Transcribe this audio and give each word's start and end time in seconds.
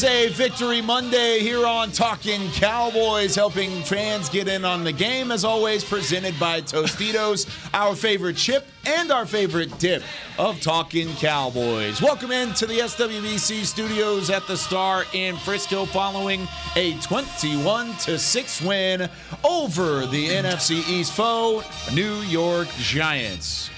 Is 0.00 0.04
a 0.04 0.28
Victory 0.28 0.80
Monday 0.80 1.40
here 1.40 1.66
on 1.66 1.90
Talking 1.90 2.48
Cowboys, 2.52 3.34
helping 3.34 3.82
fans 3.82 4.30
get 4.30 4.48
in 4.48 4.64
on 4.64 4.82
the 4.82 4.92
game, 4.92 5.30
as 5.30 5.44
always, 5.44 5.84
presented 5.84 6.38
by 6.40 6.62
Tostitos, 6.62 7.46
our 7.74 7.94
favorite 7.94 8.36
chip 8.36 8.66
and 8.86 9.10
our 9.10 9.26
favorite 9.26 9.76
dip 9.78 10.02
of 10.38 10.58
Talking 10.62 11.08
Cowboys. 11.16 12.00
Welcome 12.00 12.30
into 12.30 12.66
the 12.66 12.78
SWBC 12.78 13.64
studios 13.66 14.30
at 14.30 14.46
the 14.46 14.56
Star 14.56 15.04
in 15.12 15.36
Frisco 15.36 15.84
following 15.84 16.48
a 16.76 16.94
21 17.00 17.92
6 17.98 18.62
win 18.62 19.08
over 19.44 20.06
the 20.06 20.28
NFC 20.28 20.88
East 20.88 21.12
foe, 21.12 21.62
New 21.92 22.20
York 22.22 22.68
Giants. 22.78 23.70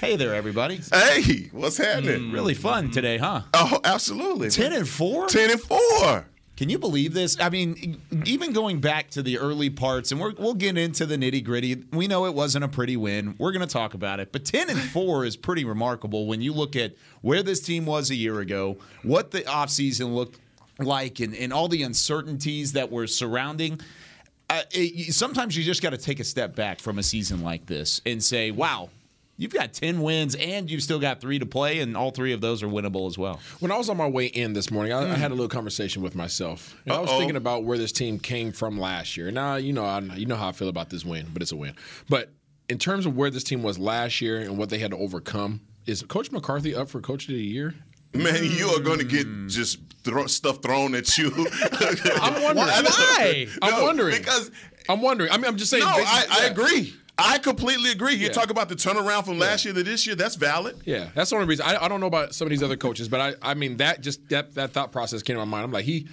Hey 0.00 0.14
there, 0.14 0.32
everybody. 0.32 0.78
Hey, 0.92 1.48
what's 1.50 1.76
happening? 1.76 2.30
Really 2.30 2.54
fun 2.54 2.92
today, 2.92 3.18
huh? 3.18 3.42
Oh, 3.52 3.80
absolutely. 3.82 4.48
10 4.48 4.72
and 4.72 4.88
4? 4.88 5.26
10 5.26 5.50
and 5.50 5.60
4. 5.60 6.24
Can 6.56 6.70
you 6.70 6.78
believe 6.78 7.14
this? 7.14 7.36
I 7.40 7.50
mean, 7.50 8.00
even 8.24 8.52
going 8.52 8.80
back 8.80 9.10
to 9.10 9.24
the 9.24 9.38
early 9.38 9.70
parts, 9.70 10.12
and 10.12 10.20
we're, 10.20 10.34
we'll 10.38 10.54
get 10.54 10.78
into 10.78 11.04
the 11.04 11.16
nitty 11.16 11.42
gritty. 11.42 11.82
We 11.92 12.06
know 12.06 12.26
it 12.26 12.34
wasn't 12.34 12.64
a 12.64 12.68
pretty 12.68 12.96
win. 12.96 13.34
We're 13.38 13.50
going 13.50 13.66
to 13.66 13.72
talk 13.72 13.94
about 13.94 14.20
it. 14.20 14.30
But 14.30 14.44
10 14.44 14.70
and 14.70 14.78
4 14.92 15.24
is 15.24 15.36
pretty 15.36 15.64
remarkable 15.64 16.28
when 16.28 16.40
you 16.42 16.52
look 16.52 16.76
at 16.76 16.94
where 17.22 17.42
this 17.42 17.58
team 17.58 17.84
was 17.84 18.10
a 18.10 18.14
year 18.14 18.38
ago, 18.38 18.78
what 19.02 19.32
the 19.32 19.40
offseason 19.42 20.14
looked 20.14 20.38
like, 20.78 21.18
and, 21.18 21.34
and 21.34 21.52
all 21.52 21.66
the 21.66 21.82
uncertainties 21.82 22.72
that 22.74 22.92
were 22.92 23.08
surrounding. 23.08 23.80
Uh, 24.48 24.62
it, 24.70 25.12
sometimes 25.12 25.56
you 25.56 25.64
just 25.64 25.82
got 25.82 25.90
to 25.90 25.98
take 25.98 26.20
a 26.20 26.24
step 26.24 26.54
back 26.54 26.78
from 26.78 27.00
a 27.00 27.02
season 27.02 27.42
like 27.42 27.66
this 27.66 28.00
and 28.06 28.22
say, 28.22 28.52
wow, 28.52 28.90
You've 29.40 29.52
got 29.52 29.72
10 29.72 30.02
wins 30.02 30.34
and 30.34 30.68
you've 30.68 30.82
still 30.82 30.98
got 30.98 31.20
three 31.20 31.38
to 31.38 31.46
play, 31.46 31.78
and 31.78 31.96
all 31.96 32.10
three 32.10 32.32
of 32.32 32.40
those 32.40 32.60
are 32.62 32.66
winnable 32.66 33.06
as 33.06 33.16
well. 33.16 33.38
When 33.60 33.70
I 33.70 33.78
was 33.78 33.88
on 33.88 33.96
my 33.96 34.08
way 34.08 34.26
in 34.26 34.52
this 34.52 34.68
morning, 34.68 34.92
I, 34.92 35.02
I 35.02 35.14
mm. 35.14 35.14
had 35.14 35.30
a 35.30 35.34
little 35.34 35.48
conversation 35.48 36.02
with 36.02 36.16
myself. 36.16 36.76
And 36.84 36.92
I 36.92 36.98
was 36.98 37.10
thinking 37.10 37.36
about 37.36 37.62
where 37.62 37.78
this 37.78 37.92
team 37.92 38.18
came 38.18 38.50
from 38.50 38.80
last 38.80 39.16
year. 39.16 39.30
Now, 39.30 39.54
you 39.54 39.72
know, 39.72 39.84
I, 39.84 40.00
you 40.00 40.26
know 40.26 40.34
how 40.34 40.48
I 40.48 40.52
feel 40.52 40.68
about 40.68 40.90
this 40.90 41.04
win, 41.04 41.28
but 41.32 41.40
it's 41.40 41.52
a 41.52 41.56
win. 41.56 41.74
But 42.08 42.32
in 42.68 42.78
terms 42.78 43.06
of 43.06 43.16
where 43.16 43.30
this 43.30 43.44
team 43.44 43.62
was 43.62 43.78
last 43.78 44.20
year 44.20 44.40
and 44.40 44.58
what 44.58 44.70
they 44.70 44.78
had 44.78 44.90
to 44.90 44.96
overcome, 44.98 45.60
is 45.86 46.02
Coach 46.02 46.32
McCarthy 46.32 46.74
up 46.74 46.88
for 46.88 47.00
Coach 47.00 47.28
of 47.28 47.34
the 47.34 47.40
Year? 47.40 47.74
Man, 48.14 48.42
you 48.42 48.68
are 48.70 48.80
going 48.80 48.98
to 48.98 49.04
get 49.04 49.26
mm. 49.26 49.48
just 49.48 49.78
throw, 50.02 50.26
stuff 50.26 50.62
thrown 50.62 50.96
at 50.96 51.16
you. 51.16 51.28
I'm 52.20 52.42
wondering 52.42 52.56
Why? 52.56 53.46
I'm 53.62 53.70
No, 53.70 53.84
wondering 53.84 54.18
because 54.18 54.50
I'm 54.88 55.00
wondering. 55.00 55.30
I 55.30 55.36
mean, 55.36 55.46
I'm 55.46 55.56
just 55.56 55.70
saying. 55.70 55.84
no, 55.84 55.90
I, 55.90 56.24
I 56.28 56.44
agree. 56.46 56.94
I 57.18 57.38
completely 57.38 57.90
agree. 57.90 58.14
You 58.14 58.26
Yeah. 58.26 58.32
talk 58.32 58.50
about 58.50 58.68
the 58.68 58.76
turnaround 58.76 59.24
from 59.24 59.38
last 59.38 59.64
year 59.64 59.74
to 59.74 59.82
this 59.82 60.06
year. 60.06 60.14
That's 60.14 60.36
valid. 60.36 60.76
Yeah, 60.84 61.08
that's 61.14 61.30
the 61.30 61.36
only 61.36 61.48
reason. 61.48 61.66
I, 61.66 61.84
I 61.84 61.88
don't 61.88 62.00
know 62.00 62.06
about 62.06 62.34
some 62.34 62.46
of 62.46 62.50
these 62.50 62.62
other 62.62 62.76
coaches, 62.76 63.08
but 63.08 63.20
I, 63.20 63.34
I 63.50 63.54
mean 63.54 63.78
that 63.78 64.00
just 64.00 64.28
that 64.28 64.54
that 64.54 64.70
thought 64.72 64.92
process 64.92 65.22
came 65.22 65.34
to 65.34 65.40
my 65.40 65.44
mind. 65.44 65.64
I'm 65.64 65.72
like 65.72 65.84
he. 65.84 66.06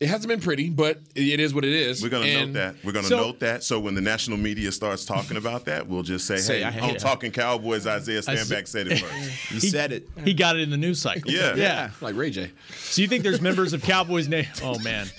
It 0.00 0.06
hasn't 0.06 0.28
been 0.28 0.38
pretty, 0.40 0.70
but 0.70 1.00
it 1.16 1.40
is 1.40 1.52
what 1.52 1.64
it 1.64 1.72
is. 1.72 2.04
We're 2.04 2.08
going 2.08 2.22
to 2.22 2.30
And 2.30 2.52
note 2.52 2.60
that. 2.60 2.74
We're 2.84 2.92
going 2.92 3.02
to 3.06 3.08
so- 3.08 3.16
note 3.16 3.40
that. 3.40 3.64
So 3.64 3.80
when 3.80 3.96
the 3.96 4.00
national 4.00 4.38
media 4.38 4.70
starts 4.70 5.04
talking 5.04 5.36
about 5.36 5.64
that, 5.64 5.88
we'll 5.88 6.04
just 6.04 6.24
say, 6.24 6.36
Say, 6.36 6.58
"Hey, 6.60 6.64
I, 6.64 6.86
I'm 6.86 6.94
it." 6.94 7.00
talking 7.00 7.32
Cowboys." 7.32 7.84
Isaiah 7.84 8.18
I 8.18 8.36
Stanback 8.36 8.68
said 8.68 8.86
it 8.86 8.98
first. 9.00 9.30
He 9.48 9.58
said 9.58 9.90
it. 9.90 10.08
He 10.24 10.34
got 10.34 10.54
it 10.54 10.60
in 10.62 10.70
the 10.70 10.76
news 10.76 11.00
cycle. 11.02 11.32
Yeah. 11.32 11.56
Yeah. 11.56 11.90
like 12.00 12.14
Ray 12.14 12.30
J. 12.30 12.52
So 12.76 13.02
you 13.02 13.08
think 13.08 13.24
there's 13.24 13.40
members 13.40 13.72
of 13.72 13.82
Cowboys 13.82 14.28
Nation? 14.28 14.52
Oh 14.62 14.78
man. 14.78 15.08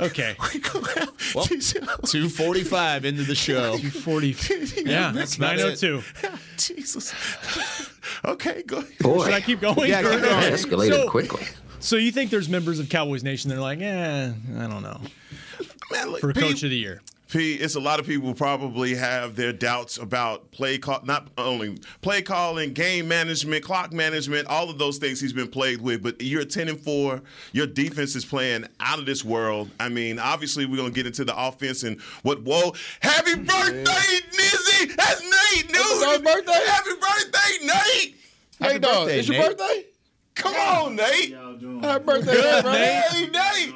Okay. 0.00 0.36
We 0.54 0.60
gonna 0.60 0.88
have 1.00 1.34
Well, 1.34 1.44
245 1.46 3.04
into 3.04 3.24
the 3.24 3.34
show. 3.34 3.76
40. 4.04 4.36
Yeah, 4.84 5.10
that's 5.12 5.34
about 5.36 5.58
it. 5.58 5.82
902. 5.82 6.02
Jesus. 6.56 7.12
okay, 8.24 8.62
go. 8.64 8.78
ahead. 8.78 8.92
Should 9.00 9.32
I 9.32 9.40
keep 9.40 9.60
going? 9.60 9.88
Yeah, 9.90 10.02
keep 10.02 10.20
going. 10.22 10.52
escalated 10.52 10.90
So- 11.04 11.08
quickly. 11.10 11.46
So 11.80 11.96
you 11.96 12.10
think 12.12 12.30
there's 12.30 12.48
members 12.48 12.80
of 12.80 12.88
Cowboys 12.88 13.22
Nation 13.22 13.50
that 13.50 13.56
are 13.56 13.60
like, 13.60 13.80
eh, 13.80 14.32
I 14.56 14.66
don't 14.66 14.82
know, 14.82 15.00
Man, 15.92 16.10
look, 16.10 16.20
for 16.20 16.32
Pete- 16.32 16.42
Coach 16.42 16.62
of 16.62 16.70
the 16.70 16.76
Year? 16.76 17.00
P, 17.30 17.54
it's 17.54 17.74
a 17.74 17.80
lot 17.80 18.00
of 18.00 18.06
people 18.06 18.32
probably 18.32 18.94
have 18.94 19.36
their 19.36 19.52
doubts 19.52 19.98
about 19.98 20.50
play 20.50 20.78
call, 20.78 21.00
not 21.04 21.28
only 21.36 21.76
play 22.00 22.22
calling, 22.22 22.72
game 22.72 23.06
management, 23.06 23.62
clock 23.62 23.92
management, 23.92 24.48
all 24.48 24.70
of 24.70 24.78
those 24.78 24.96
things 24.96 25.20
he's 25.20 25.34
been 25.34 25.48
plagued 25.48 25.82
with. 25.82 26.02
But 26.02 26.22
you're 26.22 26.46
10 26.46 26.70
and 26.70 26.80
4. 26.80 27.20
Your 27.52 27.66
defense 27.66 28.16
is 28.16 28.24
playing 28.24 28.66
out 28.80 28.98
of 28.98 29.04
this 29.04 29.26
world. 29.26 29.70
I 29.78 29.90
mean, 29.90 30.18
obviously, 30.18 30.64
we're 30.64 30.78
going 30.78 30.88
to 30.90 30.94
get 30.94 31.06
into 31.06 31.26
the 31.26 31.38
offense 31.38 31.82
and 31.82 32.00
what, 32.22 32.42
whoa, 32.44 32.72
happy 33.00 33.34
birthday, 33.34 34.20
Nizzy! 34.32 34.96
That's 34.96 35.22
Nate, 35.22 35.68
dude! 35.68 35.76
Happy 35.76 36.22
birthday. 36.24 36.66
Happy 36.66 36.90
birthday, 36.98 37.66
Nate! 37.66 38.16
Hey, 38.58 38.78
dog, 38.78 39.04
birthday, 39.04 39.18
it's 39.18 39.28
your 39.28 39.42
birthday. 39.48 39.84
Come 40.38 40.54
on, 40.54 40.96
Nate! 40.96 41.34
Happy 41.82 42.04
birthday, 42.04 42.60
bro. 42.62 42.72
Hey, 42.72 43.28
Nate! 43.32 43.74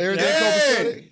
Everything 0.00 0.26
Hey! 0.26 1.10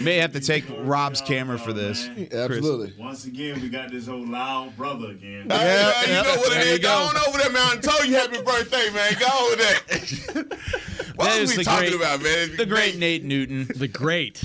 May 0.00 0.16
have 0.16 0.32
to 0.32 0.40
take 0.40 0.64
Rob's 0.78 1.20
camera 1.20 1.58
for 1.58 1.72
this. 1.74 2.08
Absolutely. 2.32 2.94
Once 2.98 3.26
again, 3.26 3.60
we 3.60 3.68
got 3.68 3.90
this 3.90 4.08
old 4.08 4.28
loud 4.28 4.74
brother 4.76 5.10
again. 5.10 5.46
Yeah, 5.50 6.00
you 6.06 6.12
know 6.22 6.36
what 6.38 6.50
There 6.50 6.60
it 6.62 6.66
you 6.66 6.72
is. 6.74 6.78
Go. 6.78 6.88
go. 6.88 7.18
on 7.18 7.28
over 7.28 7.38
there, 7.38 7.50
man. 7.50 7.62
I 7.62 7.76
told 7.76 8.06
you 8.08 8.14
happy 8.14 8.40
birthday, 8.42 8.88
man. 8.94 9.12
Go 9.20 9.26
over 9.46 9.56
there. 9.56 10.44
what 11.16 11.26
That 11.28 11.40
was 11.40 11.56
we 11.56 11.64
talking 11.64 11.90
great- 11.90 12.00
about, 12.00 12.22
man? 12.22 12.56
The 12.56 12.64
great 12.66 12.96
Nate 12.98 13.24
Newton. 13.24 13.68
The 13.76 13.88
great. 13.88 14.42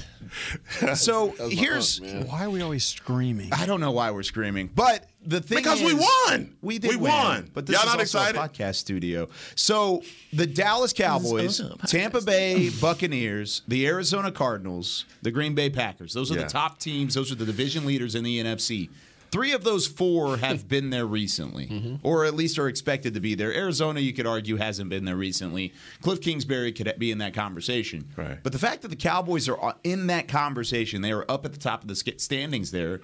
So 0.95 1.29
here's 1.49 2.01
Why 2.01 2.43
are 2.43 2.49
we 2.49 2.61
always 2.61 2.83
screaming? 2.83 3.53
I 3.53 3.65
don't 3.65 3.79
know 3.79 3.91
why 3.91 4.11
we're 4.11 4.23
screaming, 4.23 4.69
but 4.75 5.05
the 5.25 5.41
thing 5.41 5.57
Because 5.57 5.81
we 5.81 5.93
won. 5.93 6.55
We 6.61 6.77
did 6.79 6.91
We 6.91 6.95
win, 6.97 7.11
won. 7.11 7.51
But 7.53 7.65
this 7.65 7.73
Y'all 7.75 7.83
is 7.83 7.85
not 7.93 7.99
also 7.99 8.19
excited? 8.19 8.37
a 8.39 8.47
podcast 8.47 8.75
studio. 8.75 9.27
So 9.55 10.03
the 10.33 10.45
Dallas 10.47 10.93
Cowboys, 10.93 11.61
Tampa 11.87 12.21
Bay 12.21 12.69
Buccaneers, 12.81 13.61
the 13.67 13.85
Arizona 13.87 14.31
Cardinals, 14.31 15.05
the 15.21 15.31
Green 15.31 15.55
Bay 15.55 15.69
Packers. 15.69 16.13
Those 16.13 16.31
are 16.31 16.35
Yeah. 16.35 16.43
the 16.43 16.49
top 16.49 16.79
teams. 16.79 17.13
Those 17.15 17.31
are 17.31 17.35
the 17.35 17.45
division 17.45 17.85
leaders 17.85 18.15
in 18.15 18.23
the 18.23 18.39
NFC. 18.39 18.89
Three 19.31 19.51
of 19.53 19.63
those 19.65 19.85
four 19.85 20.37
have 20.37 20.67
been 20.69 20.91
there 20.91 21.05
recently, 21.05 21.67
Mm-hmm. 21.67 21.95
or 22.03 22.23
at 22.25 22.35
least 22.35 22.57
are 22.57 22.69
expected 22.69 23.15
to 23.15 23.19
be 23.19 23.35
there. 23.35 23.53
Arizona, 23.53 23.99
you 23.99 24.13
could 24.13 24.27
argue, 24.27 24.55
hasn't 24.55 24.89
been 24.89 25.03
there 25.03 25.17
recently. 25.17 25.73
Cliff 26.01 26.21
Kingsbury 26.21 26.71
could 26.71 26.93
be 26.99 27.11
in 27.11 27.17
that 27.17 27.33
conversation. 27.33 28.07
Right. 28.15 28.37
But 28.41 28.53
the 28.53 28.59
fact 28.59 28.81
that 28.83 28.89
the 28.89 28.95
Cowboys 28.95 29.49
are 29.49 29.75
in 29.83 30.07
that 30.07 30.27
conversation, 30.29 31.01
they 31.01 31.11
are 31.11 31.25
up 31.29 31.43
at 31.43 31.51
the 31.51 31.59
top 31.59 31.81
of 31.81 31.87
the 31.89 31.95
standings 31.95 32.71
there. 32.71 33.01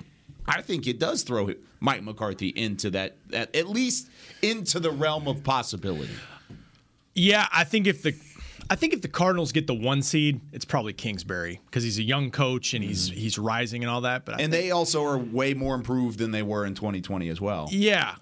I 0.48 0.62
think 0.62 0.88
it 0.88 1.00
does 1.00 1.24
throw 1.24 1.52
Mike 1.80 2.04
McCarthy 2.04 2.50
into 2.50 2.90
that, 2.92 3.18
that 3.30 3.56
at 3.56 3.68
least 3.68 4.10
into 4.42 4.80
the 4.80 4.92
realm 4.92 5.28
of 5.28 5.44
possibility. 5.44 6.14
Yeah, 7.14 7.48
I 7.52 7.64
think 7.64 7.88
if 7.88 8.04
the 8.04 8.14
I 8.70 8.76
think 8.76 8.94
if 8.94 9.02
the 9.02 9.10
Cardinals 9.10 9.52
get 9.52 9.68
the 9.68 9.74
one 9.74 10.02
seed, 10.02 10.40
it's 10.54 10.64
probably 10.64 10.94
Kingsbury 10.94 11.60
because 11.66 11.84
he's 11.84 12.00
a 12.00 12.04
young 12.04 12.32
coach 12.32 12.74
and 12.74 12.84
he's 12.84 13.10
mm-hmm. 13.10 13.20
he's 13.20 13.38
rising 13.38 13.84
and 13.84 13.92
all 13.92 14.02
that. 14.02 14.24
But 14.26 14.36
I 14.36 14.44
And 14.44 14.52
think- 14.52 14.64
they 14.64 14.72
also 14.72 15.04
are 15.04 15.18
way 15.18 15.54
more 15.54 15.76
improved 15.76 16.20
than 16.20 16.32
they 16.32 16.44
were 16.44 16.66
in 16.66 16.74
2020 16.74 17.28
as 17.30 17.42
well. 17.42 17.68
yeah, 17.72 18.16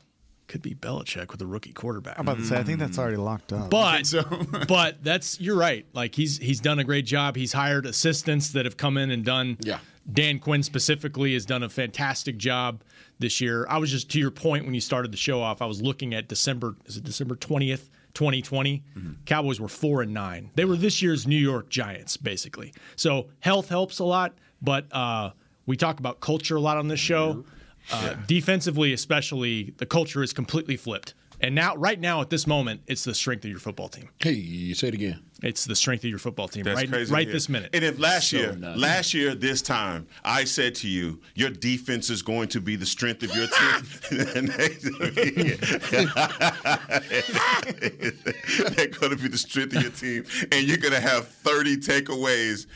could 0.47 0.63
be 0.63 0.73
Belichick 0.73 1.31
with 1.31 1.41
a 1.41 1.45
rookie 1.45 1.71
quarterback. 1.73 2.17
I'm 2.17 2.27
about 2.27 2.39
to 2.39 2.45
say, 2.45 2.57
I 2.57 2.63
think 2.63 2.79
that's 2.79 2.97
mm. 2.97 3.01
already 3.01 3.17
locked 3.17 3.53
up. 3.53 3.69
But 3.69 4.11
but 4.67 5.03
that's 5.03 5.39
you're 5.39 5.55
right. 5.55 5.85
Like 5.93 6.15
he's 6.15 6.39
he's 6.39 6.59
done 6.59 6.79
a 6.79 6.83
great 6.83 7.05
job. 7.05 7.35
He's 7.35 7.53
hired 7.53 7.85
assistants 7.85 8.49
that 8.53 8.65
have 8.65 8.75
come 8.75 8.97
in 8.97 9.11
and 9.11 9.23
done. 9.23 9.57
Yeah. 9.61 9.79
Dan 10.11 10.39
Quinn 10.39 10.63
specifically 10.63 11.33
has 11.33 11.45
done 11.45 11.63
a 11.63 11.69
fantastic 11.69 12.37
job 12.37 12.81
this 13.19 13.41
year. 13.41 13.65
I 13.69 13.77
was 13.77 13.91
just 13.91 14.09
to 14.11 14.19
your 14.19 14.31
point 14.31 14.65
when 14.65 14.73
you 14.73 14.81
started 14.81 15.11
the 15.11 15.17
show 15.17 15.41
off. 15.41 15.61
I 15.61 15.65
was 15.65 15.81
looking 15.81 16.13
at 16.13 16.27
December. 16.27 16.75
Is 16.85 16.97
it 16.97 17.03
December 17.03 17.35
twentieth? 17.35 17.89
2020 18.15 18.83
Cowboys 19.25 19.59
were 19.61 19.67
4 19.67 20.01
and 20.01 20.13
9. 20.15 20.49
They 20.55 20.65
were 20.65 20.75
this 20.75 20.99
year's 20.99 21.27
New 21.27 21.37
York 21.37 21.69
Giants 21.69 22.17
basically. 22.17 22.73
So 22.95 23.27
health 23.39 23.69
helps 23.69 23.99
a 23.99 24.03
lot, 24.03 24.33
but 24.63 24.91
uh, 24.91 25.29
we 25.67 25.77
talk 25.77 25.99
about 25.99 26.19
culture 26.19 26.55
a 26.55 26.59
lot 26.59 26.77
on 26.77 26.87
this 26.87 26.99
show. 26.99 27.45
Uh, 27.93 28.15
Defensively, 28.27 28.93
especially, 28.93 29.75
the 29.77 29.85
culture 29.85 30.23
is 30.23 30.33
completely 30.33 30.75
flipped. 30.75 31.13
And 31.41 31.55
now, 31.55 31.75
right 31.75 31.99
now, 31.99 32.21
at 32.21 32.29
this 32.29 32.45
moment, 32.47 32.81
it's 32.87 33.03
the 33.05 33.13
strength 33.15 33.45
of 33.45 33.51
your 33.51 33.59
football 33.59 33.87
team. 33.87 34.09
Hey, 34.19 34.33
you 34.33 34.75
say 34.75 34.89
it 34.89 34.93
again. 34.93 35.23
It's 35.41 35.63
the 35.63 35.75
strength 35.75 36.03
of 36.03 36.09
your 36.09 36.19
football 36.19 36.49
team 36.49 36.65
That's 36.65 36.75
right, 36.81 36.89
crazy. 36.89 37.13
right 37.13 37.31
this 37.31 37.47
minute. 37.47 37.69
And 37.73 37.81
if 37.81 37.97
last 37.97 38.29
So 38.29 38.37
year, 38.37 38.55
nuts. 38.57 38.77
last 38.79 39.13
year 39.13 39.33
this 39.35 39.61
time, 39.61 40.05
I 40.25 40.43
said 40.43 40.75
to 40.75 40.89
you, 40.89 41.21
your 41.35 41.49
defense 41.49 42.09
is 42.09 42.21
going 42.21 42.49
to 42.49 42.59
be 42.59 42.75
the 42.75 42.85
strength 42.85 43.23
of 43.23 43.33
your 43.33 43.47
team. 43.47 43.85
They're 48.75 48.87
going 48.87 49.11
to 49.11 49.17
be 49.21 49.27
the 49.29 49.37
strength 49.37 49.75
of 49.75 49.81
your 49.81 49.91
team, 49.91 50.25
and 50.51 50.67
you're 50.67 50.77
going 50.77 50.93
to 50.93 50.99
have 50.99 51.27
30 51.27 51.77
takeaways. 51.77 52.67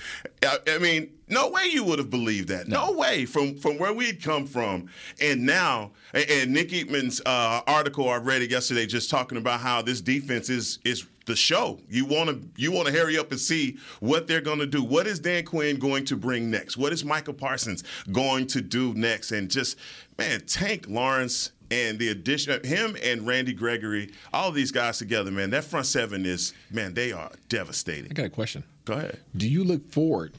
I, 0.44 0.58
I 0.70 0.78
mean, 0.78 1.10
no 1.28 1.50
way 1.50 1.66
you 1.66 1.84
would 1.84 2.00
have 2.00 2.10
believed 2.10 2.50
that. 2.50 2.68
No, 2.68 2.92
way 2.92 3.26
from 3.26 3.58
from 3.58 3.78
where 3.78 3.94
we'd 3.94 4.22
come 4.22 4.46
from, 4.46 4.90
and 5.22 5.46
now. 5.46 5.92
And, 6.14 6.30
and 6.30 6.54
Nick 6.54 6.70
Eatman's 6.70 7.22
uh, 7.26 7.62
article 7.66 8.10
I 8.10 8.18
read 8.18 8.42
it 8.42 8.52
yesterday, 8.52 8.86
just 8.86 9.10
talking 9.10 9.38
about 9.38 9.60
how 9.60 9.82
this 9.82 10.02
defense 10.02 10.50
is 10.50 10.80
is 10.84 11.06
the 11.26 11.36
show. 11.36 11.80
You 11.90 12.06
want 12.06 12.30
to 12.30 12.62
you 12.62 12.72
want 12.72 12.88
to 12.88 12.94
hurry 12.94 13.18
up 13.18 13.32
and 13.32 13.40
see 13.40 13.78
what 14.00 14.28
they're 14.28 14.42
going 14.42 14.60
to 14.60 14.66
do. 14.66 14.84
What 14.84 15.08
is 15.08 15.20
Dan 15.20 15.46
Quinn 15.46 15.78
going 15.78 16.06
to 16.06 16.16
bring 16.16 16.52
next? 16.52 16.78
What 16.78 16.94
is 16.94 17.06
Micah 17.06 17.34
Parsons 17.34 17.84
going 18.12 18.48
to 18.48 18.62
do 18.62 18.94
next? 18.94 19.32
And 19.32 19.50
just 19.50 19.78
man, 20.18 20.42
Tank 20.46 20.86
Lawrence 20.88 21.52
and 21.72 21.98
the 21.98 22.10
addition 22.10 22.52
of 22.54 22.64
him 22.64 22.96
and 23.02 23.26
Randy 23.26 23.54
Gregory, 23.54 24.12
all 24.34 24.52
these 24.52 24.72
guys 24.72 24.98
together, 24.98 25.32
man, 25.32 25.50
that 25.52 25.64
front 25.64 25.86
seven 25.86 26.26
is 26.26 26.54
man, 26.70 26.94
they 26.94 27.12
are 27.12 27.32
devastating. 27.50 28.12
I 28.12 28.14
got 28.14 28.26
a 28.26 28.30
question. 28.30 28.64
Go 28.86 28.94
ahead. 28.94 29.20
Do 29.36 29.48
you 29.48 29.64
look 29.64 29.90
forward? 29.90 30.34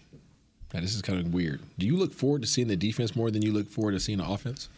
Now, 0.74 0.80
this 0.80 0.94
is 0.94 1.02
kind 1.02 1.20
of 1.20 1.32
weird. 1.32 1.62
Do 1.78 1.86
you 1.86 1.96
look 1.96 2.12
forward 2.12 2.42
to 2.42 2.48
seeing 2.48 2.66
the 2.66 2.76
defense 2.76 3.14
more 3.14 3.30
than 3.30 3.42
you 3.42 3.52
look 3.52 3.70
forward 3.70 3.92
to 3.92 4.00
seeing 4.00 4.18
the 4.18 4.28
offense? 4.28 4.68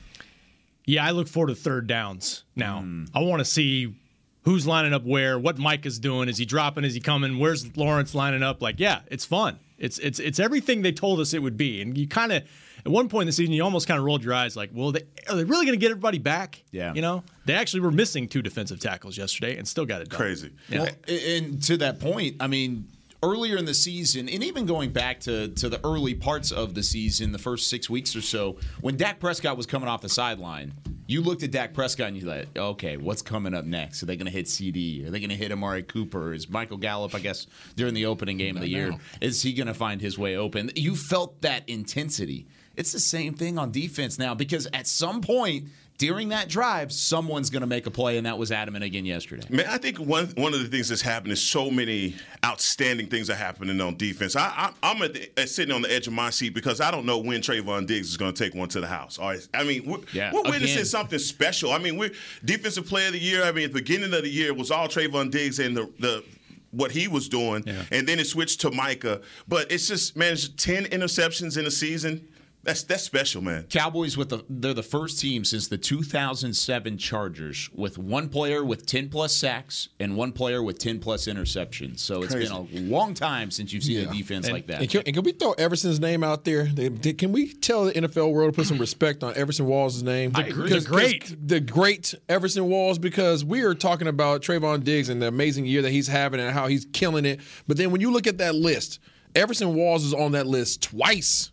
Yeah, 0.85 1.05
I 1.05 1.11
look 1.11 1.27
forward 1.27 1.49
to 1.49 1.55
third 1.55 1.87
downs 1.87 2.45
now. 2.55 2.81
Hmm. 2.81 3.07
I 3.15 3.21
want 3.21 3.41
to 3.41 3.47
see 3.47 3.97
who's 4.43 4.67
lining 4.67 4.93
up 4.93 5.05
where, 5.05 5.39
what 5.39 5.59
Mike 5.59 5.87
is 5.87 5.99
doing. 5.99 6.29
Is 6.29 6.37
he 6.37 6.45
dropping? 6.45 6.85
Is 6.85 6.95
he 6.95 7.01
coming? 7.01 7.39
Where's 7.39 7.77
Lawrence 7.77 8.15
lining 8.15 8.43
up? 8.43 8.61
Like, 8.61 8.79
yeah, 8.79 9.01
it's 9.11 9.25
fun. 9.25 9.59
It's 9.79 9.99
it's 9.99 10.21
it's 10.21 10.39
everything 10.39 10.83
they 10.83 10.93
told 10.93 11.19
us 11.19 11.35
it 11.35 11.43
would 11.43 11.57
be. 11.57 11.81
And 11.81 11.97
you 11.97 12.07
kind 12.07 12.31
of 12.33 12.45
at 12.87 12.93
one 12.93 13.09
point 13.09 13.23
in 13.23 13.27
the 13.27 13.33
season, 13.33 13.53
you 13.53 13.65
almost 13.65 13.89
kind 13.89 13.99
of 13.99 14.05
rolled 14.05 14.23
your 14.23 14.33
eyes, 14.33 14.57
like, 14.57 14.71
well, 14.73 14.93
they, 14.93 15.03
are 15.29 15.35
they 15.35 15.45
really 15.45 15.67
going 15.67 15.77
to 15.77 15.81
get 15.83 15.91
everybody 15.91 16.19
back? 16.19 16.63
Yeah. 16.71 16.95
You 16.95 17.03
know, 17.03 17.25
they 17.45 17.55
actually 17.55 17.81
were 17.81 17.91
missing 17.91 18.29
two 18.29 18.43
defensive 18.43 18.79
tackles 18.79 19.19
yesterday 19.19 19.57
and 19.57 19.67
still 19.67 19.87
got 19.87 20.03
it 20.03 20.09
done. 20.09 20.19
Crazy. 20.19 20.53
Well, 20.71 20.89
and 21.09 21.61
to 21.65 21.79
that 21.79 21.99
point, 21.99 22.37
I 22.39 22.47
mean, 22.47 22.87
earlier 23.23 23.57
in 23.57 23.65
the 23.65 23.75
season, 23.75 24.29
and 24.29 24.43
even 24.43 24.67
going 24.67 24.91
back 24.91 25.21
to, 25.21 25.49
to 25.49 25.69
the 25.69 25.85
early 25.85 26.15
parts 26.15 26.53
of 26.53 26.75
the 26.75 26.83
season, 26.83 27.33
the 27.33 27.39
first 27.39 27.69
six 27.69 27.89
weeks 27.89 28.15
or 28.15 28.21
so, 28.21 28.57
when 28.81 28.97
Dak 28.97 29.21
Prescott 29.21 29.57
was 29.57 29.67
coming 29.67 29.89
off 29.89 30.01
the 30.01 30.09
sideline, 30.09 30.73
you 31.07 31.23
looked 31.23 31.43
at 31.43 31.53
Dak 31.53 31.73
Prescott 31.73 32.09
and 32.09 32.17
you 32.17 32.27
like, 32.27 32.49
okay, 32.57 32.97
what's 32.97 33.23
coming 33.23 33.55
up 33.55 33.65
next? 33.65 34.03
Are 34.03 34.07
they 34.07 34.17
going 34.17 34.27
to 34.27 34.33
hit 34.33 34.49
CD? 34.49 35.07
Are 35.07 35.11
they 35.11 35.21
going 35.21 35.31
to 35.31 35.37
hit 35.37 35.53
Amari 35.53 35.83
Cooper? 35.83 36.33
Is 36.33 36.49
Michael 36.49 36.79
Gallup, 36.79 37.15
I 37.15 37.21
guess, 37.21 37.47
during 37.77 37.95
the 37.95 38.07
opening 38.07 38.39
game 38.39 38.57
of 38.57 38.63
the 38.63 38.69
year, 38.69 38.93
is 39.21 39.43
he 39.43 39.53
going 39.53 39.69
to 39.69 39.75
find 39.75 40.01
his 40.01 40.19
way 40.19 40.37
open? 40.37 40.71
You 40.75 40.97
felt 40.97 41.41
that 41.43 41.69
intensity. 41.69 42.47
It's 42.77 42.93
the 42.93 43.01
same 43.01 43.35
thing 43.35 43.57
on 43.59 43.71
defense 43.71 44.19
now 44.19 44.35
because 44.35 44.69
at 44.75 44.87
some 44.87 45.23
point 45.23 45.69
during 45.99 46.29
that 46.29 46.49
drive, 46.49 46.93
someone's 46.93 47.51
going 47.51 47.63
to 47.63 47.67
make 47.67 47.87
a 47.87 47.91
play, 47.91 48.17
and 48.19 48.27
that 48.27 48.37
was 48.39 48.53
Adam 48.53 48.75
and 48.75 48.85
again 48.85 49.05
yesterday. 49.05 49.47
Man, 49.49 49.67
I 49.69 49.79
think 49.79 49.99
one 49.99 50.27
one 50.37 50.53
of 50.53 50.61
the 50.61 50.69
things 50.69 50.89
that's 50.89 51.03
happened 51.03 51.33
is 51.33 51.43
so 51.43 51.71
many 51.71 52.17
outstanding 52.45 53.09
things 53.09 53.31
are 53.31 53.35
happening 53.35 53.81
on 53.81 53.97
defense. 53.97 54.37
I, 54.37 54.47
I, 54.47 54.73
I'm 54.83 55.03
at 55.03 55.15
the, 55.15 55.31
uh, 55.37 55.47
sitting 55.47 55.75
on 55.75 55.83
the 55.83 55.93
edge 55.93 56.07
of 56.07 56.13
my 56.13 56.31
seat 56.31 56.55
because 56.55 56.81
I 56.81 56.91
don't 56.91 57.07
know 57.07 57.19
when 57.19 57.41
Trevon 57.41 57.87
Diggs 57.87 58.09
is 58.09 58.17
going 58.17 58.35
to 58.35 58.45
take 58.45 58.55
one 58.55 58.69
to 58.71 58.81
the 58.81 58.87
house. 58.87 59.19
All 59.19 59.29
right. 59.29 59.49
I 59.55 59.65
mean, 59.65 59.85
we're, 59.87 59.99
Yeah, 60.13 60.33
we're 60.33 60.43
witnessing 60.43 60.85
something 60.85 61.19
special. 61.19 61.73
I 61.73 61.79
mean, 61.79 61.97
we're 61.97 62.13
defensive 62.45 62.87
player 62.87 63.07
of 63.07 63.15
the 63.15 63.19
year. 63.21 63.45
I 63.45 63.53
mean, 63.53 63.65
at 63.65 63.73
the 63.73 63.81
beginning 63.81 64.13
of 64.13 64.23
the 64.23 64.29
year 64.29 64.49
it 64.49 64.57
was 64.57 64.71
all 64.71 64.89
Trevon 64.89 65.31
Diggs 65.31 65.59
and 65.59 65.77
the 65.77 65.91
the 65.99 66.25
what 66.73 66.91
he 66.91 67.09
was 67.09 67.29
doing, 67.29 67.65
and 67.91 68.07
then 68.07 68.19
it 68.19 68.27
switched 68.27 68.61
to 68.61 68.71
Micah. 68.71 69.23
But 69.49 69.73
it's 69.73 69.89
just 69.89 70.17
man, 70.17 70.35
it's 70.35 70.49
ten 70.49 70.85
interceptions 70.85 71.57
in 71.57 71.65
a 71.65 71.71
season. 71.71 72.29
That's 72.67 72.83
that's 72.83 73.05
special, 73.05 73.43
man. 73.43 73.63
Cowboys 73.71 74.17
with 74.17 74.29
the 74.29 74.45
they're 74.51 74.75
the 74.75 74.83
first 74.83 75.21
team 75.21 75.45
since 75.45 75.69
the 75.69 75.79
2007 75.79 76.99
Chargers 76.99 77.71
with 77.75 77.97
one 77.97 78.29
player 78.29 78.65
with 78.65 78.87
10 78.87 79.09
plus 79.09 79.35
sacks 79.35 79.89
and 80.01 80.17
one 80.17 80.33
player 80.33 80.63
with 80.63 80.79
10 80.79 80.99
plus 80.99 81.27
interceptions. 81.27 82.01
So 82.01 82.23
it's 82.23 82.35
been 82.35 82.51
a 82.51 82.67
long 82.81 83.15
time 83.15 83.51
since 83.51 83.73
you've 83.73 83.85
seen 83.85 84.09
a 84.09 84.13
defense 84.13 84.51
like 84.51 84.67
that. 84.67 84.81
And 84.81 84.91
can, 84.91 85.03
and 85.07 85.15
can 85.15 85.25
we 85.25 85.33
throw 85.33 85.53
Everson's 85.53 86.01
name 86.01 86.23
out 86.25 86.45
there? 86.45 86.65
They- 86.65 86.89
they- 86.89 87.13
Can 87.13 87.33
we 87.33 87.53
tell 87.55 87.85
the 87.87 87.93
NFL 87.93 88.33
world 88.33 88.53
to 88.53 88.57
put 88.57 88.67
some 88.67 88.79
respect 88.79 89.23
on 89.23 89.35
Everson 89.37 89.67
Walls' 89.67 90.03
name? 90.03 90.33
I 90.35 90.43
agree. 90.43 90.65
Because- 90.65 90.85
The 90.85 90.91
great. 90.91 91.49
the 91.49 91.61
great 91.61 92.15
Everson 92.29 92.65
Walls, 92.69 92.99
because 92.99 93.45
we 93.45 93.63
are 93.63 93.75
talking 93.75 94.09
about 94.09 94.43
Trevon 94.43 94.85
Diggs 94.85 95.09
and 95.09 95.23
the 95.23 95.29
amazing 95.29 95.67
year 95.67 95.83
that 95.83 95.91
he's 95.91 96.09
having 96.09 96.41
and 96.41 96.51
how 96.53 96.67
he's 96.67 96.85
killing 96.93 97.25
it. 97.25 97.41
But 97.69 97.77
then 97.77 97.91
when 97.93 98.01
you 98.01 98.11
look 98.11 98.27
at 98.27 98.39
that 98.39 98.55
list, 98.55 98.99
Everson 99.35 99.75
Walls 99.75 100.05
is 100.05 100.13
on 100.13 100.33
that 100.33 100.47
list 100.47 100.83
twice 100.83 101.53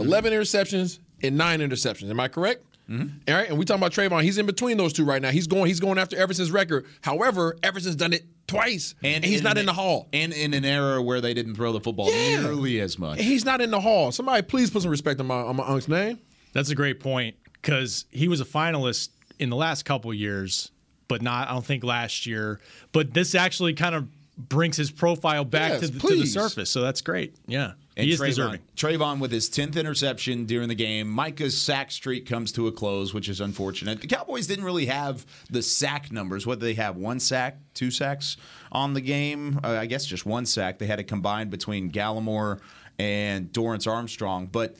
Mm-hmm. 0.00 0.08
11 0.08 0.32
interceptions 0.32 0.98
and 1.22 1.36
nine 1.36 1.60
interceptions. 1.60 2.10
Am 2.10 2.18
I 2.20 2.28
correct? 2.28 2.64
Mm-hmm. 2.88 3.08
All 3.28 3.34
right, 3.34 3.48
and 3.48 3.56
we 3.58 3.64
talking 3.64 3.80
about 3.80 3.92
Trevon. 3.92 4.22
He's 4.24 4.36
in 4.38 4.46
between 4.46 4.76
those 4.76 4.92
two 4.92 5.04
right 5.04 5.22
now. 5.22 5.30
He's 5.30 5.46
going. 5.46 5.66
He's 5.66 5.78
going 5.78 5.96
after 5.96 6.16
Everson's 6.16 6.50
record. 6.50 6.86
However, 7.02 7.56
Everson's 7.62 7.94
done 7.94 8.12
it 8.12 8.24
twice, 8.48 8.96
and, 9.04 9.24
he's 9.24 9.42
not 9.42 9.56
in 9.58 9.66
the 9.66 9.72
hall. 9.72 10.08
And 10.12 10.32
in 10.32 10.54
an 10.54 10.64
era 10.64 11.00
where 11.00 11.20
they 11.20 11.32
didn't 11.32 11.54
throw 11.54 11.70
the 11.72 11.78
football 11.80 12.10
Yeah. 12.10 12.40
nearly 12.40 12.80
as 12.80 12.98
much. 12.98 13.20
He's 13.20 13.44
not 13.44 13.60
in 13.60 13.70
the 13.70 13.78
hall. 13.80 14.10
Somebody 14.10 14.42
please 14.42 14.70
put 14.70 14.82
some 14.82 14.90
respect 14.90 15.20
on 15.20 15.26
my 15.28 15.36
on 15.36 15.54
my 15.54 15.64
unc's 15.68 15.86
name. 15.86 16.18
That's 16.52 16.70
a 16.70 16.74
great 16.74 16.98
point 16.98 17.36
because 17.62 18.06
he 18.10 18.26
was 18.26 18.40
a 18.40 18.44
finalist 18.44 19.10
in 19.38 19.50
the 19.50 19.56
last 19.56 19.84
couple 19.84 20.12
years, 20.12 20.72
but 21.06 21.22
not, 21.22 21.48
I 21.48 21.52
don't 21.52 21.64
think, 21.64 21.84
last 21.84 22.26
year. 22.26 22.58
But 22.90 23.14
this 23.14 23.36
actually 23.36 23.74
kind 23.74 23.94
of 23.94 24.08
brings 24.36 24.76
his 24.76 24.90
profile 24.90 25.44
back 25.44 25.72
Yes, 25.72 25.80
to, 25.82 25.88
the, 25.90 26.00
to 26.08 26.16
the 26.16 26.26
surface. 26.26 26.70
So 26.70 26.80
that's 26.80 27.02
great. 27.02 27.36
Yeah. 27.46 27.74
And 28.00 28.06
he 28.06 28.12
is 28.12 28.20
Trevon, 28.20 28.26
deserving. 28.26 28.60
Trevon 28.76 29.20
with 29.20 29.30
his 29.30 29.48
10th 29.48 29.76
interception 29.76 30.46
during 30.46 30.68
the 30.68 30.74
game. 30.74 31.08
Micah's 31.08 31.56
sack 31.56 31.90
streak 31.90 32.26
comes 32.26 32.52
to 32.52 32.66
a 32.66 32.72
close, 32.72 33.12
which 33.14 33.28
is 33.28 33.40
unfortunate. 33.40 34.00
The 34.00 34.06
Cowboys 34.06 34.46
didn't 34.46 34.64
really 34.64 34.86
have 34.86 35.26
the 35.50 35.62
sack 35.62 36.10
numbers. 36.10 36.46
What 36.46 36.60
they 36.60 36.74
have? 36.74 36.96
One 36.96 37.20
sack, 37.20 37.58
two 37.74 37.90
sacks 37.90 38.36
on 38.72 38.94
the 38.94 39.00
game? 39.00 39.60
Uh, 39.62 39.68
I 39.72 39.86
guess 39.86 40.04
just 40.06 40.26
one 40.26 40.46
sack. 40.46 40.78
They 40.78 40.86
had 40.86 41.00
it 41.00 41.04
combined 41.04 41.50
between 41.50 41.90
Gallimore 41.90 42.60
and 42.98 43.52
Dorrance 43.52 43.86
Armstrong, 43.86 44.46
but 44.46 44.76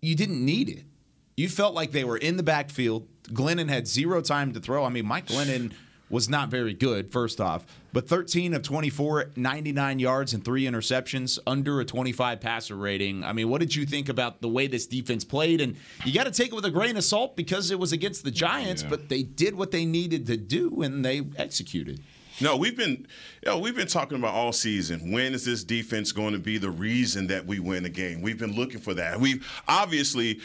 you 0.00 0.14
didn't 0.14 0.44
need 0.44 0.68
it. 0.68 0.84
You 1.36 1.48
felt 1.48 1.74
like 1.74 1.92
they 1.92 2.04
were 2.04 2.16
in 2.16 2.36
the 2.36 2.42
backfield. 2.42 3.06
Glennon 3.24 3.68
had 3.68 3.86
zero 3.86 4.22
time 4.22 4.52
to 4.54 4.60
throw. 4.60 4.84
I 4.84 4.88
mean, 4.88 5.06
Mike 5.06 5.26
Glennon 5.26 5.72
was 6.08 6.28
not 6.28 6.48
very 6.48 6.72
good, 6.74 7.10
first 7.10 7.40
off, 7.40 7.66
but 7.92 8.08
13 8.08 8.54
of 8.54 8.62
24, 8.62 9.32
99 9.36 9.98
yards 9.98 10.34
and 10.34 10.44
three 10.44 10.64
interceptions, 10.64 11.38
under 11.46 11.80
a 11.80 11.84
25 11.84 12.40
passer 12.40 12.76
rating. 12.76 13.24
I 13.24 13.32
mean, 13.32 13.48
what 13.48 13.60
did 13.60 13.74
you 13.74 13.86
think 13.86 14.08
about 14.08 14.40
the 14.40 14.48
way 14.48 14.66
this 14.66 14.86
defense 14.86 15.24
played? 15.24 15.60
And 15.60 15.76
you 16.04 16.12
got 16.12 16.24
to 16.24 16.30
take 16.30 16.48
it 16.48 16.54
with 16.54 16.64
a 16.64 16.70
grain 16.70 16.96
of 16.96 17.04
salt 17.04 17.36
because 17.36 17.70
it 17.70 17.78
was 17.78 17.92
against 17.92 18.24
the 18.24 18.30
Giants, 18.30 18.82
but 18.82 19.08
they 19.08 19.22
did 19.22 19.54
what 19.54 19.70
they 19.70 19.84
needed 19.84 20.26
to 20.26 20.36
do 20.36 20.82
and 20.82 21.04
they 21.04 21.22
executed. 21.36 22.00
No, 22.40 22.56
we've 22.56 22.76
been, 22.76 23.06
you 23.42 23.46
know, 23.46 23.58
we've 23.58 23.74
been 23.74 23.86
talking 23.86 24.18
about 24.18 24.34
all 24.34 24.52
season. 24.52 25.10
When 25.10 25.32
is 25.32 25.46
this 25.46 25.64
defense 25.64 26.12
going 26.12 26.34
to 26.34 26.38
be 26.38 26.58
the 26.58 26.70
reason 26.70 27.28
that 27.28 27.46
we 27.46 27.60
win 27.60 27.86
a 27.86 27.88
game? 27.88 28.20
We've 28.20 28.38
been 28.38 28.54
looking 28.54 28.80
for 28.80 28.92
that. 28.94 29.18
We've 29.18 29.46
obviously 29.66 30.40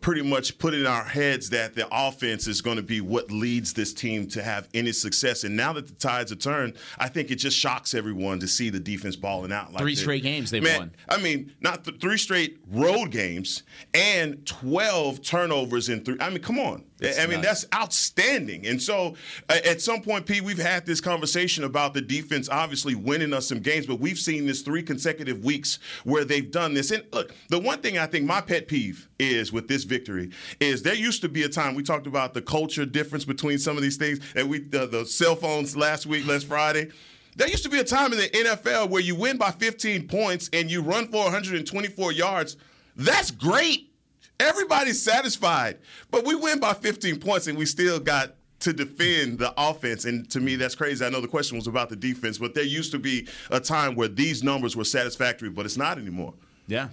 pretty 0.00 0.22
much 0.22 0.58
put 0.58 0.74
in 0.74 0.86
our 0.86 1.04
heads 1.04 1.50
that 1.50 1.74
the 1.74 1.86
offense 1.92 2.46
is 2.46 2.60
going 2.60 2.76
to 2.76 2.82
be 2.82 3.00
what 3.00 3.30
leads 3.30 3.72
this 3.72 3.94
team 3.94 4.26
to 4.28 4.42
have 4.42 4.68
any 4.74 4.92
success. 4.92 5.44
And 5.44 5.56
now 5.56 5.72
that 5.74 5.86
the 5.86 5.94
tides 5.94 6.32
are 6.32 6.36
turned, 6.36 6.74
I 6.98 7.08
think 7.08 7.30
it 7.30 7.36
just 7.36 7.56
shocks 7.56 7.94
everyone 7.94 8.40
to 8.40 8.48
see 8.48 8.68
the 8.70 8.80
defense 8.80 9.16
balling 9.16 9.52
out. 9.52 9.72
Like 9.72 9.80
Three 9.80 9.92
this. 9.92 10.00
straight 10.00 10.22
games 10.22 10.50
they've 10.50 10.62
Man, 10.62 10.78
won. 10.78 10.90
I 11.08 11.18
mean, 11.18 11.52
not 11.60 11.84
th- 11.84 12.00
three 12.00 12.18
straight 12.18 12.58
road 12.68 13.10
games 13.10 13.62
and 13.94 14.44
12 14.46 15.22
turnovers 15.22 15.88
in 15.88 16.04
three. 16.04 16.16
I 16.20 16.30
mean, 16.30 16.42
come 16.42 16.58
on. 16.58 16.84
That's 16.98 17.18
I 17.18 17.26
mean, 17.26 17.42
nuts. 17.42 17.64
that's 17.64 17.74
outstanding. 17.74 18.66
And 18.66 18.80
so 18.80 19.14
uh, 19.50 19.58
at 19.64 19.82
some 19.82 20.00
point, 20.00 20.24
Pete, 20.24 20.42
we've 20.42 20.56
had 20.58 20.86
this 20.86 21.00
conversation 21.00 21.64
about 21.64 21.92
the 21.92 22.00
defense 22.00 22.48
obviously 22.48 22.94
winning 22.94 23.34
us 23.34 23.48
some 23.48 23.60
games, 23.60 23.86
but 23.86 24.00
we've 24.00 24.18
seen 24.18 24.46
this 24.46 24.62
three 24.62 24.82
consecutive 24.82 25.44
weeks 25.44 25.78
where 26.04 26.24
they've 26.24 26.50
done 26.50 26.72
this. 26.72 26.90
And 26.90 27.04
look, 27.12 27.34
the 27.50 27.58
one 27.58 27.80
thing 27.82 27.98
I 27.98 28.06
think 28.06 28.24
my 28.24 28.40
pet 28.40 28.66
peeve 28.66 29.08
is 29.18 29.52
with 29.52 29.68
this 29.68 29.75
victory 29.84 30.30
is 30.60 30.82
there 30.82 30.94
used 30.94 31.22
to 31.22 31.28
be 31.28 31.42
a 31.42 31.48
time 31.48 31.74
we 31.74 31.82
talked 31.82 32.06
about 32.06 32.34
the 32.34 32.42
culture 32.42 32.86
difference 32.86 33.24
between 33.24 33.58
some 33.58 33.76
of 33.76 33.82
these 33.82 33.96
things, 33.96 34.20
and 34.34 34.48
we 34.48 34.60
the, 34.60 34.86
the 34.86 35.04
cell 35.04 35.36
phones 35.36 35.76
last 35.76 36.06
week, 36.06 36.26
last 36.26 36.46
Friday. 36.46 36.90
There 37.36 37.48
used 37.48 37.64
to 37.64 37.68
be 37.68 37.78
a 37.78 37.84
time 37.84 38.12
in 38.12 38.18
the 38.18 38.28
NFL 38.28 38.88
where 38.88 39.02
you 39.02 39.14
win 39.14 39.36
by 39.36 39.50
15 39.50 40.08
points 40.08 40.48
and 40.54 40.70
you 40.70 40.80
run 40.80 41.08
for 41.08 41.24
124 41.24 42.12
yards. 42.12 42.56
That's 42.96 43.30
great. 43.30 43.92
Everybody's 44.40 45.02
satisfied. 45.02 45.78
But 46.10 46.24
we 46.24 46.34
win 46.34 46.60
by 46.60 46.72
15 46.72 47.20
points 47.20 47.46
and 47.46 47.58
we 47.58 47.66
still 47.66 48.00
got 48.00 48.36
to 48.60 48.72
defend 48.72 49.38
the 49.38 49.52
offense. 49.56 50.06
And 50.06 50.28
to 50.30 50.40
me, 50.40 50.56
that's 50.56 50.74
crazy. 50.74 51.04
I 51.04 51.10
know 51.10 51.20
the 51.20 51.28
question 51.28 51.58
was 51.58 51.66
about 51.66 51.90
the 51.90 51.96
defense, 51.96 52.38
but 52.38 52.54
there 52.54 52.64
used 52.64 52.90
to 52.92 52.98
be 52.98 53.28
a 53.50 53.60
time 53.60 53.94
where 53.94 54.08
these 54.08 54.42
numbers 54.42 54.74
were 54.74 54.84
satisfactory, 54.84 55.50
but 55.50 55.66
it's 55.66 55.76
not 55.76 55.98
anymore. 55.98 56.32
Yeah. 56.66 56.88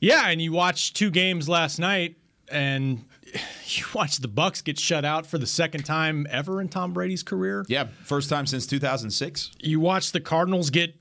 Yeah, 0.00 0.28
and 0.28 0.40
you 0.40 0.52
watched 0.52 0.96
two 0.96 1.10
games 1.10 1.48
last 1.48 1.78
night, 1.78 2.16
and 2.50 3.04
you 3.66 3.84
watch 3.94 4.18
the 4.18 4.28
Bucks 4.28 4.62
get 4.62 4.78
shut 4.78 5.04
out 5.04 5.26
for 5.26 5.38
the 5.38 5.46
second 5.46 5.84
time 5.84 6.26
ever 6.30 6.60
in 6.60 6.68
Tom 6.68 6.92
Brady's 6.92 7.22
career. 7.22 7.64
Yeah, 7.68 7.88
first 8.04 8.28
time 8.30 8.46
since 8.46 8.66
2006. 8.66 9.52
You 9.60 9.80
watch 9.80 10.12
the 10.12 10.20
Cardinals 10.20 10.70
get 10.70 10.94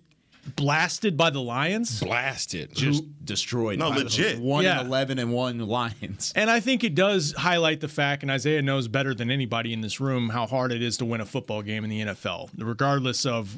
blasted 0.55 1.17
by 1.17 1.29
the 1.29 1.41
Lions. 1.41 1.99
Blasted. 2.01 2.73
Just 2.73 3.03
destroyed. 3.25 3.79
No, 3.79 3.89
by 3.89 3.97
the 3.99 4.03
legit. 4.05 4.39
One 4.39 4.63
Yeah. 4.63 4.79
and 4.79 4.87
11 4.87 5.19
and 5.19 5.33
one 5.33 5.59
Lions. 5.59 6.31
And 6.37 6.49
I 6.49 6.61
think 6.61 6.85
it 6.85 6.95
does 6.95 7.33
highlight 7.33 7.81
the 7.81 7.89
fact, 7.89 8.23
and 8.23 8.31
Isaiah 8.31 8.61
knows 8.61 8.87
better 8.87 9.13
than 9.13 9.29
anybody 9.29 9.73
in 9.73 9.81
this 9.81 9.99
room 9.99 10.29
how 10.29 10.47
hard 10.47 10.71
it 10.71 10.81
is 10.81 10.95
to 10.97 11.05
win 11.05 11.19
a 11.19 11.25
football 11.25 11.61
game 11.61 11.83
in 11.83 11.89
the 11.89 11.99
NFL, 12.01 12.49
regardless 12.57 13.25
of, 13.25 13.53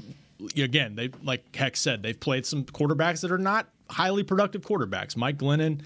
again, 0.57 0.95
they 0.95 1.11
like 1.23 1.55
Heck 1.55 1.77
said, 1.77 2.01
they've 2.01 2.19
played 2.19 2.45
some 2.47 2.63
quarterbacks 2.63 3.21
that 3.21 3.31
are 3.31 3.37
not 3.37 3.67
highly 3.89 4.23
productive 4.23 4.61
quarterbacks. 4.61 5.15
Mike 5.15 5.37
Glennon, 5.37 5.81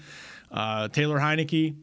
uh, 0.50 0.88
Taylor 0.88 1.18
Heinicke, 1.18 1.74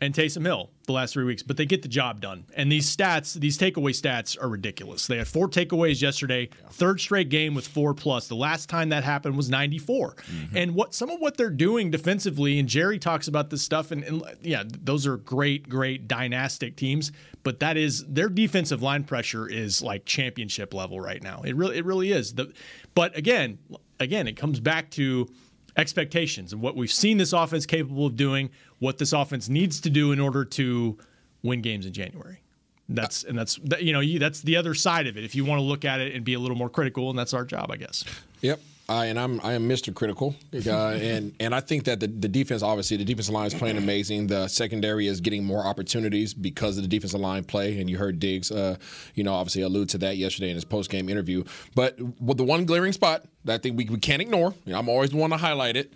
and 0.00 0.14
Taysom 0.14 0.44
Hill 0.44 0.70
the 0.86 0.92
last 0.92 1.14
three 1.14 1.24
weeks, 1.24 1.42
but 1.42 1.56
they 1.56 1.64
get 1.64 1.82
the 1.82 1.88
job 1.88 2.20
done. 2.20 2.44
And 2.54 2.70
these 2.70 2.94
stats, 2.94 3.34
these 3.34 3.58
takeaway 3.58 3.90
stats 3.90 4.40
are 4.40 4.48
ridiculous. 4.48 5.06
They 5.06 5.16
had 5.16 5.26
four 5.26 5.48
takeaways 5.48 6.02
yesterday, 6.02 6.50
third 6.70 7.00
straight 7.00 7.28
game 7.28 7.54
with 7.54 7.66
four 7.66 7.94
plus. 7.94 8.28
The 8.28 8.36
last 8.36 8.68
time 8.68 8.90
that 8.90 9.04
happened 9.04 9.36
was 9.36 9.48
94. 9.48 10.16
And 10.54 10.74
what 10.74 10.94
some 10.94 11.10
of 11.10 11.18
what 11.20 11.36
they're 11.36 11.50
doing 11.50 11.90
defensively, 11.90 12.58
and 12.58 12.68
Jerry 12.68 12.98
talks 12.98 13.26
about 13.26 13.50
this 13.50 13.62
stuff, 13.62 13.90
and, 13.90 14.04
and 14.04 14.22
yeah, 14.42 14.64
those 14.66 15.06
are 15.06 15.16
great, 15.16 15.68
great 15.68 16.06
dynastic 16.06 16.76
teams, 16.76 17.10
but 17.42 17.60
that 17.60 17.76
is 17.76 18.04
their 18.06 18.28
defensive 18.28 18.82
line 18.82 19.02
pressure 19.02 19.48
is 19.48 19.80
like 19.82 20.04
championship 20.04 20.74
level 20.74 21.00
right 21.00 21.22
now. 21.22 21.42
It 21.42 21.56
really, 21.56 21.78
it 21.78 21.84
really 21.84 22.12
is. 22.12 22.34
The, 22.34 22.52
but 22.94 23.16
again, 23.16 23.58
again, 23.98 24.28
it 24.28 24.36
comes 24.36 24.60
back 24.60 24.90
to 24.92 25.28
expectations 25.76 26.52
and 26.52 26.62
what 26.62 26.76
we've 26.76 26.92
seen 26.92 27.18
this 27.18 27.32
offense 27.32 27.66
capable 27.66 28.06
of 28.06 28.16
doing, 28.16 28.50
what 28.78 28.98
this 28.98 29.12
offense 29.12 29.48
needs 29.48 29.80
to 29.82 29.90
do 29.90 30.12
in 30.12 30.20
order 30.20 30.44
to 30.44 30.96
win 31.42 31.62
games 31.62 31.86
in 31.86 31.92
January. 31.92 32.40
That's 32.88 33.24
and 33.24 33.36
that's 33.36 33.56
that, 33.64 33.82
you 33.82 33.92
know 33.92 34.18
that's 34.18 34.42
the 34.42 34.56
other 34.56 34.72
side 34.72 35.08
of 35.08 35.16
it. 35.16 35.24
If 35.24 35.34
you 35.34 35.44
want 35.44 35.58
to 35.58 35.64
look 35.64 35.84
at 35.84 36.00
it 36.00 36.14
and 36.14 36.24
be 36.24 36.34
a 36.34 36.38
little 36.38 36.56
more 36.56 36.70
critical, 36.70 37.10
and 37.10 37.18
that's 37.18 37.34
our 37.34 37.44
job, 37.44 37.70
I 37.72 37.76
guess. 37.76 38.04
Yep. 38.42 38.60
I, 38.88 39.06
and 39.06 39.18
I'm 39.18 39.40
I 39.42 39.54
am 39.54 39.68
Mr. 39.68 39.92
Critical, 39.92 40.36
uh, 40.54 40.70
and 40.90 41.34
and 41.40 41.54
I 41.54 41.60
think 41.60 41.84
that 41.84 41.98
the, 41.98 42.06
the 42.06 42.28
defense 42.28 42.62
obviously 42.62 42.96
the 42.96 43.04
defensive 43.04 43.34
line 43.34 43.46
is 43.46 43.54
playing 43.54 43.78
amazing. 43.78 44.28
The 44.28 44.46
secondary 44.48 45.08
is 45.08 45.20
getting 45.20 45.44
more 45.44 45.64
opportunities 45.64 46.34
because 46.34 46.76
of 46.76 46.84
the 46.84 46.88
defensive 46.88 47.20
line 47.20 47.44
play, 47.44 47.80
and 47.80 47.90
you 47.90 47.98
heard 47.98 48.20
Diggs, 48.20 48.52
uh, 48.52 48.76
you 49.14 49.24
know, 49.24 49.34
obviously 49.34 49.62
allude 49.62 49.88
to 49.90 49.98
that 49.98 50.16
yesterday 50.16 50.50
in 50.50 50.54
his 50.54 50.64
post 50.64 50.90
game 50.90 51.08
interview. 51.08 51.42
But 51.74 51.98
with 52.20 52.36
the 52.36 52.44
one 52.44 52.64
glaring 52.64 52.92
spot 52.92 53.24
that 53.44 53.54
I 53.54 53.58
think 53.58 53.76
we, 53.76 53.86
we 53.86 53.98
can't 53.98 54.22
ignore, 54.22 54.54
you 54.64 54.72
know, 54.72 54.78
I'm 54.78 54.88
always 54.88 55.10
the 55.10 55.16
one 55.16 55.30
to 55.30 55.36
highlight 55.36 55.76
it: 55.76 55.92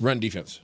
run 0.00 0.18
defense. 0.18 0.60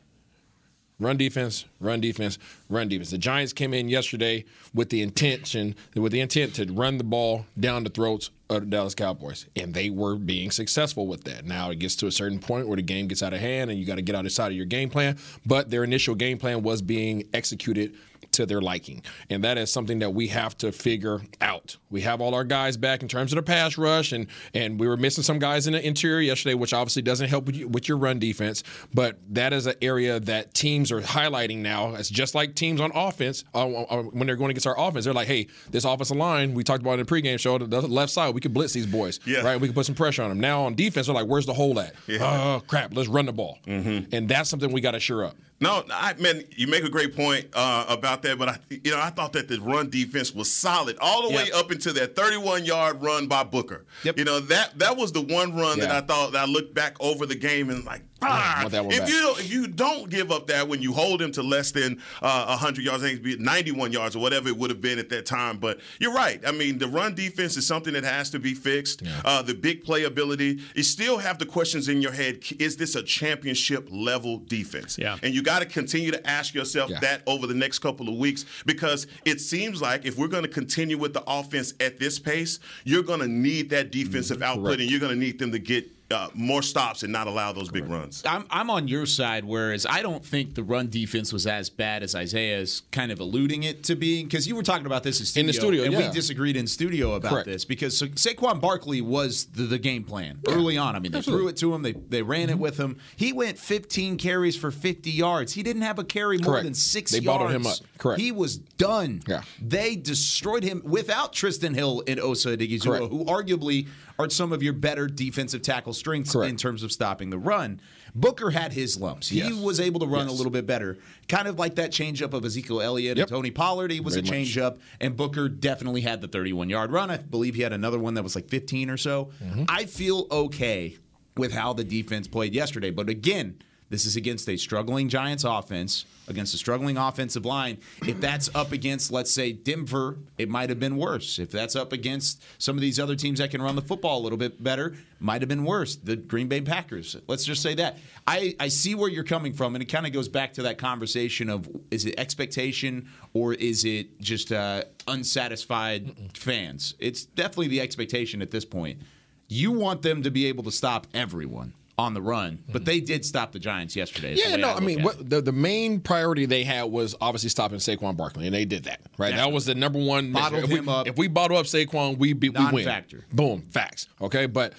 Run 0.98 1.16
defense, 1.16 1.64
run 1.80 2.02
defense, 2.02 2.38
run 2.68 2.88
defense. 2.88 3.10
The 3.10 3.16
Giants 3.16 3.54
came 3.54 3.72
in 3.72 3.88
yesterday 3.88 4.44
with 4.74 4.90
the 4.90 5.00
intention, 5.00 5.74
with 5.94 6.12
the 6.12 6.20
intent 6.20 6.54
to 6.56 6.70
run 6.70 6.98
the 6.98 7.04
ball 7.04 7.46
down 7.58 7.84
the 7.84 7.90
throats 7.90 8.30
of 8.50 8.60
the 8.60 8.66
Dallas 8.66 8.94
Cowboys, 8.94 9.46
and 9.56 9.72
they 9.72 9.90
were 9.90 10.16
being 10.16 10.50
successful 10.50 11.06
with 11.06 11.24
that. 11.24 11.44
Now 11.44 11.70
it 11.70 11.78
gets 11.78 11.94
to 11.96 12.06
a 12.06 12.12
certain 12.12 12.38
point 12.38 12.66
where 12.66 12.76
the 12.76 12.82
game 12.82 13.06
gets 13.06 13.22
out 13.22 13.32
of 13.32 13.40
hand, 13.40 13.70
and 13.70 13.78
you 13.78 13.86
got 13.86 13.94
to 13.94 14.02
get 14.02 14.14
out 14.14 14.26
of 14.26 14.32
side 14.32 14.50
of 14.50 14.56
your 14.56 14.66
game 14.66 14.90
plan. 14.90 15.16
But 15.46 15.70
their 15.70 15.84
initial 15.84 16.14
game 16.14 16.36
plan 16.36 16.62
was 16.62 16.82
being 16.82 17.28
executed 17.32 17.94
to 18.32 18.46
their 18.46 18.60
liking, 18.60 19.02
and 19.28 19.42
that 19.44 19.58
is 19.58 19.72
something 19.72 19.98
that 20.00 20.10
we 20.14 20.28
have 20.28 20.56
to 20.58 20.72
figure 20.72 21.20
out. 21.40 21.76
We 21.90 22.02
have 22.02 22.20
all 22.20 22.34
our 22.34 22.44
guys 22.44 22.76
back 22.76 23.02
in 23.02 23.08
terms 23.08 23.32
of 23.32 23.36
the 23.36 23.42
pass 23.42 23.76
rush, 23.78 24.12
and 24.12 24.26
and 24.54 24.78
we 24.78 24.86
were 24.88 24.96
missing 24.96 25.24
some 25.24 25.38
guys 25.38 25.66
in 25.66 25.72
the 25.72 25.84
interior 25.86 26.20
yesterday, 26.20 26.54
which 26.54 26.72
obviously 26.72 27.02
doesn't 27.02 27.28
help 27.28 27.46
with, 27.46 27.56
you, 27.56 27.68
with 27.68 27.88
your 27.88 27.96
run 27.98 28.18
defense. 28.18 28.62
But 28.94 29.18
that 29.30 29.52
is 29.52 29.66
an 29.66 29.74
area 29.82 30.20
that 30.20 30.54
teams 30.54 30.92
are 30.92 31.00
highlighting 31.00 31.58
now. 31.58 31.94
It's 31.94 32.08
just 32.10 32.34
like 32.34 32.54
teams 32.54 32.80
on 32.80 32.92
offense 32.94 33.44
uh, 33.54 33.66
uh, 33.68 34.02
when 34.04 34.26
they're 34.26 34.36
going 34.36 34.50
against 34.50 34.66
our 34.66 34.78
offense. 34.78 35.04
They're 35.04 35.14
like, 35.14 35.26
hey, 35.28 35.48
this 35.70 35.84
offensive 35.84 36.16
line 36.16 36.54
we 36.54 36.62
talked 36.64 36.82
about 36.82 36.98
in 36.98 37.04
the 37.04 37.10
pregame 37.10 37.38
show, 37.38 37.58
the 37.58 37.80
left 37.82 38.12
side, 38.12 38.34
we 38.34 38.40
can 38.40 38.52
blitz 38.52 38.72
these 38.72 38.86
boys, 38.86 39.20
Yeah. 39.26 39.40
right? 39.42 39.60
We 39.60 39.68
can 39.68 39.74
put 39.74 39.86
some 39.86 39.94
pressure 39.94 40.22
on 40.22 40.28
them. 40.28 40.40
Now 40.40 40.62
on 40.62 40.74
defense, 40.74 41.06
they're 41.06 41.14
like, 41.14 41.26
where's 41.26 41.46
the 41.46 41.54
hole 41.54 41.78
at? 41.80 41.94
Yeah. 42.06 42.18
Oh 42.22 42.62
crap, 42.66 42.94
let's 42.94 43.08
run 43.08 43.26
the 43.26 43.32
ball, 43.32 43.58
and 43.66 44.28
that's 44.28 44.48
something 44.50 44.70
we 44.72 44.80
got 44.80 44.92
to 44.92 45.00
sure 45.00 45.24
up. 45.24 45.36
No, 45.62 45.84
I 45.92 46.14
man, 46.14 46.42
you 46.56 46.66
make 46.68 46.84
a 46.84 46.88
great 46.88 47.14
point 47.14 47.46
uh, 47.52 47.84
about 47.86 48.09
that, 48.16 48.38
but 48.38 48.48
I, 48.48 48.58
you 48.70 48.90
know, 48.90 49.00
I 49.00 49.10
thought 49.10 49.32
that 49.34 49.48
the 49.48 49.60
run 49.60 49.90
defense 49.90 50.34
was 50.34 50.50
solid 50.50 50.96
all 51.00 51.28
the 51.28 51.34
way 51.34 51.50
up 51.52 51.72
into 51.72 51.92
that 51.94 52.16
31 52.16 52.64
yard 52.64 53.02
run 53.02 53.26
by 53.26 53.44
Booker. 53.44 53.84
Yep. 54.04 54.18
You 54.18 54.24
know 54.24 54.40
that 54.40 54.78
that 54.78 54.96
was 54.96 55.12
the 55.12 55.22
one 55.22 55.54
run 55.54 55.78
that 55.80 55.90
I 55.90 56.00
thought 56.00 56.32
that 56.32 56.42
I 56.42 56.44
looked 56.46 56.74
back 56.74 56.96
over 57.00 57.26
the 57.26 57.34
game 57.34 57.70
and 57.70 57.84
like, 57.84 58.02
ah, 58.22 58.64
if 58.66 58.72
back. 58.72 59.08
you 59.08 59.20
don't, 59.22 59.40
if 59.40 59.50
you 59.52 59.66
don't 59.66 60.10
give 60.10 60.30
up 60.30 60.46
that 60.48 60.68
when 60.68 60.82
you 60.82 60.92
hold 60.92 61.20
him 61.22 61.32
to 61.32 61.42
less 61.42 61.70
than 61.70 62.00
uh, 62.22 62.46
100 62.46 62.84
yards, 62.84 63.02
I 63.02 63.08
think 63.08 63.22
be 63.22 63.36
91 63.36 63.92
yards 63.92 64.16
or 64.16 64.18
whatever 64.20 64.48
it 64.48 64.56
would 64.56 64.70
have 64.70 64.80
been 64.80 64.98
at 64.98 65.08
that 65.10 65.26
time. 65.26 65.58
But 65.58 65.80
you're 65.98 66.12
right. 66.12 66.40
I 66.46 66.52
mean, 66.52 66.78
the 66.78 66.88
run 66.88 67.14
defense 67.14 67.56
is 67.56 67.66
something 67.66 67.92
that 67.94 68.04
has 68.04 68.30
to 68.30 68.38
be 68.38 68.54
fixed. 68.54 69.02
Uh, 69.24 69.42
the 69.42 69.54
big 69.54 69.84
playability. 69.84 70.60
You 70.74 70.82
still 70.82 71.18
have 71.18 71.38
the 71.38 71.46
questions 71.46 71.88
in 71.88 72.02
your 72.02 72.12
head: 72.12 72.40
Is 72.58 72.76
this 72.76 72.94
a 72.94 73.02
championship 73.02 73.88
level 73.90 74.38
defense? 74.38 74.98
Yeah. 74.98 75.16
And 75.22 75.34
you 75.34 75.42
got 75.42 75.60
to 75.60 75.66
continue 75.66 76.10
to 76.10 76.26
ask 76.28 76.54
yourself 76.54 76.90
Yeah. 76.90 77.00
that 77.00 77.22
over 77.26 77.46
the 77.46 77.54
next 77.54 77.78
couple 77.80 78.08
of 78.08 78.16
weeks 78.16 78.44
because 78.66 79.06
it 79.24 79.40
seems 79.40 79.80
like 79.80 80.04
if 80.04 80.16
we're 80.18 80.28
going 80.28 80.42
to 80.42 80.48
continue 80.48 80.98
with 80.98 81.12
the 81.14 81.22
offense 81.26 81.74
at 81.80 81.98
this 81.98 82.18
pace, 82.18 82.58
you're 82.84 83.02
going 83.02 83.20
to 83.20 83.28
need 83.28 83.70
that 83.70 83.90
defensive 83.90 84.42
output 84.42 84.80
and 84.80 84.90
you're 84.90 85.00
going 85.00 85.12
to 85.12 85.18
need 85.18 85.38
them 85.38 85.52
to 85.52 85.58
get 85.58 85.88
uh, 86.10 86.28
more 86.34 86.62
stops 86.62 87.02
and 87.02 87.12
not 87.12 87.26
allow 87.26 87.52
those 87.52 87.68
big 87.68 87.88
runs. 87.88 88.22
I'm, 88.26 88.44
I'm 88.50 88.68
on 88.70 88.88
your 88.88 89.06
side, 89.06 89.44
whereas 89.44 89.86
I 89.86 90.02
don't 90.02 90.24
think 90.24 90.54
the 90.54 90.62
run 90.62 90.88
defense 90.88 91.32
was 91.32 91.46
as 91.46 91.70
bad 91.70 92.02
as 92.02 92.14
Isaiah 92.14 92.58
is 92.58 92.82
kind 92.90 93.12
of 93.12 93.20
alluding 93.20 93.62
it 93.62 93.84
to 93.84 93.94
being. 93.94 94.26
Because 94.26 94.46
you 94.48 94.56
were 94.56 94.62
talking 94.62 94.86
about 94.86 95.02
this 95.04 95.20
in 95.20 95.26
studio, 95.26 95.40
In 95.40 95.46
the 95.46 95.52
studio, 95.52 95.84
and 95.84 95.92
yeah. 95.92 96.08
we 96.08 96.12
disagreed 96.14 96.56
in 96.56 96.66
studio 96.66 97.14
about 97.14 97.30
Correct. 97.32 97.46
this 97.46 97.64
because 97.64 97.96
Sa- 97.96 98.06
Saquon 98.06 98.60
Barkley 98.60 99.00
was 99.00 99.46
the, 99.46 99.62
the 99.62 99.78
game 99.78 100.02
plan 100.04 100.40
early 100.48 100.76
on. 100.76 100.96
I 100.96 100.98
mean, 100.98 101.12
they 101.12 101.22
threw 101.22 101.48
it 101.48 101.56
to 101.58 101.72
him, 101.74 101.82
they 101.82 101.92
they 101.92 102.22
ran 102.22 102.40
Mm-hmm. 102.40 102.50
it 102.50 102.58
with 102.58 102.78
him. 102.78 102.96
He 103.16 103.32
went 103.32 103.58
15 103.58 104.16
carries 104.16 104.56
for 104.56 104.70
50 104.70 105.10
yards. 105.10 105.52
He 105.52 105.62
didn't 105.62 105.82
have 105.82 105.98
a 105.98 106.04
carry 106.04 106.38
more 106.38 106.62
than 106.62 106.74
six 106.74 107.12
They 107.12 107.18
yards. 107.18 107.26
bottled 107.38 107.52
him 107.52 107.66
up. 107.66 107.76
Correct. 107.98 108.20
He 108.20 108.32
was 108.32 108.56
done. 108.56 109.22
Yeah. 109.28 109.42
They 109.60 109.94
destroyed 109.94 110.64
him 110.64 110.80
without 110.84 111.34
Trysten 111.34 111.74
Hill 111.74 112.02
and 112.08 112.18
Osa 112.18 112.56
Odighizuwa, 112.56 112.82
Correct. 112.98 113.12
who 113.12 113.24
arguably 113.26 113.86
are 114.24 114.30
some 114.30 114.52
of 114.52 114.62
your 114.62 114.72
better 114.72 115.06
defensive 115.06 115.62
tackle 115.62 115.92
strengths 115.92 116.32
Correct. 116.32 116.50
in 116.50 116.56
terms 116.56 116.82
of 116.82 116.92
stopping 116.92 117.30
the 117.30 117.38
run. 117.38 117.80
Booker 118.14 118.50
had 118.50 118.72
his 118.72 118.98
lumps. 119.00 119.28
He 119.28 119.38
Yes. 119.38 119.52
was 119.54 119.78
able 119.80 120.00
to 120.00 120.06
run 120.06 120.26
a 120.28 120.32
little 120.32 120.50
bit 120.50 120.66
better. 120.66 120.98
Kind 121.28 121.46
of 121.48 121.58
like 121.58 121.76
that 121.76 121.90
changeup 121.92 122.32
of 122.32 122.44
Ezekiel 122.44 122.80
Elliott 122.80 123.16
Yep. 123.16 123.26
and 123.28 123.36
Tony 123.36 123.50
Pollard. 123.50 123.90
He 123.90 124.00
was 124.00 124.16
Very 124.16 124.26
a 124.26 124.30
changeup, 124.44 124.78
and 125.00 125.16
Booker 125.16 125.48
definitely 125.48 126.00
had 126.00 126.20
the 126.20 126.28
31 126.28 126.68
yard 126.70 126.90
run. 126.90 127.10
I 127.10 127.18
believe 127.18 127.54
he 127.54 127.62
had 127.62 127.72
another 127.72 127.98
one 127.98 128.14
that 128.14 128.22
was 128.22 128.34
like 128.34 128.48
15 128.48 128.90
or 128.90 128.96
so. 128.96 129.30
Mm-hmm. 129.42 129.64
I 129.68 129.84
feel 129.84 130.26
okay 130.30 130.96
with 131.36 131.52
how 131.52 131.72
the 131.72 131.84
defense 131.84 132.26
played 132.26 132.52
yesterday. 132.54 132.90
But 132.90 133.08
again, 133.08 133.56
this 133.90 134.06
is 134.06 134.14
against 134.14 134.48
a 134.48 134.56
struggling 134.56 135.08
Giants 135.08 135.42
offense, 135.42 136.04
against 136.28 136.54
a 136.54 136.56
struggling 136.56 136.96
offensive 136.96 137.44
line. 137.44 137.78
If 138.06 138.20
that's 138.20 138.48
up 138.54 138.70
against, 138.70 139.10
let's 139.10 139.32
say, 139.32 139.50
Denver, 139.52 140.16
it 140.38 140.48
might 140.48 140.70
have 140.70 140.78
been 140.78 140.96
worse. 140.96 141.40
If 141.40 141.50
that's 141.50 141.74
up 141.74 141.92
against 141.92 142.40
some 142.58 142.76
of 142.76 142.82
these 142.82 143.00
other 143.00 143.16
teams 143.16 143.40
that 143.40 143.50
can 143.50 143.60
run 143.60 143.74
the 143.74 143.82
football 143.82 144.20
a 144.20 144.22
little 144.22 144.38
bit 144.38 144.62
better, 144.62 144.94
might 145.18 145.42
have 145.42 145.48
been 145.48 145.64
worse. 145.64 145.96
The 145.96 146.14
Green 146.14 146.46
Bay 146.46 146.60
Packers. 146.60 147.16
Let's 147.26 147.44
just 147.44 147.62
say 147.62 147.74
that. 147.74 147.98
I, 148.28 148.54
I 148.60 148.68
see 148.68 148.94
where 148.94 149.10
you're 149.10 149.24
coming 149.24 149.52
from, 149.52 149.74
and 149.74 149.82
it 149.82 149.86
kind 149.86 150.06
of 150.06 150.12
goes 150.12 150.28
back 150.28 150.52
to 150.54 150.62
that 150.62 150.78
conversation 150.78 151.50
of 151.50 151.68
is 151.90 152.06
it 152.06 152.14
expectation 152.16 153.08
or 153.34 153.54
is 153.54 153.84
it 153.84 154.20
just 154.20 154.52
uh, 154.52 154.84
unsatisfied 155.08 156.14
fans? 156.34 156.94
It's 157.00 157.24
definitely 157.24 157.68
the 157.68 157.80
expectation 157.80 158.40
at 158.40 158.52
this 158.52 158.64
point. 158.64 159.00
You 159.48 159.72
want 159.72 160.02
them 160.02 160.22
to 160.22 160.30
be 160.30 160.46
able 160.46 160.62
to 160.62 160.70
stop 160.70 161.08
everyone 161.12 161.74
on 162.00 162.14
the 162.14 162.22
run, 162.22 162.64
but 162.72 162.84
they 162.86 162.98
did 162.98 163.24
stop 163.26 163.52
the 163.52 163.58
Giants 163.58 163.94
yesterday. 163.94 164.34
Yeah, 164.34 164.56
no, 164.56 164.70
I 164.70 164.76
I, 164.76 164.80
mean, 164.80 165.02
what, 165.02 165.28
the, 165.28 165.42
the 165.42 165.52
main 165.52 166.00
priority 166.00 166.46
they 166.46 166.64
had 166.64 166.84
was 166.84 167.14
obviously 167.20 167.50
stopping 167.50 167.78
Saquon 167.78 168.16
Barkley, 168.16 168.46
and 168.46 168.54
they 168.54 168.64
did 168.64 168.84
that, 168.84 169.02
right? 169.18 169.34
That 169.36 169.52
was 169.52 169.66
the 169.66 169.74
number 169.74 169.98
one. 169.98 170.32
Bottled 170.32 170.64
if 170.64 170.70
we, 170.70 170.78
him 170.78 170.88
up. 170.88 171.06
If 171.06 171.18
we 171.18 171.28
bottle 171.28 171.58
up 171.58 171.66
Saquon, 171.66 172.16
we 172.16 172.32
beat, 172.32 172.58
we 172.58 172.64
win. 172.64 172.84
Non-factor. 172.86 173.26
Boom, 173.32 173.62
facts. 173.70 174.08
Okay, 174.20 174.46
but 174.46 174.72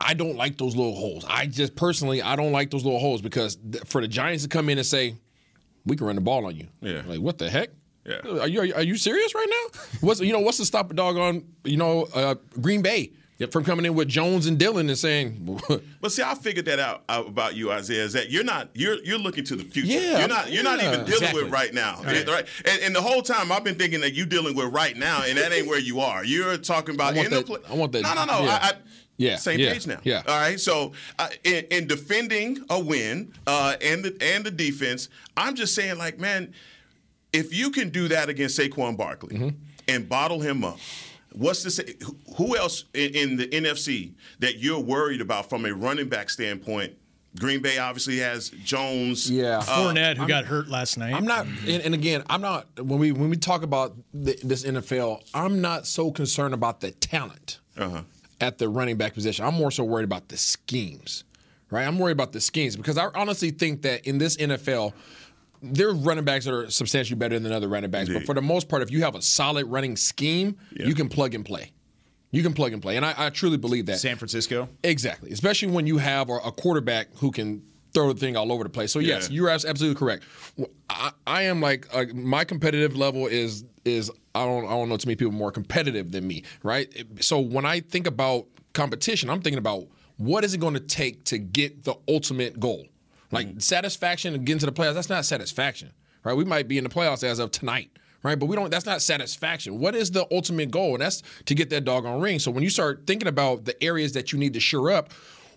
I 0.00 0.12
don't 0.12 0.36
like 0.36 0.58
those 0.58 0.76
little 0.76 0.94
holes. 0.94 1.24
I 1.26 1.46
just 1.46 1.74
personally, 1.76 2.20
I 2.20 2.36
don't 2.36 2.52
like 2.52 2.70
those 2.70 2.84
little 2.84 3.00
holes 3.00 3.22
because 3.22 3.56
th- 3.56 3.84
for 3.84 4.02
the 4.02 4.08
Giants 4.08 4.42
to 4.42 4.48
come 4.50 4.68
in 4.68 4.76
and 4.76 4.86
say, 4.86 5.16
"We 5.86 5.96
can 5.96 6.06
run 6.06 6.16
the 6.16 6.20
ball 6.20 6.44
on 6.44 6.56
you," 6.56 6.68
Yeah. 6.82 7.02
like 7.06 7.20
what 7.20 7.38
the 7.38 7.48
heck? 7.48 7.70
Yeah. 8.04 8.16
Are 8.16 8.46
you 8.48 8.60
are 8.60 8.64
you, 8.66 8.74
are 8.74 8.82
you 8.82 8.96
serious 8.96 9.34
right 9.34 9.46
now? 9.48 9.80
What's 10.02 10.20
you 10.20 10.34
know 10.34 10.40
what's 10.40 10.58
to 10.58 10.66
stop 10.66 10.90
a 10.90 10.94
dog 10.94 11.16
on 11.16 11.46
you 11.64 11.78
know 11.78 12.06
uh, 12.14 12.34
Green 12.60 12.82
Bay 12.82 13.12
from 13.50 13.64
coming 13.64 13.84
in 13.84 13.94
with 13.94 14.08
Jones 14.08 14.46
and 14.46 14.58
Dillon 14.58 14.88
and 14.88 14.96
saying, 14.98 15.60
But 16.00 16.12
see, 16.12 16.22
I 16.22 16.34
figured 16.34 16.66
that 16.66 16.78
out 16.78 17.02
about 17.08 17.54
you, 17.56 17.70
Isaiah. 17.72 18.04
Is 18.04 18.12
that 18.14 18.30
you're 18.30 18.44
not 18.44 18.70
you're 18.74 19.02
you're 19.04 19.18
looking 19.18 19.44
to 19.44 19.56
the 19.56 19.64
future. 19.64 19.88
Yeah, 19.88 20.18
you're 20.20 20.28
not 20.28 20.52
you're 20.52 20.62
not 20.62 20.78
even 20.80 21.00
dealing 21.00 21.12
Exactly. 21.14 21.42
with 21.44 21.52
right 21.52 21.74
now, 21.74 22.00
right? 22.04 22.46
And, 22.66 22.82
and 22.82 22.94
the 22.96 23.02
whole 23.02 23.22
time 23.22 23.50
I've 23.52 23.64
been 23.64 23.74
thinking 23.76 24.00
that 24.02 24.14
you're 24.14 24.26
dealing 24.26 24.54
with 24.54 24.72
right 24.72 24.96
now, 24.96 25.22
and 25.26 25.36
that 25.38 25.52
ain't 25.52 25.66
where 25.66 25.78
you 25.80 26.00
are. 26.00 26.24
You're 26.24 26.56
talking 26.58 26.94
about 26.94 27.14
I 27.14 27.16
want 27.16 27.26
in 27.26 27.30
the 27.32 27.36
that- 27.38 27.46
play- 27.46 27.60
I 27.70 27.74
want 27.74 27.92
that- 27.92 28.02
No, 28.02 28.14
no, 28.14 28.24
no. 28.24 28.44
yeah. 28.44 28.58
I, 28.62 28.68
I, 28.68 28.72
Yeah, 29.16 29.36
Same 29.36 29.60
yeah, 29.60 29.72
page 29.72 29.86
now. 29.86 30.00
yeah. 30.04 30.22
All 30.26 30.38
right. 30.40 30.58
So 30.58 30.92
uh, 31.18 31.28
in, 31.44 31.64
in 31.70 31.86
defending 31.86 32.64
a 32.70 32.78
win 32.80 33.32
uh, 33.46 33.76
and 33.80 34.04
the 34.04 34.16
and 34.20 34.44
the 34.44 34.50
defense, 34.50 35.08
I'm 35.36 35.54
just 35.54 35.74
saying, 35.74 35.98
like, 35.98 36.18
man. 36.18 36.52
if 37.32 37.52
you 37.52 37.70
can 37.70 37.90
do 37.90 38.06
that 38.08 38.28
against 38.28 38.58
Saquon 38.58 38.96
Barkley 38.96 39.36
Mm-hmm. 39.36 39.48
and 39.88 40.08
bottle 40.08 40.40
him 40.40 40.62
up, 40.64 40.78
what's 41.34 41.62
to 41.62 41.70
say? 41.70 41.94
who- 42.04 42.16
Who 42.36 42.56
else 42.56 42.84
in, 42.94 43.14
in 43.14 43.36
the 43.36 43.46
NFC 43.48 44.12
that 44.40 44.58
you're 44.58 44.80
worried 44.80 45.20
about 45.20 45.48
from 45.50 45.64
a 45.66 45.72
running 45.72 46.08
back 46.08 46.30
standpoint? 46.30 46.94
Green 47.38 47.60
Bay 47.60 47.78
obviously 47.78 48.18
has 48.18 48.50
Jones. 48.64 49.28
Yeah. 49.28 49.58
uh, 49.58 49.62
Fournette, 49.64 50.16
who 50.16 50.26
got 50.28 50.44
hurt 50.44 50.68
last 50.68 50.96
night. 50.98 51.12
I'm 51.14 51.24
not, 51.24 51.46
and, 51.66 51.82
and 51.82 51.92
again, 51.92 52.22
I'm 52.30 52.40
not. 52.40 52.66
When 52.80 52.98
we 53.00 53.10
when 53.10 53.28
we 53.28 53.36
talk 53.36 53.62
about 53.64 53.96
th- 54.12 54.40
this 54.42 54.64
NFL, 54.64 55.20
I'm 55.34 55.60
not 55.60 55.86
so 55.86 56.12
concerned 56.12 56.54
about 56.54 56.80
the 56.80 56.92
talent 56.92 57.58
Uh-huh. 57.76 58.02
at 58.40 58.58
the 58.58 58.68
running 58.68 58.96
back 58.96 59.14
position. 59.14 59.44
I'm 59.44 59.54
more 59.54 59.72
so 59.72 59.82
worried 59.82 60.04
about 60.04 60.28
the 60.28 60.36
schemes, 60.36 61.24
right? 61.70 61.84
I'm 61.88 61.98
worried 61.98 62.12
about 62.12 62.30
the 62.32 62.40
schemes 62.40 62.76
because 62.76 62.96
I 62.98 63.06
honestly 63.16 63.50
think 63.50 63.82
that 63.82 64.06
in 64.06 64.18
this 64.18 64.36
NFL, 64.36 64.92
there 65.72 65.88
are 65.88 65.94
running 65.94 66.24
backs 66.24 66.44
that 66.44 66.54
are 66.54 66.70
substantially 66.70 67.16
better 67.18 67.38
than 67.38 67.52
other 67.52 67.68
running 67.68 67.90
backs. 67.90 68.08
But 68.10 68.24
for 68.24 68.34
the 68.34 68.42
most 68.42 68.68
part, 68.68 68.82
if 68.82 68.90
you 68.90 69.02
have 69.02 69.14
a 69.14 69.22
solid 69.22 69.66
running 69.66 69.96
scheme, 69.96 70.56
Yeah. 70.76 70.86
you 70.86 70.94
can 70.94 71.08
plug 71.08 71.34
and 71.34 71.44
play. 71.44 71.72
You 72.30 72.42
can 72.42 72.52
plug 72.52 72.72
and 72.72 72.82
play, 72.82 72.96
and 72.96 73.06
I, 73.06 73.14
I 73.16 73.30
truly 73.30 73.56
believe 73.56 73.86
that. 73.86 73.98
San 74.00 74.16
Francisco. 74.16 74.68
Exactly, 74.82 75.30
especially 75.30 75.68
when 75.70 75.86
you 75.86 75.98
have 75.98 76.28
a, 76.30 76.34
a 76.38 76.50
quarterback 76.52 77.06
who 77.16 77.30
can 77.30 77.62
throw 77.92 78.12
the 78.12 78.18
thing 78.18 78.36
all 78.36 78.50
over 78.50 78.64
the 78.64 78.70
place. 78.70 78.90
So 78.90 78.98
yes, 78.98 79.28
Yeah. 79.30 79.36
you're 79.36 79.50
absolutely 79.50 79.94
correct. 79.94 80.24
I, 80.90 81.12
I 81.28 81.42
am 81.42 81.60
like 81.60 81.86
uh, 81.94 82.06
my 82.12 82.42
competitive 82.44 82.96
level 82.96 83.28
is 83.28 83.64
is 83.84 84.10
I 84.34 84.44
don't 84.44 84.64
I 84.64 84.70
don't 84.70 84.88
know 84.88 84.96
too 84.96 85.06
many 85.06 85.14
people 85.16 85.32
more 85.32 85.52
competitive 85.52 86.10
than 86.10 86.26
me, 86.26 86.42
right? 86.64 86.92
So 87.20 87.38
when 87.38 87.64
I 87.64 87.78
think 87.80 88.08
about 88.08 88.46
competition, 88.72 89.30
I'm 89.30 89.40
thinking 89.40 89.58
about 89.58 89.84
what 90.16 90.42
is 90.42 90.54
it 90.54 90.58
going 90.58 90.74
to 90.74 90.80
take 90.80 91.22
to 91.26 91.38
get 91.38 91.84
the 91.84 91.94
ultimate 92.08 92.58
goal, 92.58 92.84
like 93.34 93.48
mm-hmm. 93.48 93.58
satisfaction 93.58 94.34
of 94.34 94.44
getting 94.44 94.60
to 94.60 94.66
the 94.66 94.72
playoffs. 94.72 94.94
That's 94.94 95.10
not 95.10 95.24
satisfaction, 95.24 95.92
right? 96.22 96.34
We 96.34 96.44
might 96.44 96.68
be 96.68 96.78
in 96.78 96.84
the 96.84 96.90
playoffs 96.90 97.24
as 97.24 97.38
of 97.38 97.50
tonight. 97.50 97.90
Right, 98.22 98.38
but 98.38 98.46
we 98.46 98.56
don't. 98.56 98.70
That's 98.70 98.86
not 98.86 99.02
satisfaction. 99.02 99.78
What 99.78 99.94
is 99.94 100.10
the 100.10 100.26
ultimate 100.32 100.70
goal? 100.70 100.94
And 100.94 101.02
that's 101.02 101.22
to 101.44 101.54
get 101.54 101.68
that 101.68 101.84
doggone 101.84 102.22
ring. 102.22 102.38
So 102.38 102.50
when 102.50 102.62
you 102.62 102.70
start 102.70 103.02
thinking 103.06 103.28
about 103.28 103.66
the 103.66 103.84
areas 103.84 104.12
that 104.12 104.32
you 104.32 104.38
need 104.38 104.54
to 104.54 104.60
shore 104.60 104.90
up, 104.90 105.10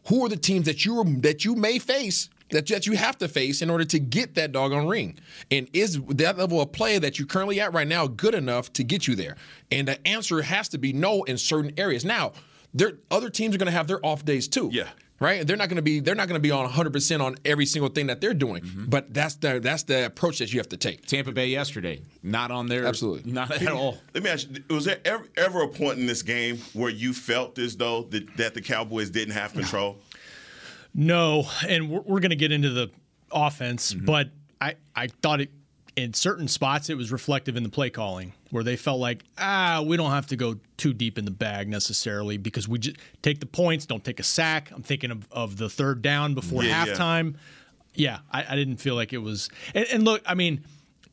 who 0.10 0.26
are 0.26 0.28
the 0.28 0.36
teams 0.36 0.66
that 0.66 0.84
you 0.84 1.02
that 1.22 1.46
you 1.46 1.56
may 1.56 1.80
face 1.80 2.30
that, 2.50 2.68
that 2.68 2.86
you 2.86 2.98
have 2.98 3.18
to 3.20 3.30
face 3.30 3.62
in 3.62 3.70
order 3.70 3.86
to 3.86 4.00
get 4.00 4.36
that 4.36 4.52
doggone 4.52 4.86
ring? 4.86 5.18
And 5.50 5.70
is 5.72 6.02
that 6.10 6.38
level 6.38 6.60
of 6.60 6.74
play 6.74 7.00
that 7.00 7.18
you're 7.18 7.28
currently 7.28 7.62
at 7.62 7.74
right 7.74 7.88
now 7.88 8.06
good 8.06 8.36
enough 8.36 8.74
to 8.74 8.84
get 8.84 9.08
you 9.08 9.16
there? 9.16 9.38
And 9.72 9.88
the 9.88 10.06
answer 10.06 10.42
has 10.42 10.68
to 10.70 10.78
be 10.78 10.92
no 10.92 11.24
in 11.24 11.38
certain 11.38 11.72
areas. 11.78 12.04
Now, 12.04 12.34
there 12.74 12.98
other 13.10 13.30
teams 13.30 13.56
are 13.56 13.60
going 13.60 13.68
to 13.68 13.72
have 13.72 13.88
their 13.88 14.06
off 14.06 14.26
days 14.26 14.48
too. 14.48 14.70
Yeah. 14.74 14.90
Right? 15.20 15.48
They're 15.48 15.58
not 15.58 15.68
going 15.70 15.78
to 15.78 15.82
be 15.82 16.00
they're 16.00 16.14
not 16.14 16.28
going 16.28 16.40
to 16.40 16.44
be 16.44 16.52
on 16.52 16.70
100% 16.70 17.22
on 17.22 17.38
every 17.44 17.66
single 17.66 17.90
thing 17.90 18.06
that 18.08 18.22
they're 18.22 18.36
doing. 18.36 18.62
But 18.88 19.14
that's 19.14 19.34
the 19.36 19.60
that's 19.60 19.82
the 19.84 20.06
approach 20.06 20.38
that 20.40 20.54
you 20.54 20.60
have 20.60 20.70
to 20.70 20.78
take. 20.78 21.08
Tampa 21.08 21.32
Bay 21.32 21.48
yesterday, 21.48 22.02
not 22.22 22.52
on 22.52 22.68
there, 22.68 22.86
Absolutely. 22.86 23.32
not 23.32 23.50
at 23.52 23.68
all. 23.72 23.98
Let 24.14 24.24
me 24.24 24.30
ask 24.30 24.48
you: 24.50 24.64
Was 24.76 24.86
there 24.86 25.00
ever, 25.06 25.26
ever 25.36 25.62
a 25.64 25.68
point 25.70 25.98
in 25.98 26.06
this 26.06 26.22
game 26.22 26.60
where 26.74 26.92
you 26.92 27.14
felt 27.14 27.58
as 27.58 27.78
though 27.78 28.04
that, 28.12 28.38
that 28.38 28.54
the 28.54 28.62
Cowboys 28.62 29.10
didn't 29.10 29.34
have 29.34 29.54
control? 29.54 29.98
No, 30.94 31.48
and 31.68 31.90
we're, 31.90 32.02
we're 32.02 32.20
going 32.20 32.30
to 32.32 32.36
get 32.36 32.52
into 32.52 32.70
the 32.70 32.90
offense, 33.32 33.94
Mm-hmm. 33.94 34.06
but 34.06 34.30
I, 34.62 34.76
I 34.96 35.08
thought 35.08 35.42
it 35.42 35.52
in 35.98 36.14
certain 36.14 36.48
spots 36.48 36.90
it 36.90 36.96
was 36.96 37.12
reflective 37.12 37.58
in 37.58 37.64
the 37.64 37.70
play 37.70 37.90
calling 37.90 38.32
where 38.52 38.64
they 38.64 38.76
felt 38.78 39.00
like 39.00 39.24
ah 39.38 39.84
we 39.86 39.98
don't 39.98 40.12
have 40.12 40.28
to 40.28 40.36
go 40.38 40.56
too 40.78 40.94
deep 40.94 41.18
in 41.18 41.26
the 41.26 41.32
bag 41.32 41.68
necessarily 41.68 42.38
because 42.38 42.68
we 42.68 42.78
just 42.80 42.98
take 43.24 43.40
the 43.40 43.46
points, 43.48 43.86
don't 43.88 44.06
take 44.06 44.20
a 44.20 44.24
sack. 44.24 44.72
I'm 44.72 44.84
thinking 44.84 45.10
of, 45.12 45.28
of 45.32 45.58
the 45.58 45.70
third 45.70 46.02
down 46.04 46.36
before 46.36 46.64
Yeah, 46.64 46.86
yeah. 46.86 46.94
halftime. 46.94 47.36
Yeah, 47.96 48.20
I, 48.32 48.46
I 48.54 48.56
didn't 48.56 48.78
feel 48.78 48.94
like 48.94 49.12
it 49.12 49.18
was. 49.18 49.50
And, 49.74 49.88
and 49.92 50.06
look, 50.06 50.22
I 50.26 50.36
mean. 50.36 50.64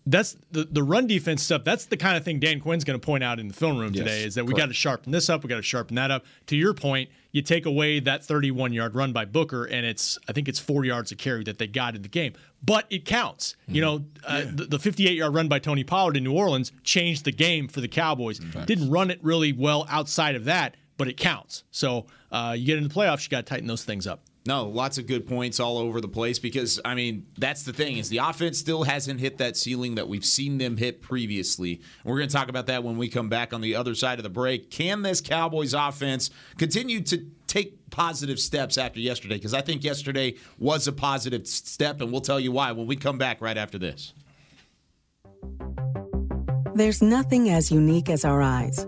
That's 0.07 0.37
the, 0.51 0.65
the 0.65 0.83
run 0.83 1.07
defense 1.07 1.43
stuff. 1.43 1.65
That's 1.65 1.87
the 1.87 1.97
kind 1.97 2.17
of 2.17 2.25
thing 2.25 2.39
Dan 2.39 2.61
Quinn's 2.61 2.85
going 2.85 3.01
to 3.01 3.05
point 3.05 3.25
out 3.25 3.39
in 3.41 3.49
the 3.49 3.55
film 3.55 3.79
room 3.79 3.93
today 4.05 4.25
is 4.25 4.35
that 4.35 4.45
we 4.45 4.53
got 4.53 4.67
to 4.67 4.75
sharpen 4.75 5.13
this 5.13 5.31
up. 5.31 5.43
We 5.43 5.49
got 5.49 5.57
to 5.57 5.63
sharpen 5.63 5.97
that 5.97 6.11
up. 6.11 6.27
To 6.49 6.57
your 6.57 6.75
point, 6.75 7.09
you 7.33 7.41
take 7.41 7.65
away 7.65 8.01
that 8.01 8.23
31 8.23 8.73
yard 8.75 8.95
run 8.95 9.13
by 9.15 9.25
Booker, 9.25 9.65
and 9.65 9.87
it's 9.87 10.19
I 10.29 10.33
think 10.33 10.47
it's 10.49 10.59
four 10.59 10.85
yards 10.85 11.11
of 11.11 11.17
carry 11.19 11.43
that 11.45 11.57
they 11.59 11.67
got 11.67 11.97
in 11.97 12.03
the 12.03 12.09
game, 12.09 12.35
but 12.63 12.87
it 12.91 13.07
counts. 13.07 13.57
You 13.67 13.81
know, 13.81 14.05
uh, 14.27 14.43
the, 14.53 14.65
the 14.67 14.79
58 14.79 15.15
yard 15.17 15.35
run 15.35 15.49
by 15.49 15.59
Tony 15.59 15.85
Pollard 15.85 16.17
in 16.19 16.25
New 16.25 16.35
Orleans 16.35 16.71
changed 16.83 17.25
the 17.25 17.33
game 17.33 17.67
for 17.67 17.81
the 17.81 17.89
Cowboys. 17.89 18.41
Didn't 18.67 18.91
run 18.91 19.11
it 19.11 19.21
really 19.23 19.53
well 19.55 19.87
outside 19.89 20.35
of 20.35 20.45
that, 20.45 20.77
but 20.99 21.09
it 21.09 21.17
counts. 21.17 21.65
So 21.71 22.07
uh, 22.31 22.55
you 22.57 22.67
get 22.67 22.77
into 22.77 22.89
the 22.89 22.95
playoffs, 22.95 23.25
you 23.25 23.31
got 23.31 23.47
to 23.47 23.51
tighten 23.51 23.67
those 23.67 23.85
things 23.85 24.07
up. 24.07 24.21
No, 24.47 24.69
lots 24.69 24.99
of 24.99 25.07
good 25.07 25.27
points 25.27 25.59
all 25.59 25.79
over 25.79 26.03
the 26.03 26.09
place 26.09 26.39
because 26.39 26.79
I 26.85 26.95
mean 26.95 27.27
that's 27.39 27.63
the 27.63 27.73
thing 27.73 27.97
is 27.97 28.11
the 28.11 28.19
offense 28.19 28.59
still 28.59 28.83
hasn't 28.83 29.19
hit 29.19 29.39
that 29.39 29.57
ceiling 29.57 29.95
that 29.95 30.07
we've 30.07 30.25
seen 30.25 30.59
them 30.59 30.77
hit 30.77 31.01
previously. 31.01 31.81
And 32.05 32.13
we're 32.13 32.19
going 32.19 32.29
to 32.29 32.37
talk 32.37 32.51
about 32.51 32.67
that 32.67 32.85
when 32.85 32.99
we 32.99 33.09
come 33.09 33.31
back 33.31 33.55
on 33.55 33.63
the 33.63 33.75
other 33.75 33.95
side 33.95 34.19
of 34.19 34.23
the 34.23 34.29
break. 34.29 34.71
Can 34.71 35.01
this 35.01 35.23
Cowboys 35.23 35.73
offense 35.73 36.29
continue 36.59 37.01
to 37.03 37.25
take 37.47 37.91
positive 37.91 38.39
steps 38.39 38.77
after 38.77 39.01
yesterday? 39.01 39.37
Because 39.37 39.55
I 39.55 39.63
think 39.63 39.83
yesterday 39.83 40.35
was 40.59 40.87
a 40.89 40.93
positive 40.93 41.47
step, 41.47 42.03
and 42.03 42.13
we'll 42.13 42.21
tell 42.21 42.39
you 42.39 42.53
why 42.53 42.73
when 42.73 42.87
we 42.87 42.97
come 42.97 43.17
back 43.17 43.41
right 43.41 43.57
after 43.57 43.79
this. 43.79 44.13
There's 46.75 47.01
nothing 47.01 47.49
as 47.49 47.71
unique 47.71 48.11
as 48.11 48.27
our 48.27 48.43
eyes, 48.43 48.87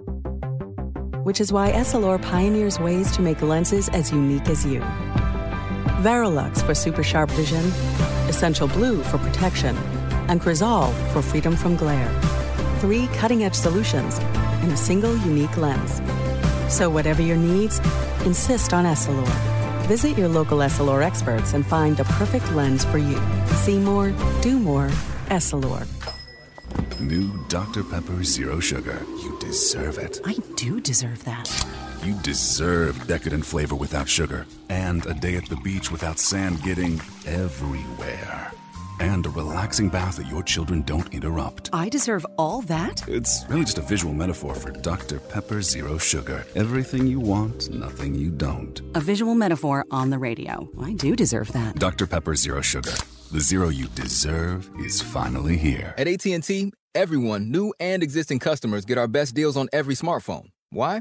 which 1.22 1.40
is 1.40 1.50
why 1.50 1.72
Essilor 1.72 2.20
pioneers 2.20 2.78
ways 2.78 3.10
to 3.12 3.22
make 3.22 3.40
lenses 3.40 3.88
as 3.90 4.12
unique 4.12 4.48
as 4.48 4.66
you. 4.66 4.84
Varilux 6.02 6.62
for 6.64 6.74
super 6.74 7.02
sharp 7.02 7.30
vision, 7.30 7.64
Essential 8.28 8.68
Blue 8.68 9.02
for 9.02 9.18
protection, 9.18 9.76
and 10.28 10.40
Crizal 10.40 10.92
for 11.12 11.22
freedom 11.22 11.56
from 11.56 11.76
glare. 11.76 12.10
Three 12.80 13.06
cutting 13.08 13.44
edge 13.44 13.54
solutions 13.54 14.18
in 14.62 14.70
a 14.70 14.76
single 14.76 15.16
unique 15.18 15.56
lens. 15.56 16.00
So, 16.72 16.90
whatever 16.90 17.22
your 17.22 17.36
needs, 17.36 17.78
insist 18.24 18.72
on 18.72 18.84
Essilor. 18.84 19.26
Visit 19.86 20.18
your 20.18 20.28
local 20.28 20.58
Essilor 20.58 21.02
experts 21.02 21.52
and 21.54 21.64
find 21.64 21.96
the 21.96 22.04
perfect 22.04 22.50
lens 22.52 22.84
for 22.84 22.98
you. 22.98 23.20
See 23.64 23.78
more, 23.78 24.12
do 24.42 24.58
more, 24.58 24.88
Essilor. 25.28 25.86
New 27.00 27.44
Dr. 27.48 27.84
Pepper 27.84 28.24
Zero 28.24 28.58
Sugar. 28.58 29.00
You 29.22 29.36
deserve 29.38 29.98
it. 29.98 30.20
I 30.24 30.34
do 30.56 30.80
deserve 30.80 31.24
that. 31.24 31.48
You 32.06 32.14
deserve 32.22 33.04
decadent 33.08 33.44
flavor 33.44 33.74
without 33.74 34.08
sugar. 34.08 34.46
And 34.68 35.04
a 35.06 35.14
day 35.14 35.34
at 35.34 35.46
the 35.46 35.56
beach 35.56 35.90
without 35.90 36.20
sand 36.20 36.62
getting 36.62 37.00
everywhere. 37.26 38.52
And 39.00 39.26
a 39.26 39.30
relaxing 39.30 39.88
bath 39.88 40.18
that 40.18 40.28
your 40.28 40.44
children 40.44 40.82
don't 40.82 41.12
interrupt. 41.12 41.68
I 41.72 41.88
deserve 41.88 42.24
all 42.38 42.62
that? 42.62 43.02
It's 43.08 43.44
really 43.48 43.64
just 43.64 43.78
a 43.78 43.82
visual 43.82 44.14
metaphor 44.14 44.54
for 44.54 44.70
Dr. 44.70 45.18
Pepper 45.18 45.60
Zero 45.62 45.98
Sugar. 45.98 46.46
Everything 46.54 47.08
you 47.08 47.18
want, 47.18 47.70
nothing 47.70 48.14
you 48.14 48.30
don't. 48.30 48.80
A 48.94 49.00
visual 49.00 49.34
metaphor 49.34 49.84
on 49.90 50.10
the 50.10 50.18
radio. 50.18 50.70
I 50.80 50.92
do 50.92 51.16
deserve 51.16 51.50
that. 51.54 51.74
Dr. 51.74 52.06
Pepper 52.06 52.36
Zero 52.36 52.60
Sugar. 52.60 52.92
The 53.32 53.40
zero 53.40 53.68
you 53.68 53.88
deserve 53.88 54.70
is 54.78 55.02
finally 55.02 55.56
here. 55.56 55.92
At 55.98 56.06
AT&T, 56.06 56.72
everyone, 56.94 57.50
new 57.50 57.74
and 57.80 58.04
existing 58.04 58.38
customers, 58.38 58.84
get 58.84 58.96
our 58.96 59.08
best 59.08 59.34
deals 59.34 59.56
on 59.56 59.68
every 59.72 59.96
smartphone. 59.96 60.50
Why? 60.70 61.00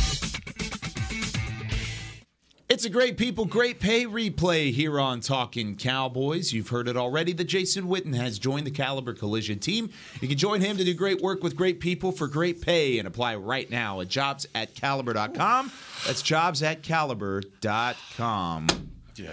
It's 2.71 2.85
a 2.85 2.89
great 2.89 3.17
people, 3.17 3.43
great 3.43 3.81
pay 3.81 4.05
replay 4.05 4.71
here 4.71 4.97
on 4.97 5.19
Talking 5.19 5.75
Cowboys. 5.75 6.53
You've 6.53 6.69
heard 6.69 6.87
it 6.87 6.95
already. 6.95 7.33
The 7.33 7.43
Jason 7.43 7.83
Witten 7.89 8.15
has 8.15 8.39
joined 8.39 8.65
the 8.65 8.71
Caliber 8.71 9.13
Collision 9.13 9.59
team. 9.59 9.89
You 10.21 10.29
can 10.29 10.37
join 10.37 10.61
him 10.61 10.77
to 10.77 10.85
do 10.85 10.93
great 10.93 11.19
work 11.19 11.43
with 11.43 11.57
great 11.57 11.81
people 11.81 12.13
for 12.13 12.29
great 12.29 12.61
pay 12.61 12.97
and 12.97 13.05
apply 13.09 13.35
right 13.35 13.69
now 13.69 13.99
at 13.99 14.07
jobs 14.07 14.47
at 14.55 14.73
caliber.com. 14.73 15.69
That's 16.07 16.21
jobs 16.21 16.63
at 16.63 16.81
caliber.com. 16.81 18.67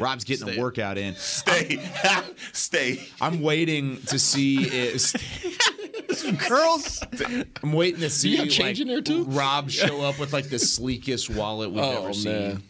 Rob's 0.01 0.25
getting 0.25 0.49
stay. 0.49 0.57
a 0.57 0.61
workout 0.61 0.99
in. 0.99 1.15
Stay. 1.15 1.81
Stay. 2.53 3.07
I'm 3.21 3.41
waiting 3.41 4.03
to 4.07 4.19
see 4.19 4.65
if 4.65 5.13
Girls, 6.49 7.01
I'm 7.63 7.73
waiting 7.73 8.01
to 8.01 8.11
see 8.11 8.31
you 8.31 8.65
like, 8.65 8.81
in 8.81 8.89
there, 8.89 9.01
too? 9.01 9.23
Rob 9.25 9.71
show 9.71 10.03
up 10.03 10.19
with 10.19 10.33
like 10.33 10.49
the 10.49 10.59
sleekest 10.59 11.31
wallet 11.31 11.71
we've 11.71 11.85
Oh, 11.85 12.03
ever 12.03 12.13
seen. 12.13 12.33
man. 12.33 12.63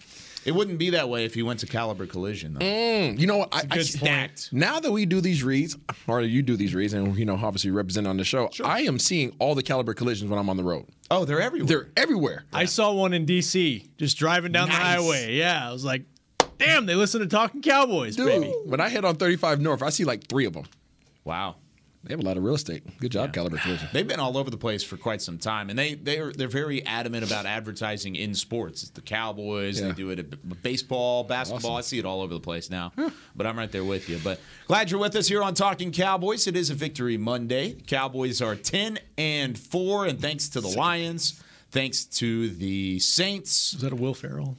It 0.49 0.55
wouldn't 0.55 0.79
be 0.79 0.91
that 0.91 1.09
way 1.11 1.25
if 1.27 1.35
he 1.35 1.43
went 1.43 1.61
to 1.61 1.67
Caliber 1.67 2.07
Collision, 2.07 2.55
though. 2.55 2.61
Mm, 2.61 3.19
you 3.19 3.27
know 3.27 3.37
what? 3.37 3.51
I, 3.55 3.65
I 3.71 3.83
stacked. 3.83 4.51
Now 4.53 4.81
that 4.81 4.91
we 4.91 5.05
do 5.05 5.21
these 5.21 5.45
reads, 5.45 5.77
or 6.07 6.23
you 6.23 6.41
do 6.43 6.57
these 6.57 6.75
reads, 6.75 6.95
and 6.95 7.17
you 7.19 7.27
know, 7.27 7.35
obviously 7.35 7.71
represent 7.71 8.07
on 8.07 8.17
the 8.17 8.25
show, 8.25 8.49
I 8.65 8.81
am 8.81 8.99
seeing 8.99 9.37
all 9.39 9.55
the 9.55 9.63
caliber 9.63 9.93
collisions 9.93 10.31
when 10.31 10.39
I'm 10.39 10.49
on 10.49 10.57
the 10.57 10.65
road. 10.65 10.87
Oh, 11.11 11.25
they're 11.27 11.41
everywhere. 11.41 11.69
They're 11.69 11.89
everywhere. 11.97 12.45
I 12.53 12.65
saw 12.65 12.93
one 12.93 13.13
in 13.13 13.27
D.C. 13.27 13.87
just 13.99 14.17
driving 14.19 14.53
down 14.53 14.69
Nice. 14.69 14.79
the 14.79 14.83
highway. 14.85 15.35
Yeah, 15.37 15.69
I 15.69 15.73
was 15.73 15.85
like, 15.85 16.05
damn, 16.57 16.87
they 16.87 16.95
listen 16.95 17.21
to 17.21 17.27
Talking 17.27 17.61
Cowboys, 17.63 18.17
Dude, 18.17 18.27
baby. 18.27 18.53
when 18.65 18.81
I 18.81 18.89
head 18.89 19.05
on 19.05 19.17
35 19.17 19.61
North, 19.61 19.83
I 19.83 19.91
see 19.91 20.05
like 20.05 20.27
three 20.29 20.47
of 20.47 20.55
them. 20.55 20.65
Wow. 21.25 21.57
They 22.05 22.13
have 22.13 22.21
a 22.21 22.23
lot 22.23 22.37
of 22.37 22.45
real 22.45 22.55
estate. 22.55 22.85
Good 23.01 23.11
job, 23.13 23.33
Caliber 23.33 23.59
Collision. 23.59 23.89
They've 23.93 24.07
been 24.07 24.21
all 24.21 24.37
over 24.39 24.51
the 24.51 24.57
place 24.57 24.85
for 24.85 24.97
quite 24.97 25.21
some 25.21 25.37
time, 25.37 25.69
and 25.69 25.79
they 25.79 25.95
they're 25.95 26.33
they're 26.33 26.49
very 26.49 26.85
adamant 26.87 27.25
about 27.25 27.45
advertising 27.45 28.15
in 28.15 28.35
sports. 28.35 28.83
It's 28.83 28.93
the 28.93 29.01
Cowboys. 29.01 29.81
Yeah. 29.81 29.89
They 29.89 29.95
do 29.95 30.11
it 30.11 30.19
at 30.21 30.63
baseball, 30.63 31.25
basketball. 31.25 31.77
I 31.77 31.81
see 31.81 31.99
it 31.99 32.05
all 32.05 32.23
over 32.23 32.33
the 32.33 32.41
place 32.41 32.71
now. 32.71 32.93
But 33.35 33.47
I'm 33.47 33.59
right 33.59 33.71
there 33.71 33.85
with 33.85 34.09
you. 34.09 34.19
But 34.23 34.41
glad 34.67 34.91
you're 34.91 35.01
with 35.01 35.17
us 35.17 35.27
here 35.29 35.43
on 35.43 35.55
Talking 35.55 35.91
Cowboys. 35.93 36.47
It 36.47 36.57
is 36.57 36.71
a 36.71 36.75
Victory 36.75 37.17
Monday. 37.17 37.75
Cowboys 37.87 38.41
are 38.41 38.55
10 38.55 38.99
and 39.19 39.59
four, 39.59 40.07
and 40.07 40.21
thanks 40.21 40.49
to 40.51 40.61
the 40.61 40.69
Lions, 40.69 41.43
thanks 41.73 42.05
to 42.05 42.49
the 42.51 43.01
Saints. 43.01 43.75
Is 43.75 43.81
that 43.81 43.93
a 43.93 43.97
Will 43.97 44.15
Ferrell? 44.15 44.57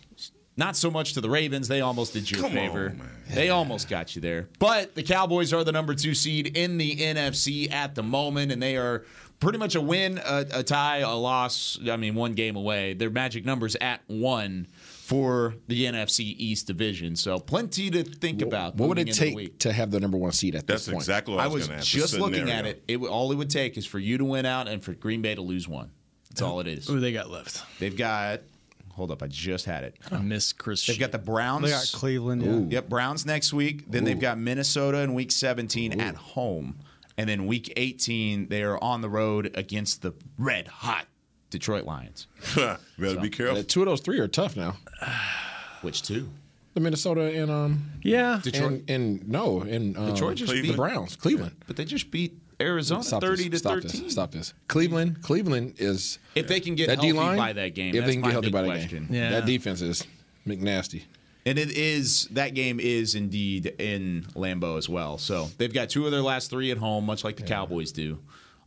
Not 0.60 0.76
so 0.76 0.92
much 0.92 1.14
to 1.14 1.22
the 1.22 1.30
Ravens. 1.30 1.68
They 1.70 1.80
almost 1.82 2.12
did 2.14 2.30
you 2.30 2.38
a 2.40 2.42
Come 2.42 2.52
on, 2.52 2.58
favor. 2.58 2.90
man. 2.90 3.10
They 3.34 3.50
almost 3.50 3.88
got 3.88 4.14
you 4.16 4.22
there. 4.22 4.50
But 4.60 4.94
the 4.94 5.04
Cowboys 5.04 5.54
are 5.54 5.64
the 5.64 5.72
number 5.72 5.96
two 5.96 6.14
seed 6.14 6.58
in 6.58 6.78
the 6.78 6.98
NFC 6.98 7.72
at 7.72 7.96
the 7.96 8.04
moment, 8.04 8.52
and 8.52 8.62
they 8.62 8.76
are 8.76 9.06
pretty 9.40 9.58
much 9.58 9.76
a 9.76 9.82
win, 9.82 10.18
a, 10.18 10.46
a 10.56 10.64
tie, 10.64 10.98
a 10.98 11.16
loss. 11.16 11.80
I 11.90 11.96
mean, 11.96 12.14
one 12.14 12.34
game 12.34 12.58
away. 12.58 12.94
Their 12.94 13.10
magic 13.10 13.46
numbers 13.46 13.78
at 13.80 14.02
one 14.08 14.68
for 14.84 15.56
the 15.70 15.86
NFC 15.86 16.36
East 16.38 16.68
division. 16.68 17.16
So 17.16 17.40
plenty 17.40 17.90
to 17.92 18.04
think 18.04 18.42
about. 18.42 18.76
What 18.76 18.90
would 18.90 19.00
it 19.00 19.14
take 19.14 19.60
to 19.60 19.72
have 19.72 19.92
the 19.92 20.00
number 20.02 20.18
one 20.18 20.34
seed 20.34 20.56
at 20.56 20.68
That's 20.68 20.86
this 20.86 20.94
point? 20.94 21.02
exactly 21.04 21.36
what 21.36 21.42
I 21.42 21.46
I 21.46 21.48
was, 21.48 21.54
was 21.62 21.68
going 21.68 21.78
to 21.80 21.82
ask. 21.84 21.88
just 21.90 22.14
the 22.16 22.20
looking 22.20 22.40
scenario. 22.48 22.60
at 22.60 22.66
it. 22.66 22.84
It 22.88 22.98
all 22.98 23.32
it 23.32 23.36
would 23.36 23.50
take 23.50 23.78
is 23.78 23.86
for 23.86 23.98
you 23.98 24.18
to 24.18 24.26
win 24.26 24.46
out 24.46 24.68
and 24.68 24.84
for 24.84 24.94
Green 24.94 25.22
Bay 25.22 25.36
to 25.36 25.42
lose 25.42 25.70
one. 25.70 25.92
That's 26.30 26.42
all 26.42 26.60
it 26.60 26.68
is. 26.68 26.88
Who 26.88 27.00
they 27.00 27.12
got 27.14 27.30
left? 27.32 27.64
They've 27.80 27.96
got. 27.96 28.42
Hold 29.00 29.12
up, 29.12 29.24
I 29.24 29.28
just 29.28 29.64
had 29.64 29.86
it. 29.86 29.96
I 30.12 30.18
miss 30.18 30.52
Chris. 30.52 30.86
They've 30.86 31.00
got 31.00 31.14
the 31.14 31.18
Browns. 31.18 31.64
they 31.64 31.70
got 31.70 31.90
Cleveland. 31.94 32.42
Yeah. 32.70 32.76
Yep, 32.80 32.90
Browns 32.90 33.26
next 33.26 33.54
week. 33.54 33.90
Then 33.90 34.04
they've 34.04 34.20
got 34.20 34.38
Minnesota 34.38 34.98
in 35.00 35.14
week 35.14 35.32
17 35.32 36.02
at 36.02 36.16
home. 36.16 36.80
And 37.18 37.30
then 37.30 37.46
week 37.48 37.72
18, 37.78 38.50
they 38.50 38.62
are 38.62 38.78
on 38.84 39.00
the 39.00 39.08
road 39.10 39.52
against 39.56 40.02
the 40.02 40.14
red 40.38 40.68
hot 40.68 41.06
Detroit 41.50 41.86
Lions. 41.86 42.28
Better 42.56 43.20
be 43.22 43.30
careful. 43.30 43.60
Uh, 43.60 43.64
two 43.66 43.82
of 43.82 43.88
those 43.88 44.02
three 44.02 44.20
are 44.20 44.28
tough 44.28 44.58
now. 44.58 44.76
Which 45.82 46.02
two? 46.04 46.30
The 46.74 46.82
Minnesota 46.82 47.22
and 47.42 47.50
um 47.50 47.92
Yeah. 48.04 48.42
Detroit. 48.44 48.72
and, 48.72 48.90
and 48.90 49.28
no 49.30 49.62
and 49.62 49.98
um, 49.98 50.12
Detroit 50.14 50.36
just 50.36 50.52
the 50.52 50.62
beat- 50.62 50.76
Browns, 50.76 51.16
Cleveland. 51.16 51.56
But 51.68 51.78
they 51.78 51.86
just 51.86 52.12
beat 52.12 52.38
Arizona 52.62 53.04
Stop 53.04 53.22
30 53.22 53.50
this. 53.50 53.50
to 53.50 53.58
Stop 53.60 53.74
13. 53.82 54.04
This. 54.04 54.12
Stop 54.12 54.32
this. 54.32 54.54
Cleveland. 54.68 55.22
Cleveland 55.22 55.76
is 55.78 56.20
If 56.36 56.48
they 56.48 56.60
can 56.60 56.76
get 56.76 56.88
that 56.88 56.96
healthy 56.98 57.12
D-line, 57.12 57.38
by 57.38 57.54
that 57.54 57.74
game, 57.76 57.90
If 57.90 58.02
that's 58.02 58.08
they 58.08 58.14
can 58.14 58.22
get 58.24 58.32
healthy 58.32 58.48
big 58.48 58.54
by 58.54 58.62
that 58.78 58.90
game, 58.90 59.08
Yeah. 59.10 59.30
that 59.32 59.46
defense 59.46 59.82
is 59.82 60.06
McNasty. 60.48 61.04
And 61.46 61.58
it 61.58 61.72
is 61.72 62.28
that 62.32 62.54
game 62.54 62.80
is 62.80 63.16
indeed 63.16 63.68
in 63.80 64.26
Lambeau 64.36 64.78
as 64.78 64.90
well. 64.90 65.18
So 65.18 65.50
they've 65.58 65.74
got 65.74 65.90
two 65.90 66.06
of 66.06 66.12
their 66.12 66.22
last 66.22 66.50
three 66.50 66.70
at 66.72 66.78
home, 66.78 67.06
much 67.06 67.24
like 67.24 67.38
the 67.38 67.44
Cowboys 67.44 67.92
do. 67.92 68.20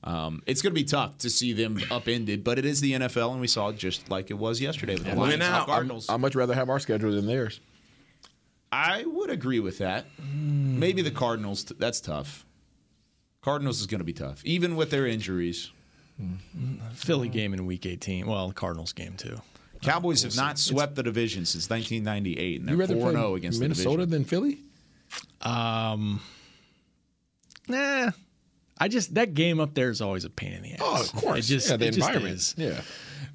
Um, 0.04 0.42
it's 0.46 0.62
going 0.62 0.72
to 0.74 0.80
be 0.80 0.84
tough 0.84 1.18
to 1.18 1.30
see 1.30 1.52
them 1.52 1.78
upended, 1.90 2.42
but 2.42 2.58
it 2.58 2.64
is 2.64 2.80
the 2.80 2.94
NFL, 2.94 3.32
and 3.32 3.40
we 3.40 3.46
saw 3.46 3.68
it 3.68 3.76
just 3.76 4.10
like 4.10 4.30
it 4.32 4.34
was 4.34 4.60
yesterday 4.60 4.94
with 4.94 5.04
the 5.04 5.14
Lions 5.14 5.34
and 5.34 5.42
out. 5.44 5.66
Cardinals. 5.66 6.08
I'd 6.08 6.20
much 6.20 6.34
rather 6.34 6.54
have 6.54 6.68
our 6.70 6.80
schedule 6.80 7.12
than 7.12 7.26
theirs. 7.26 7.60
I 8.72 9.04
would 9.06 9.30
agree 9.30 9.60
with 9.60 9.78
that. 9.78 10.06
Maybe 10.34 11.02
the 11.02 11.10
Cardinals. 11.10 11.64
That's 11.78 12.00
tough. 12.00 12.46
Cardinals 13.42 13.80
is 13.80 13.86
going 13.86 13.98
to 14.00 14.04
be 14.04 14.12
tough, 14.12 14.40
even 14.44 14.76
with 14.76 14.90
their 14.90 15.06
injuries. 15.06 15.70
Philly 16.94 17.28
game 17.28 17.52
in 17.52 17.66
Week 17.66 17.84
18. 17.84 18.26
Well, 18.26 18.48
the 18.48 18.54
Cardinals 18.54 18.92
game 18.92 19.14
too. 19.16 19.40
Cowboys 19.80 20.22
have 20.22 20.36
not 20.36 20.58
swept 20.58 20.94
the 20.94 21.02
division 21.02 21.44
since 21.44 21.68
1998, 21.68 22.60
and 22.60 22.70
You 22.70 22.76
they're 22.76 22.76
rather 22.76 22.94
four 22.94 23.10
play 23.10 23.20
zero 23.20 23.34
against 23.34 23.60
Minnesota 23.60 24.06
the 24.06 24.06
division. 24.06 24.10
than 24.10 24.24
Philly? 24.24 24.58
Um, 25.40 26.20
nah. 27.66 28.10
I 28.78 28.88
just 28.88 29.14
that 29.14 29.34
game 29.34 29.58
up 29.58 29.74
there 29.74 29.90
is 29.90 30.00
always 30.00 30.24
a 30.24 30.30
pain 30.30 30.52
in 30.52 30.62
the 30.62 30.72
ass. 30.74 30.78
Oh, 30.80 31.02
of 31.02 31.12
course. 31.12 31.38
It 31.40 31.42
just, 31.42 31.68
yeah, 31.70 31.76
the 31.76 31.86
it 31.86 31.94
just 31.94 31.98
environment. 32.08 32.34
is. 32.36 32.54
Yeah. 32.56 32.80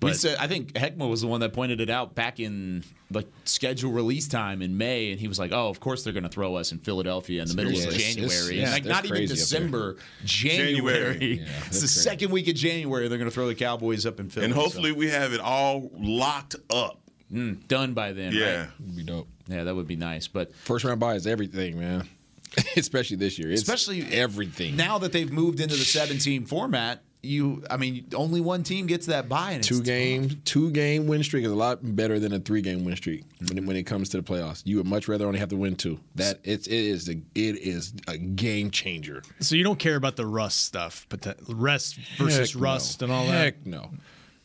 We 0.01 0.13
said, 0.13 0.37
I 0.39 0.47
think 0.47 0.73
Heckma 0.73 1.09
was 1.09 1.21
the 1.21 1.27
one 1.27 1.39
that 1.41 1.53
pointed 1.53 1.81
it 1.81 1.89
out 1.89 2.13
back 2.15 2.39
in 2.39 2.83
like 3.09 3.27
schedule 3.45 3.91
release 3.91 4.27
time 4.27 4.61
in 4.61 4.77
May, 4.77 5.11
and 5.11 5.19
he 5.19 5.27
was 5.27 5.39
like, 5.39 5.51
"Oh, 5.53 5.69
of 5.69 5.79
course 5.79 6.03
they're 6.03 6.13
going 6.13 6.23
to 6.23 6.29
throw 6.29 6.55
us 6.55 6.71
in 6.71 6.79
Philadelphia 6.79 7.41
in 7.41 7.47
the 7.47 7.55
middle 7.55 7.71
of 7.71 7.93
January, 7.95 8.25
it's- 8.25 8.47
And, 8.49 8.57
yeah, 8.57 8.71
like 8.71 8.85
not 8.85 9.05
even 9.05 9.17
crazy 9.17 9.23
up 9.33 9.37
there. 9.37 9.37
December, 9.37 9.95
January. 10.25 11.13
January. 11.19 11.37
Yeah, 11.39 11.45
it's 11.67 11.79
the 11.79 11.79
crazy. 11.81 11.87
second 11.87 12.31
week 12.31 12.47
of 12.47 12.55
January. 12.55 13.07
They're 13.07 13.17
going 13.17 13.29
to 13.29 13.33
throw 13.33 13.47
the 13.47 13.55
Cowboys 13.55 14.05
up 14.05 14.19
in 14.19 14.29
Philly, 14.29 14.45
And 14.45 14.53
so- 14.53 14.59
hopefully 14.61 14.91
we 14.91 15.09
have 15.09 15.33
it 15.33 15.39
all 15.39 15.89
locked 15.97 16.55
up. 16.69 16.99
Mm, 17.33 17.67
done 17.67 17.93
by 17.93 18.11
then. 18.13 18.33
Yeah. 18.33 18.59
right? 18.61 18.69
It'd 18.81 18.95
be 18.97 19.03
dope. 19.03 19.27
yeah, 19.47 19.63
that 19.65 19.75
would 19.75 19.87
be 19.87 19.95
nice. 19.97 20.27
But 20.27 20.53
First 20.55 20.85
round 20.85 20.99
bye 20.99 21.15
is 21.15 21.27
everything, 21.27 21.79
man. 21.79 22.07
Especially 22.77 23.17
this 23.17 23.37
year. 23.37 23.51
It's 23.51 23.61
Especially 23.61 24.03
everything. 24.13 24.75
now 24.77 24.97
that 24.99 25.11
they've 25.11 25.31
moved 25.31 25.59
into 25.59 25.75
the 25.75 25.83
17 25.83 26.45
format, 26.45 27.03
you, 27.23 27.63
I 27.69 27.77
mean, 27.77 28.07
only 28.15 28.41
one 28.41 28.63
team 28.63 28.85
gets 28.87 29.07
that 29.07 29.27
bye, 29.27 29.51
and 29.51 29.63
two 29.63 29.79
it's 29.79 29.83
game, 29.85 30.41
two 30.45 30.71
game 30.71 31.07
win 31.07 31.23
streak 31.23 31.45
is 31.45 31.51
a 31.51 31.55
lot 31.55 31.79
better 31.95 32.19
than 32.19 32.31
a 32.33 32.39
three 32.39 32.61
game 32.61 32.85
win 32.85 32.95
streak 32.95 33.23
when 33.47 33.57
it, 33.57 33.65
when 33.65 33.75
it 33.75 33.83
comes 33.83 34.09
to 34.09 34.17
the 34.17 34.23
playoffs. 34.23 34.61
You 34.65 34.77
would 34.77 34.85
much 34.85 35.07
rather 35.07 35.25
only 35.25 35.39
have 35.39 35.49
to 35.49 35.55
win 35.57 35.75
two. 35.75 35.99
That 36.15 36.39
it's 36.43 36.67
it 36.67 36.73
is 36.73 37.09
a, 37.09 37.13
it 37.35 37.57
is 37.57 37.93
a 38.07 38.17
game 38.17 38.71
changer. 38.71 39.23
So 39.39 39.55
you 39.55 39.63
don't 39.63 39.79
care 39.79 39.95
about 39.95 40.15
the 40.15 40.25
rust 40.25 40.65
stuff, 40.65 41.05
but 41.09 41.21
the 41.21 41.35
rest 41.49 41.95
versus 42.17 42.51
Heck 42.51 42.55
no. 42.55 42.63
rust 42.63 43.01
and 43.01 43.11
all 43.11 43.25
that. 43.27 43.33
Heck 43.33 43.65
no, 43.65 43.91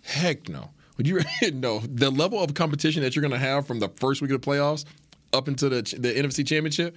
heck 0.03 0.49
no. 0.49 0.71
Would 0.97 1.07
you 1.07 1.21
no 1.53 1.81
the 1.81 2.11
level 2.11 2.43
of 2.43 2.55
competition 2.55 3.03
that 3.03 3.15
you're 3.15 3.23
going 3.23 3.33
to 3.33 3.39
have 3.39 3.67
from 3.67 3.81
the 3.81 3.89
first 3.97 4.23
week 4.23 4.31
of 4.31 4.41
the 4.41 4.47
playoffs 4.51 4.85
up 5.33 5.47
into 5.47 5.69
the 5.69 5.83
the 5.99 6.13
NFC 6.13 6.47
Championship? 6.47 6.97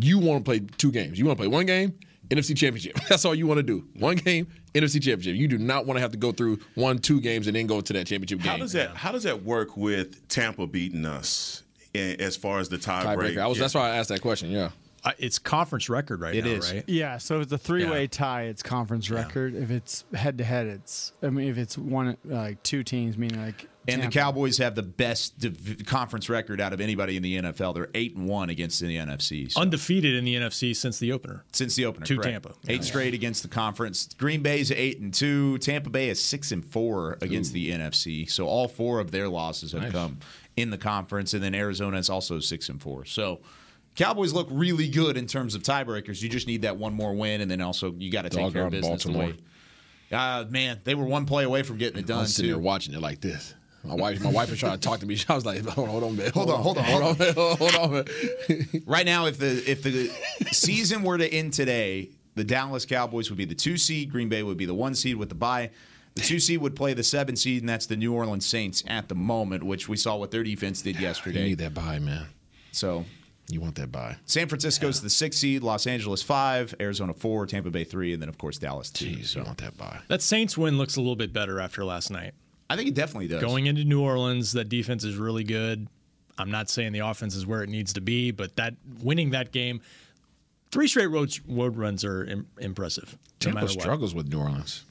You 0.00 0.18
want 0.18 0.44
to 0.44 0.48
play 0.48 0.60
two 0.78 0.90
games. 0.90 1.18
You 1.18 1.24
want 1.26 1.38
to 1.38 1.40
play 1.42 1.48
one 1.48 1.64
game, 1.66 1.98
NFC 2.30 2.56
Championship. 2.56 2.98
That's 3.08 3.24
all 3.24 3.34
you 3.34 3.46
want 3.46 3.58
to 3.58 3.62
do. 3.62 3.86
One 3.98 4.16
game, 4.16 4.46
NFC 4.74 4.94
Championship. 4.94 5.36
You 5.36 5.48
do 5.48 5.58
not 5.58 5.86
want 5.86 5.96
to 5.96 6.00
have 6.00 6.12
to 6.12 6.18
go 6.18 6.32
through 6.32 6.58
one, 6.74 6.98
two 6.98 7.20
games 7.20 7.46
and 7.46 7.56
then 7.56 7.66
go 7.66 7.80
to 7.80 7.92
that 7.92 8.06
championship 8.06 8.40
game. 8.40 8.52
How 8.52 8.58
does 8.58 8.72
that 8.72 8.96
How 8.96 9.12
does 9.12 9.22
that 9.24 9.42
work 9.42 9.76
with 9.76 10.26
Tampa 10.28 10.66
beating 10.66 11.04
us 11.04 11.62
eh, 11.94 12.16
as 12.18 12.36
far 12.36 12.58
as 12.58 12.68
the 12.68 12.78
tie 12.78 13.14
break? 13.14 13.36
tiebreaker? 13.36 13.44
I. 13.44 13.48
Yeah. 13.48 13.54
That's 13.58 13.74
why 13.74 13.90
I 13.90 13.96
asked 13.96 14.08
that 14.08 14.22
question. 14.22 14.50
Yeah. 14.50 14.70
Uh, 15.04 15.12
it's 15.18 15.38
conference 15.38 15.88
record 15.88 16.20
right 16.20 16.34
It 16.34 16.44
now, 16.44 16.50
is. 16.50 16.72
right? 16.72 16.82
Yeah, 16.88 17.18
so 17.18 17.36
if 17.36 17.44
it's 17.44 17.52
a 17.52 17.58
three-way 17.58 18.08
tie, 18.08 18.44
it's 18.44 18.60
conference 18.60 19.08
record. 19.08 19.54
If 19.54 19.70
it's 19.70 20.04
head-to-head, 20.12 20.66
it's 20.66 21.12
I 21.22 21.30
mean, 21.30 21.48
if 21.48 21.58
it's 21.58 21.78
one 21.78 22.16
like 22.24 22.60
two 22.64 22.82
teams, 22.82 23.16
meaning 23.16 23.40
like 23.40 23.68
And 23.88 24.02
the 24.02 24.08
Cowboys 24.08 24.58
have 24.58 24.74
the 24.74 24.82
best 24.82 25.38
div- 25.38 25.82
conference 25.86 26.28
record 26.28 26.60
out 26.60 26.72
of 26.72 26.80
anybody 26.80 27.16
in 27.16 27.22
the 27.22 27.36
NFL. 27.38 27.74
They're 27.74 27.88
eight 27.94 28.16
and 28.16 28.26
one 28.28 28.50
against 28.50 28.80
the 28.80 28.96
NFC 28.96 29.50
so- 29.52 29.60
Undefeated 29.60 30.14
in 30.14 30.24
the 30.24 30.34
NFC 30.34 30.74
since 30.74 30.98
the 30.98 31.12
opener. 31.12 31.44
since 31.52 31.76
the 31.76 31.84
opener. 31.84 32.06
To 32.06 32.16
correct. 32.16 32.30
Tampa. 32.30 32.54
eight 32.68 32.84
straight 32.84 33.14
against 33.14 33.42
the 33.42 33.48
conference. 33.48 34.08
Green 34.18 34.42
Bay's 34.42 34.70
eight 34.72 35.00
and 35.00 35.12
two. 35.14 35.58
Tampa 35.58 35.90
Bay 35.90 36.08
is 36.08 36.22
six 36.22 36.52
and 36.52 36.64
four 36.64 37.18
against 37.20 37.52
the 37.52 37.70
NFC. 37.70 38.28
So 38.30 38.46
all 38.46 38.68
four 38.68 38.98
of 39.00 39.10
their 39.10 39.28
losses 39.28 39.72
have 39.72 39.82
Nice. 39.82 39.92
come 39.92 40.18
in 40.56 40.70
the 40.70 40.78
conference, 40.78 41.34
and 41.34 41.42
then 41.42 41.54
Arizona 41.54 41.98
is 41.98 42.10
also 42.10 42.40
six 42.40 42.68
and 42.68 42.80
four. 42.80 43.04
So. 43.04 43.40
Cowboys 43.94 44.34
look 44.34 44.46
really 44.50 44.88
good 44.88 45.16
in 45.16 45.26
terms 45.26 45.54
of 45.54 45.62
tiebreakers. 45.62 46.20
You 46.20 46.28
just 46.28 46.46
need 46.46 46.60
that 46.62 46.76
one 46.76 46.92
more 46.92 47.14
win, 47.14 47.40
and 47.40 47.50
then 47.50 47.62
also 47.62 47.94
you 47.96 48.10
got 48.10 48.22
to 48.22 48.28
take 48.28 48.52
care 48.52 48.66
of 48.66 48.70
business. 48.70 49.04
the 49.04 49.08
Baltimore. 49.10 49.28
way- 49.28 49.36
Uh, 50.12 50.44
man, 50.50 50.80
they 50.84 50.94
were 50.94 51.06
one 51.06 51.24
play 51.24 51.44
away 51.44 51.62
from 51.62 51.78
getting 51.78 51.98
it 52.00 52.06
done. 52.06 52.20
I'm 52.20 52.26
sitting 52.26 52.50
too. 52.50 52.54
there 52.56 52.62
watching 52.62 52.92
it 52.92 53.00
like 53.00 53.22
this. 53.22 53.54
My 53.86 53.94
wife, 53.94 54.20
my 54.20 54.30
wife 54.30 54.50
was 54.50 54.58
trying 54.58 54.72
to 54.72 54.78
talk 54.78 55.00
to 55.00 55.06
me. 55.06 55.18
I 55.28 55.34
was 55.34 55.46
like, 55.46 55.64
"Hold 55.66 55.88
on, 55.88 55.92
hold 55.92 56.04
on, 56.04 56.16
man. 56.16 56.30
Hold 56.32 56.50
on, 56.50 56.62
hold 56.62 56.78
on, 56.78 56.84
hold 56.84 57.02
on, 57.02 57.14
hold 57.16 57.38
on, 57.38 57.56
hold 57.56 57.74
on." 57.76 57.92
man. 57.92 58.04
Right 58.86 59.06
now, 59.06 59.26
if 59.26 59.38
the 59.38 59.62
if 59.70 59.82
the 59.82 60.10
season 60.52 61.02
were 61.02 61.18
to 61.18 61.28
end 61.32 61.52
today, 61.52 62.10
the 62.34 62.44
Dallas 62.44 62.84
Cowboys 62.84 63.30
would 63.30 63.36
be 63.38 63.44
the 63.44 63.54
two 63.54 63.76
seed, 63.76 64.10
Green 64.10 64.28
Bay 64.28 64.42
would 64.42 64.56
be 64.56 64.66
the 64.66 64.74
one 64.74 64.94
seed 64.94 65.16
with 65.16 65.28
the 65.28 65.34
bye. 65.34 65.70
The 66.14 66.22
two 66.22 66.38
seed 66.40 66.60
would 66.62 66.74
play 66.74 66.94
the 66.94 67.02
seven 67.02 67.36
seed, 67.36 67.60
and 67.62 67.68
that's 67.68 67.84
the 67.86 67.96
New 67.96 68.14
Orleans 68.14 68.46
Saints 68.46 68.82
at 68.86 69.08
the 69.08 69.14
moment, 69.14 69.62
which 69.62 69.86
we 69.86 69.98
saw 69.98 70.16
what 70.16 70.30
their 70.30 70.42
defense 70.42 70.80
did 70.80 70.98
yesterday. 70.98 71.40
You 71.40 71.44
yesterday. 71.46 71.48
need 71.50 71.58
that 71.58 71.74
bye, 71.74 71.98
man. 71.98 72.26
So 72.72 73.04
You 73.48 73.60
want 73.60 73.74
that 73.76 73.92
bye. 73.92 74.16
San 74.24 74.48
Francisco's 74.48 75.02
the 75.02 75.10
six 75.10 75.36
seed, 75.36 75.62
Los 75.62 75.86
Angeles 75.86 76.22
five, 76.22 76.74
Arizona 76.80 77.12
four, 77.12 77.44
Tampa 77.46 77.70
Bay 77.70 77.84
three, 77.84 78.12
and 78.14 78.22
then 78.22 78.28
of 78.30 78.38
course 78.38 78.56
Dallas 78.58 78.90
two. 78.90 79.06
Jeez, 79.06 79.36
you 79.36 79.42
want 79.42 79.58
that 79.58 79.76
bye. 79.76 79.98
That 80.08 80.22
Saints 80.22 80.56
win 80.56 80.78
looks 80.78 80.96
a 80.96 81.00
little 81.00 81.16
bit 81.16 81.32
better 81.34 81.60
after 81.60 81.84
last 81.84 82.10
night. 82.10 82.32
I 82.68 82.76
think 82.76 82.88
it 82.88 82.94
definitely 82.94 83.28
does. 83.28 83.40
Going 83.42 83.66
into 83.66 83.84
New 83.84 84.02
Orleans, 84.02 84.52
that 84.52 84.68
defense 84.68 85.04
is 85.04 85.16
really 85.16 85.44
good. 85.44 85.86
I'm 86.38 86.50
not 86.50 86.68
saying 86.68 86.92
the 86.92 86.98
offense 87.00 87.34
is 87.34 87.46
where 87.46 87.62
it 87.62 87.68
needs 87.68 87.92
to 87.94 88.00
be, 88.00 88.30
but 88.30 88.56
that 88.56 88.74
winning 89.02 89.30
that 89.30 89.52
game, 89.52 89.80
three 90.70 90.88
straight 90.88 91.06
road, 91.06 91.32
road 91.48 91.76
runs 91.76 92.04
are 92.04 92.24
Im- 92.24 92.46
impressive. 92.58 93.12
No 93.12 93.18
Tampa 93.40 93.54
matter 93.60 93.66
what. 93.74 93.80
struggles 93.82 94.14
with 94.14 94.28
New 94.28 94.40
Orleans. 94.40 94.84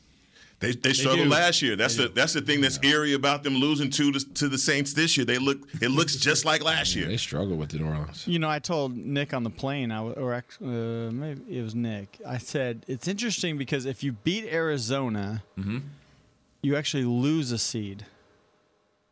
They, 0.61 0.71
they 0.71 0.93
struggled 0.93 1.25
do. 1.25 1.29
last 1.29 1.61
year. 1.61 1.75
That's 1.75 1.97
the 1.97 2.07
that's 2.07 2.31
the 2.31 2.41
thing 2.41 2.61
that's 2.61 2.79
eerie 2.81 3.13
about 3.13 3.43
them 3.43 3.55
losing 3.55 3.89
to 3.91 4.11
the, 4.13 4.19
to 4.35 4.47
the 4.47 4.57
Saints 4.57 4.93
this 4.93 5.17
year. 5.17 5.25
They 5.25 5.37
look 5.37 5.59
it 5.81 5.89
looks 5.89 6.15
just 6.29 6.45
like 6.45 6.63
last 6.63 6.95
year. 6.95 7.07
They 7.07 7.17
struggle 7.17 7.57
with 7.57 7.69
the 7.71 7.79
New 7.79 7.87
Orleans. 7.87 8.25
You 8.25 8.39
know, 8.39 8.49
I 8.49 8.59
told 8.59 8.95
Nick 8.95 9.33
on 9.33 9.43
the 9.43 9.49
plane, 9.49 9.91
I 9.91 10.01
or 10.01 10.33
actually, 10.33 10.69
uh, 10.69 11.11
maybe 11.11 11.59
it 11.59 11.61
was 11.61 11.75
Nick. 11.75 12.19
I 12.25 12.37
said 12.37 12.85
it's 12.87 13.07
interesting 13.09 13.57
because 13.57 13.85
if 13.85 14.01
you 14.01 14.13
beat 14.13 14.45
Arizona, 14.45 15.43
Mm-hmm. 15.59 15.79
You 16.65 16.75
actually 16.75 17.05
lose 17.05 17.51
a 17.51 17.57
seed. 17.57 18.05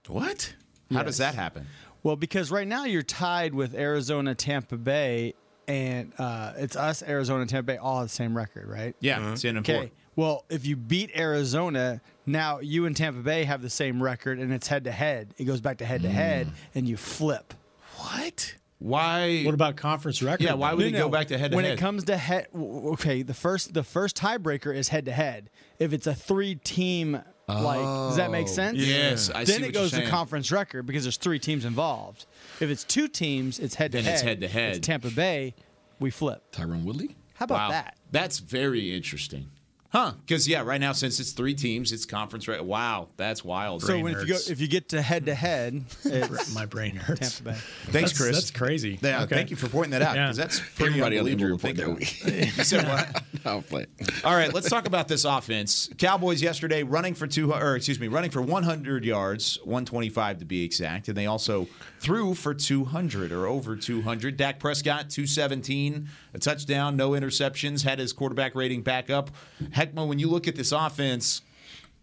What? 0.08 0.54
How 0.92 1.04
does 1.04 1.18
that 1.20 1.36
happen? 1.36 1.68
Well, 2.02 2.16
because 2.16 2.52
right 2.52 2.68
now 2.68 2.84
you're 2.86 3.02
tied 3.02 3.56
with 3.56 3.74
Arizona, 3.76 4.36
Tampa 4.36 4.76
Bay, 4.76 5.36
and 5.68 6.12
uh, 6.18 6.54
it's 6.58 6.76
us, 6.76 7.02
Arizona, 7.02 7.46
Tampa 7.46 7.64
Bay, 7.74 7.78
all 7.78 8.00
have 8.00 8.08
the 8.08 8.14
same 8.14 8.36
record, 8.36 8.68
right? 8.68 8.96
Yeah, 9.00 9.32
it's 9.32 9.46
in 9.46 9.56
and 9.58 9.66
four. 9.66 9.76
Okay. 9.76 9.92
Well, 10.16 10.46
if 10.50 10.66
you 10.66 10.76
beat 10.76 11.16
Arizona, 11.18 12.02
now 12.26 12.60
you 12.60 12.86
and 12.86 12.96
Tampa 12.96 13.22
Bay 13.22 13.46
have 13.46 13.62
the 13.62 13.70
same 13.70 14.04
record, 14.04 14.40
and 14.40 14.52
it's 14.52 14.68
head 14.68 14.84
to 14.84 14.92
head. 14.92 15.34
It 15.38 15.46
goes 15.46 15.62
back 15.62 15.78
to 15.78 15.86
head 15.86 16.02
to 16.02 16.10
head, 16.10 16.50
and 16.76 16.88
you 16.88 16.98
flip. 16.98 17.54
What? 17.98 18.56
Why? 18.80 19.44
What 19.44 19.54
about 19.54 19.78
conference 19.78 20.22
record? 20.22 20.44
Yeah, 20.44 20.56
why 20.56 20.74
would 20.74 20.82
No, 20.82 20.88
it 20.88 20.92
no. 20.92 21.00
go 21.06 21.10
back 21.10 21.30
to 21.30 21.38
head 21.38 21.52
to 21.52 21.56
when 21.56 21.64
it 21.64 21.80
comes 21.80 22.04
to 22.06 22.18
head, 22.18 22.48
okay, 22.54 23.22
the 23.24 23.34
first 23.34 23.74
the 23.74 23.84
first 23.84 24.18
tiebreaker 24.18 24.76
is 24.76 24.90
head 24.90 25.06
to 25.06 25.14
head. 25.14 25.50
If 25.80 25.94
it's 25.94 26.06
a 26.06 26.14
three 26.14 26.56
team, 26.56 27.22
like, 27.48 27.80
does 27.80 28.16
that 28.18 28.32
make 28.32 28.48
Oh, 28.48 28.52
sense? 28.52 28.78
yes, 28.80 29.30
I 29.30 29.44
see 29.44 29.54
then 29.54 29.64
it 29.66 29.74
goes 29.74 29.92
to 29.92 30.06
conference 30.08 30.52
record 30.52 30.86
because 30.86 31.04
there's 31.04 31.18
three 31.18 31.40
teams 31.40 31.66
involved. 31.66 32.26
If 32.60 32.70
it's 32.70 32.84
two 32.84 33.08
teams, 33.08 33.60
it's 33.60 33.76
head 33.76 33.92
to 33.92 33.98
Then 33.98 34.06
head. 34.06 34.14
it's 34.14 34.22
head-to-head. 34.22 34.76
It's 34.78 34.86
Tampa 34.88 35.10
Bay, 35.12 35.56
we 36.00 36.10
flip. 36.10 36.44
Tyrone 36.52 36.86
Woodley? 36.86 37.16
How 37.36 37.46
about 37.46 37.56
Wow. 37.56 37.70
that? 37.72 37.98
That's 38.12 38.40
very 38.40 38.96
interesting. 38.96 39.50
Huh? 39.94 40.14
Because 40.26 40.48
yeah, 40.48 40.64
right 40.64 40.82
now 40.82 40.92
since 40.92 41.20
it's 41.20 41.34
three 41.34 41.54
teams, 41.54 41.92
it's 41.92 42.04
conference. 42.06 42.48
Right? 42.48 42.64
Wow, 42.66 43.10
that's 43.16 43.44
wild. 43.46 43.84
So 43.84 44.00
when, 44.00 44.14
if 44.16 44.22
you 44.28 44.34
go 44.34 44.40
if 44.50 44.60
you 44.60 44.68
get 44.68 44.90
to 44.90 45.02
head 45.04 45.28
to 45.28 45.36
head, 45.36 45.84
it's 46.04 46.54
My 46.56 46.66
brain 46.66 46.96
hurts. 46.96 47.40
Tampa 47.40 47.52
Bay. 47.52 47.58
Thanks, 47.58 47.92
That's- 47.92 48.18
Chris. 48.18 48.36
That's 48.36 48.50
crazy. 48.52 48.98
Yeah, 49.04 49.22
Okay. 49.24 49.36
thank 49.36 49.52
you 49.52 49.56
for 49.56 49.70
pointing 49.70 49.92
that 49.92 50.02
out 50.02 50.16
Yeah. 50.16 50.24
because 50.26 50.38
that's 50.38 50.60
pretty 50.60 51.00
Everybody 51.00 51.20
on 51.20 51.26
the 51.26 51.32
unbelievable 51.34 51.58
report 51.58 51.76
to 51.76 51.82
that 52.24 52.32
think 52.32 52.58
you 52.58 52.64
said 52.64 52.88
what? 52.88 53.24
I'll 53.46 53.62
play. 53.62 53.86
All 54.24 54.36
right, 54.36 54.52
let's 54.54 54.70
talk 54.70 54.88
about 54.88 55.08
this 55.08 55.26
offense. 55.26 55.90
Cowboys 56.00 56.42
yesterday 56.42 56.82
running 56.82 57.14
for 57.14 57.28
two, 57.28 57.54
or 57.54 57.76
excuse 57.76 58.00
me, 58.00 58.08
running 58.08 58.32
for 58.32 58.42
100 58.42 59.04
yards, 59.06 59.60
125 59.64 60.40
to 60.40 60.46
be 60.46 60.64
exact, 60.64 61.08
and 61.10 61.16
they 61.18 61.26
also 61.28 61.68
threw 62.00 62.34
for 62.34 62.54
200 62.54 63.32
or 63.32 63.46
over 63.48 63.76
200. 63.76 64.38
Dak 64.38 64.60
Prescott 64.60 65.10
217, 65.10 66.08
a 66.34 66.40
touchdown, 66.40 66.96
no 66.96 67.12
interceptions, 67.12 67.84
had 67.84 68.00
his 68.00 68.12
quarterback 68.14 68.56
rating 68.56 68.82
back 68.82 69.10
up. 69.10 69.30
Heckma, 69.84 70.08
when 70.08 70.20
you 70.20 70.30
look 70.30 70.48
at 70.48 70.56
this 70.56 70.72
offense, 70.72 71.42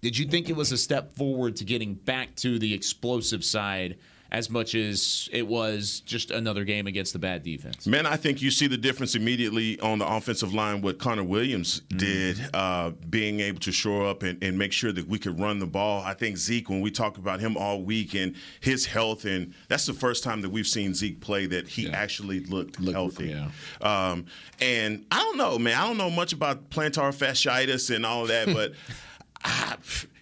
did 0.01 0.17
you 0.17 0.27
think 0.27 0.49
it 0.49 0.57
was 0.57 0.73
a 0.73 0.79
step 0.79 1.13
forward 1.13 1.57
to 1.57 1.65
getting 1.65 1.95
back 1.95 2.35
to 2.37 2.59
the 2.59 2.73
explosive 2.75 3.45
side? 3.45 3.99
As 4.33 4.49
much 4.49 4.75
as 4.75 5.29
it 5.33 5.47
was 5.47 6.01
just 6.07 6.31
another 6.31 6.65
game 6.65 6.87
against 6.87 7.13
the 7.13 7.19
bad 7.19 7.43
defense. 7.43 7.87
Man, 7.87 8.07
I 8.07 8.17
think 8.17 8.41
you 8.41 8.51
see 8.51 8.69
the 8.69 8.77
difference 8.77 9.15
immediately 9.15 9.79
on 9.81 9.99
the 9.99 10.07
offensive 10.07 10.55
line 10.55 10.83
what 10.83 10.99
Connor 10.99 11.25
Williams 11.25 11.81
did, 11.89 12.39
uh, 12.55 12.91
being 13.09 13.41
able 13.41 13.59
to 13.61 13.73
shore 13.73 14.07
up 14.07 14.23
and, 14.23 14.43
and 14.43 14.57
make 14.57 14.73
sure 14.73 14.93
that 14.93 15.09
we 15.09 15.19
could 15.19 15.41
run 15.41 15.59
the 15.59 15.67
ball. 15.67 16.03
I 16.05 16.15
think 16.15 16.37
Zeke, 16.37 16.69
when 16.71 16.81
we 16.81 16.91
talk 16.91 17.19
about 17.19 17.41
him 17.41 17.57
all 17.57 17.83
week 17.83 18.15
and 18.15 18.37
his 18.61 18.87
health, 18.87 19.25
and 19.25 19.53
that's 19.69 19.87
the 19.87 19.95
first 19.95 20.23
time 20.23 20.43
that 20.43 20.51
we've 20.51 20.67
seen 20.67 20.95
Zeke 20.95 21.21
play 21.21 21.47
that 21.47 21.67
he 21.67 21.91
actually 21.91 22.41
looked 22.41 22.77
healthy. 22.85 23.29
yeah. 23.29 23.51
Um, 23.81 24.27
and 24.61 25.05
I 25.11 25.19
don't 25.19 25.39
know, 25.39 25.59
man. 25.59 25.77
I 25.77 25.87
don't 25.87 25.97
know 25.97 26.11
much 26.11 26.33
about 26.33 26.71
plantar 26.71 27.13
fasciitis 27.13 27.95
and 27.95 28.07
all 28.07 28.23
of 28.23 28.29
that, 28.29 28.47
but 28.55 28.73
ah, 29.45 29.77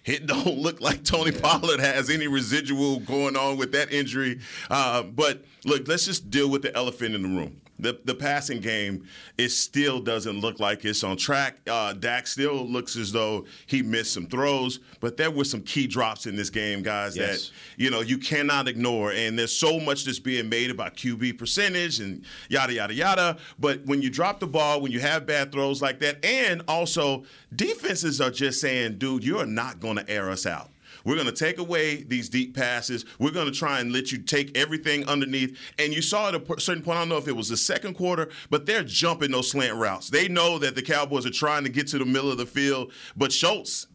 it 0.09 0.25
don't 0.25 0.57
look 0.57 0.81
like 0.81 1.03
Tony 1.03 1.31
Pollard 1.31 1.79
has 1.79 2.09
any 2.09 2.27
residual 2.27 2.99
going 2.99 3.35
on 3.35 3.57
with 3.57 3.71
that 3.73 3.91
injury. 3.91 4.39
Uh, 4.69 5.03
but 5.03 5.45
look, 5.65 5.87
let's 5.87 6.05
just 6.05 6.29
deal 6.29 6.49
with 6.49 6.63
the 6.63 6.75
elephant 6.75 7.15
in 7.15 7.21
the 7.21 7.27
room. 7.27 7.61
The, 7.79 7.99
the 8.03 8.13
passing 8.13 8.59
game, 8.59 9.05
it 9.37 9.49
still 9.49 9.99
doesn't 10.01 10.39
look 10.41 10.59
like 10.59 10.83
it's 10.83 11.03
on 11.03 11.15
track. 11.17 11.57
Uh, 11.67 11.93
Dak 11.93 12.27
still 12.27 12.67
looks 12.67 12.95
as 12.97 13.11
though 13.11 13.45
he 13.67 13.81
missed 13.81 14.13
some 14.13 14.27
throws, 14.27 14.79
but 14.99 15.15
there 15.15 15.31
were 15.31 15.45
some 15.45 15.61
key 15.61 15.87
drops 15.87 16.25
in 16.25 16.35
this 16.35 16.49
game, 16.49 16.81
guys, 16.83 17.15
Yes. 17.15 17.47
that 17.47 17.51
you 17.81 17.89
know 17.89 18.01
you 18.01 18.17
cannot 18.17 18.67
ignore. 18.67 19.11
And 19.13 19.39
there's 19.39 19.55
so 19.55 19.79
much 19.79 20.03
that's 20.05 20.19
being 20.19 20.49
made 20.49 20.71
about 20.71 20.95
QB 20.97 21.37
percentage 21.37 21.99
and 21.99 22.23
yada 22.49 22.73
yada 22.73 22.93
yada. 22.93 23.37
But 23.59 23.85
when 23.85 24.01
you 24.01 24.09
drop 24.09 24.39
the 24.39 24.47
ball, 24.47 24.81
when 24.81 24.91
you 24.91 24.99
have 24.99 25.25
bad 25.25 25.51
throws 25.51 25.81
like 25.81 25.99
that, 25.99 26.23
and 26.25 26.61
also 26.67 27.23
defenses 27.55 28.19
are 28.21 28.31
just 28.31 28.61
saying, 28.61 28.97
dude, 28.97 29.23
you 29.23 29.37
are 29.39 29.45
not 29.45 29.79
going 29.79 29.95
to 29.97 30.09
air 30.09 30.29
us 30.29 30.45
out. 30.45 30.68
We're 31.03 31.15
going 31.15 31.27
to 31.27 31.31
take 31.31 31.57
away 31.57 32.03
these 32.03 32.29
deep 32.29 32.55
passes. 32.55 33.05
We're 33.19 33.31
going 33.31 33.51
to 33.51 33.57
try 33.57 33.79
and 33.79 33.91
let 33.91 34.11
you 34.11 34.19
take 34.19 34.57
everything 34.57 35.07
underneath. 35.07 35.57
And 35.77 35.93
you 35.93 36.01
saw 36.01 36.29
at 36.29 36.35
a 36.35 36.59
certain 36.59 36.83
point, 36.83 36.97
I 36.97 37.01
don't 37.01 37.09
know 37.09 37.17
if 37.17 37.27
it 37.27 37.35
was 37.35 37.49
the 37.49 37.57
second 37.57 37.95
quarter, 37.95 38.29
but 38.49 38.65
they're 38.65 38.83
jumping 38.83 39.31
those 39.31 39.51
slant 39.51 39.75
routes. 39.77 40.09
They 40.09 40.27
know 40.27 40.59
that 40.59 40.75
the 40.75 40.81
Cowboys 40.81 41.25
are 41.25 41.31
trying 41.31 41.63
to 41.63 41.69
get 41.69 41.87
to 41.87 41.97
the 41.97 42.05
middle 42.05 42.31
of 42.31 42.37
the 42.37 42.45
field, 42.45 42.91
but 43.15 43.31
Schultz, 43.31 43.87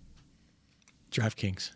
DraftKings. 1.10 1.70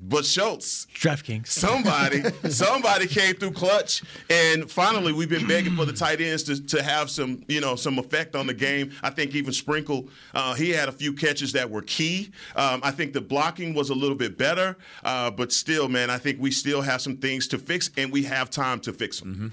But 0.00 0.24
Schultz, 0.24 0.86
DraftKings. 0.94 1.48
somebody, 1.48 2.22
somebody 2.48 3.06
came 3.06 3.34
through 3.34 3.52
clutch, 3.52 4.02
and 4.30 4.70
finally 4.70 5.12
we've 5.12 5.28
been 5.28 5.46
begging 5.46 5.74
for 5.76 5.84
the 5.84 5.92
tight 5.92 6.20
ends 6.20 6.42
to, 6.44 6.64
to 6.66 6.82
have 6.82 7.10
some, 7.10 7.42
you 7.48 7.60
know, 7.60 7.76
some 7.76 7.98
effect 7.98 8.36
on 8.36 8.46
the 8.46 8.54
game. 8.54 8.92
I 9.02 9.10
think 9.10 9.34
even 9.34 9.52
Sprinkle, 9.52 10.08
uh, 10.34 10.54
he 10.54 10.70
had 10.70 10.88
a 10.88 10.92
few 10.92 11.12
catches 11.12 11.52
that 11.52 11.68
were 11.70 11.82
key. 11.82 12.30
Um, 12.56 12.80
I 12.82 12.90
think 12.90 13.12
the 13.12 13.20
blocking 13.20 13.74
was 13.74 13.90
a 13.90 13.94
little 13.94 14.16
bit 14.16 14.38
better, 14.38 14.76
uh, 15.04 15.30
but 15.30 15.52
still, 15.52 15.88
man, 15.88 16.10
I 16.10 16.18
think 16.18 16.40
we 16.40 16.50
still 16.50 16.82
have 16.82 17.00
some 17.00 17.16
things 17.16 17.48
to 17.48 17.58
fix, 17.58 17.90
and 17.96 18.12
we 18.12 18.22
have 18.24 18.50
time 18.50 18.80
to 18.80 18.92
fix 18.92 19.20
them. 19.20 19.52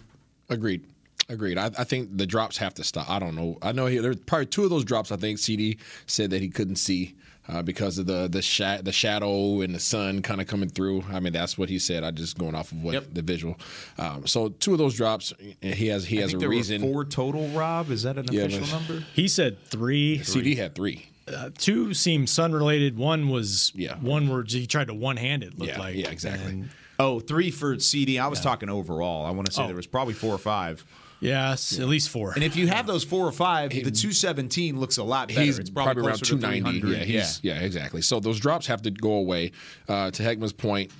Agreed. 0.49 0.85
Agreed. 1.27 1.57
I, 1.57 1.71
I 1.77 1.83
think 1.83 2.17
the 2.17 2.27
drops 2.27 2.57
have 2.57 2.75
to 2.75 2.83
stop. 2.83 3.09
I 3.09 3.17
don't 3.17 3.35
know. 3.35 3.57
I 3.61 3.71
know 3.71 3.87
he, 3.87 3.97
there's 3.97 4.17
probably 4.17 4.45
two 4.45 4.63
of 4.63 4.69
those 4.69 4.85
drops. 4.85 5.11
I 5.11 5.17
think 5.17 5.39
CD 5.39 5.79
said 6.05 6.29
that 6.29 6.41
he 6.41 6.49
couldn't 6.49 6.75
see 6.75 7.15
uh, 7.47 7.61
because 7.61 7.97
of 7.97 8.05
the 8.05 8.27
the 8.27 8.41
sha- 8.41 8.81
the 8.81 8.91
shadow 8.91 9.61
and 9.61 9.73
the 9.75 9.79
sun 9.79 10.21
kind 10.21 10.41
of 10.41 10.47
coming 10.47 10.69
through. 10.69 11.03
I 11.11 11.19
mean, 11.19 11.33
that's 11.33 11.57
what 11.57 11.69
he 11.69 11.79
said. 11.79 12.03
I 12.03 12.11
just 12.11 12.37
going 12.37 12.55
off 12.55 12.71
of 12.71 12.81
what 12.83 13.13
the 13.13 13.21
visual. 13.21 13.57
Um, 13.97 14.25
so 14.27 14.49
two 14.49 14.71
of 14.73 14.77
those 14.77 14.95
drops, 14.95 15.33
he 15.61 15.87
has 15.87 16.05
he 16.05 16.17
I 16.17 16.21
has 16.21 16.31
think 16.31 16.37
a 16.37 16.39
there 16.41 16.49
reason. 16.49 16.81
were 16.81 16.91
four 16.93 17.05
total. 17.05 17.47
Rob, 17.49 17.91
is 17.91 18.03
that 18.03 18.17
an 18.17 18.25
Yeah, 18.31 18.43
official 18.43 18.67
number? 18.67 19.05
He 19.13 19.27
said 19.27 19.63
three. 19.65 20.23
CD 20.23 20.55
had 20.55 20.75
three. 20.75 21.07
Uh, 21.27 21.49
two 21.57 21.93
seemed 21.95 22.29
sun 22.29 22.51
related. 22.53 22.97
One 22.97 23.29
was 23.29 23.71
Yeah. 23.75 23.95
one 23.97 24.27
where 24.27 24.43
he 24.47 24.67
tried 24.67 24.87
to 24.87 24.93
one 24.93 25.17
hand 25.17 25.43
it. 25.43 25.57
Looked 25.57 25.71
Yeah, 25.71 25.79
like 25.79 25.95
yeah, 25.95 26.09
exactly. 26.09 26.49
And, 26.51 26.69
Oh, 26.97 27.19
three 27.19 27.51
for 27.51 27.77
CD. 27.79 28.19
I 28.19 28.27
was 28.27 28.39
talking 28.39 28.69
overall. 28.69 29.25
I 29.25 29.31
want 29.31 29.47
to 29.47 29.51
say 29.51 29.63
Oh. 29.63 29.67
there 29.67 29.75
was 29.75 29.87
probably 29.87 30.13
four 30.13 30.33
or 30.33 30.37
five. 30.37 30.85
Yes, 31.25 31.79
at 31.79 31.87
least 31.87 32.09
four. 32.09 32.33
And 32.33 32.43
if 32.43 32.55
you 32.55 32.67
have 32.67 32.87
those 32.87 33.03
four 33.03 33.27
or 33.27 33.31
five, 33.31 33.71
the 33.71 33.91
217 33.91 34.79
looks 34.79 34.97
a 34.97 35.03
lot 35.03 35.29
better. 35.29 35.41
He's 35.41 35.59
it's 35.59 35.69
probably, 35.69 35.93
probably, 35.93 36.09
around 36.09 36.17
closer 36.19 36.35
to 36.35 36.41
290. 36.41 36.87
Yeah, 36.87 37.03
he's, 37.03 37.39
yeah. 37.43 37.59
exactly. 37.59 38.01
So 38.01 38.19
those 38.19 38.39
drops 38.39 38.67
have 38.67 38.81
to 38.83 38.91
go 38.91 39.13
away. 39.13 39.51
Uh, 39.87 40.11
to 40.11 40.23
Heckman's 40.23 40.53
point, 40.53 40.91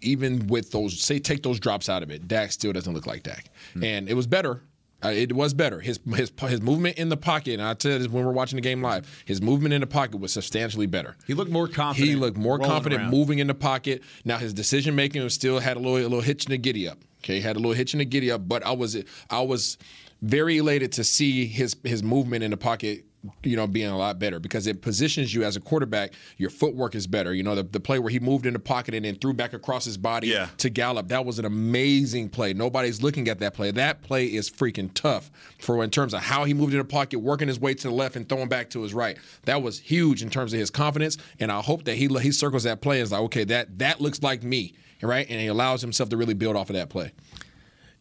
even 0.00 0.46
with 0.46 0.70
those, 0.70 1.00
say, 1.00 1.18
take 1.18 1.42
those 1.42 1.60
drops 1.60 1.88
out 1.88 2.02
of 2.02 2.10
it, 2.10 2.28
Dak 2.28 2.52
still 2.52 2.72
doesn't 2.72 2.92
look 2.92 3.06
like 3.06 3.22
Dak. 3.22 3.50
Hmm. 3.74 3.84
And 3.84 4.08
it 4.08 4.14
was 4.14 4.26
better. 4.26 4.62
Uh, 5.02 5.08
it 5.08 5.32
was 5.32 5.54
better. 5.54 5.80
His 5.80 5.98
his 6.14 6.30
his 6.40 6.60
movement 6.60 6.98
in 6.98 7.08
the 7.08 7.16
pocket, 7.16 7.54
and 7.54 7.62
I 7.62 7.72
tell 7.72 7.92
you 7.92 7.98
this 7.98 8.08
when 8.08 8.24
we're 8.24 8.32
watching 8.32 8.56
the 8.56 8.62
game 8.62 8.82
live, 8.82 9.08
his 9.24 9.40
movement 9.40 9.72
in 9.72 9.80
the 9.80 9.86
pocket 9.86 10.20
was 10.20 10.30
substantially 10.32 10.86
better. 10.86 11.16
He 11.26 11.32
looked 11.32 11.50
more 11.50 11.68
confident. 11.68 12.10
He 12.10 12.16
looked 12.16 12.36
more 12.36 12.58
confident 12.58 13.02
around. 13.02 13.10
moving 13.10 13.38
in 13.38 13.46
the 13.46 13.54
pocket. 13.54 14.02
Now 14.26 14.36
his 14.36 14.52
decision 14.52 14.94
making 14.94 15.26
still 15.30 15.58
had 15.58 15.78
a 15.78 15.80
little 15.80 15.96
a 15.96 16.02
little 16.02 16.20
hitch 16.20 16.44
in 16.44 16.50
the 16.50 16.58
giddy 16.58 16.86
up. 16.86 16.98
Okay, 17.22 17.40
had 17.40 17.56
a 17.56 17.58
little 17.58 17.74
hitch 17.74 17.94
in 17.94 17.98
the 17.98 18.04
giddy 18.04 18.30
up, 18.30 18.48
but 18.48 18.64
I 18.64 18.72
was 18.72 18.96
I 19.28 19.42
was 19.42 19.76
very 20.22 20.58
elated 20.58 20.92
to 20.92 21.04
see 21.04 21.46
his 21.46 21.76
his 21.84 22.02
movement 22.02 22.44
in 22.44 22.50
the 22.50 22.56
pocket 22.56 23.04
you 23.42 23.54
know, 23.56 23.66
being 23.66 23.88
a 23.90 23.98
lot 23.98 24.18
better 24.18 24.38
because 24.40 24.66
it 24.66 24.80
positions 24.80 25.34
you 25.34 25.44
as 25.44 25.56
a 25.56 25.60
quarterback. 25.60 26.12
Your 26.38 26.48
footwork 26.50 26.94
is 26.94 27.06
better. 27.06 27.34
You 27.34 27.42
know, 27.42 27.54
the, 27.54 27.62
the 27.62 27.80
play 27.80 27.98
where 27.98 28.10
he 28.10 28.18
moved 28.18 28.46
in 28.46 28.52
the 28.54 28.58
pocket 28.58 28.94
and 28.94 29.04
then 29.04 29.16
threw 29.16 29.34
back 29.34 29.52
across 29.52 29.84
his 29.84 29.96
body 29.98 30.28
Yeah. 30.28 30.48
to 30.58 30.70
Gallup, 30.70 31.08
that 31.08 31.24
was 31.24 31.38
an 31.38 31.44
amazing 31.44 32.30
play. 32.30 32.54
Nobody's 32.54 33.02
looking 33.02 33.28
at 33.28 33.38
that 33.40 33.52
play. 33.54 33.70
That 33.72 34.02
play 34.02 34.26
is 34.26 34.48
freaking 34.48 34.90
tough 34.94 35.30
for 35.58 35.84
in 35.84 35.90
terms 35.90 36.14
of 36.14 36.20
how 36.22 36.44
he 36.44 36.54
moved 36.54 36.72
in 36.72 36.78
the 36.78 36.84
pocket, 36.84 37.18
working 37.18 37.48
his 37.48 37.60
way 37.60 37.74
to 37.74 37.88
the 37.88 37.94
left 37.94 38.16
and 38.16 38.28
throwing 38.28 38.48
back 38.48 38.70
to 38.70 38.82
his 38.82 38.94
right. 38.94 39.18
That 39.44 39.62
was 39.62 39.78
huge 39.78 40.22
in 40.22 40.30
terms 40.30 40.52
of 40.52 40.58
his 40.58 40.70
confidence. 40.70 41.18
And 41.38 41.52
I 41.52 41.60
hope 41.60 41.84
that 41.84 41.96
he 41.96 42.06
he 42.20 42.32
circles 42.32 42.62
that 42.64 42.80
play 42.80 42.98
and 43.00 43.04
is 43.04 43.12
like, 43.12 43.20
okay, 43.22 43.44
that 43.44 43.78
that 43.80 44.00
looks 44.00 44.22
like 44.22 44.42
me, 44.42 44.74
right? 45.02 45.26
And 45.28 45.40
he 45.40 45.46
allows 45.48 45.82
himself 45.82 46.08
to 46.08 46.16
really 46.16 46.34
build 46.34 46.56
off 46.56 46.70
of 46.70 46.76
that 46.76 46.88
play. 46.88 47.12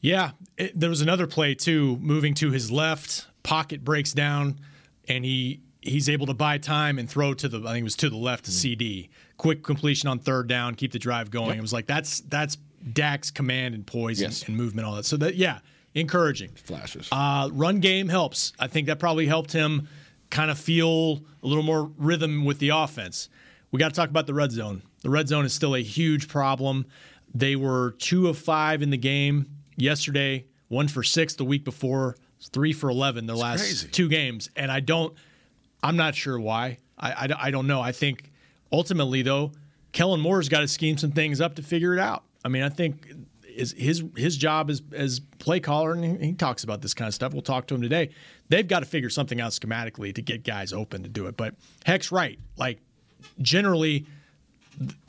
Yeah, 0.02 0.32
it, 0.58 0.80
there 0.80 0.90
was 0.90 1.02
another 1.02 1.28
play 1.28 1.56
too, 1.56 1.98
moving 1.98 2.34
to 2.36 2.52
his 2.52 2.72
left, 2.72 3.28
pocket 3.44 3.84
breaks 3.84 4.14
down, 4.14 4.60
and 5.10 5.26
he 5.26 5.62
he's 5.82 6.08
able 6.10 6.26
to 6.28 6.34
buy 6.34 6.58
time 6.58 7.00
and 7.00 7.10
throw 7.10 7.34
to 7.34 7.48
the 7.50 7.60
I 7.60 7.72
think 7.74 7.82
it 7.82 7.84
was 7.84 7.96
to 7.98 8.10
the 8.10 8.18
left 8.18 8.46
to 8.46 8.52
CD. 8.52 9.10
Quick 9.38 9.64
completion 9.64 10.08
on 10.10 10.20
third 10.20 10.48
down, 10.48 10.76
keep 10.76 10.92
the 10.92 11.00
drive 11.00 11.32
going. 11.32 11.58
It 11.58 11.62
was 11.62 11.74
like 11.74 11.88
that's 11.88 12.22
that's 12.22 12.58
Dak's 12.94 13.32
command 13.32 13.76
and 13.76 13.86
poise 13.86 14.22
and- 14.22 14.32
Yes. 14.32 14.44
and, 14.48 14.56
movement, 14.56 14.88
all 14.88 14.96
that. 14.96 15.06
So 15.06 15.18
that 15.18 15.36
yeah, 15.36 15.60
encouraging. 15.96 16.52
Flashes. 16.56 17.10
Uh, 17.12 17.50
run 17.52 17.80
game 17.80 18.08
helps. 18.10 18.54
I 18.60 18.68
think 18.68 18.88
that 18.88 19.00
probably 19.00 19.26
helped 19.26 19.52
him 19.52 19.88
kind 20.30 20.52
of 20.52 20.58
feel 20.60 21.22
a 21.44 21.48
little 21.48 21.64
more 21.64 21.92
rhythm 21.98 22.46
with 22.46 22.60
the 22.60 22.70
offense. 22.70 23.30
We 23.72 23.80
got 23.80 23.90
to 23.90 23.96
talk 23.96 24.10
about 24.10 24.28
the 24.28 24.34
red 24.34 24.52
zone. 24.52 24.82
The 25.02 25.10
red 25.10 25.28
zone 25.28 25.46
is 25.46 25.54
still 25.54 25.76
a 25.76 25.82
huge 25.82 26.28
problem. 26.28 26.86
They 27.34 27.56
were 27.56 27.96
two 28.00 28.28
of 28.28 28.38
five 28.38 28.82
in 28.82 28.90
the 28.90 28.98
game 28.98 29.48
yesterday, 29.78 30.46
one 30.68 30.88
for 30.88 31.04
six 31.04 31.36
the 31.36 31.46
week 31.46 31.64
before, 31.64 32.16
three 32.48 32.74
for 32.74 32.90
11 32.90 33.26
their 33.26 33.36
last 33.36 33.62
crazy. 33.62 33.88
two 33.88 34.10
games. 34.10 34.50
And 34.56 34.72
I 34.72 34.80
don't, 34.80 35.14
I'm 35.84 35.98
not 35.98 36.16
sure 36.16 36.40
why. 36.40 36.78
I, 36.98 37.12
I, 37.12 37.48
I 37.48 37.52
don't 37.52 37.68
know. 37.68 37.82
I 37.82 37.92
think 37.92 38.32
ultimately, 38.72 39.22
though, 39.22 39.52
Kellen 39.92 40.20
Moore's 40.22 40.50
got 40.50 40.62
to 40.62 40.68
scheme 40.68 40.98
some 40.98 41.12
things 41.12 41.42
up 41.42 41.56
to 41.56 41.64
figure 41.64 41.94
it 41.94 42.00
out. 42.00 42.24
I 42.44 42.50
mean, 42.50 42.64
I 42.64 42.70
think 42.70 43.12
is 43.60 43.74
his 43.78 44.04
his 44.16 44.38
job 44.38 44.70
as 44.70 44.82
as 44.94 45.20
play 45.40 45.60
caller, 45.60 45.92
and 45.94 46.22
he, 46.22 46.28
he 46.28 46.34
talks 46.34 46.64
about 46.64 46.82
this 46.82 46.94
kind 46.94 47.08
of 47.08 47.14
stuff. 47.14 47.34
We'll 47.34 47.42
talk 47.42 47.68
to 47.68 47.76
him 47.76 47.82
today. 47.82 48.12
They've 48.48 48.68
got 48.68 48.80
to 48.80 48.86
figure 48.86 49.10
something 49.10 49.42
out 49.42 49.52
schematically 49.52 50.14
to 50.16 50.22
get 50.22 50.44
guys 50.44 50.72
open 50.72 51.04
to 51.04 51.10
do 51.10 51.28
it. 51.28 51.36
But 51.36 51.56
Heck's 51.86 52.12
right. 52.12 52.40
Like 52.58 52.80
generally, 53.42 54.06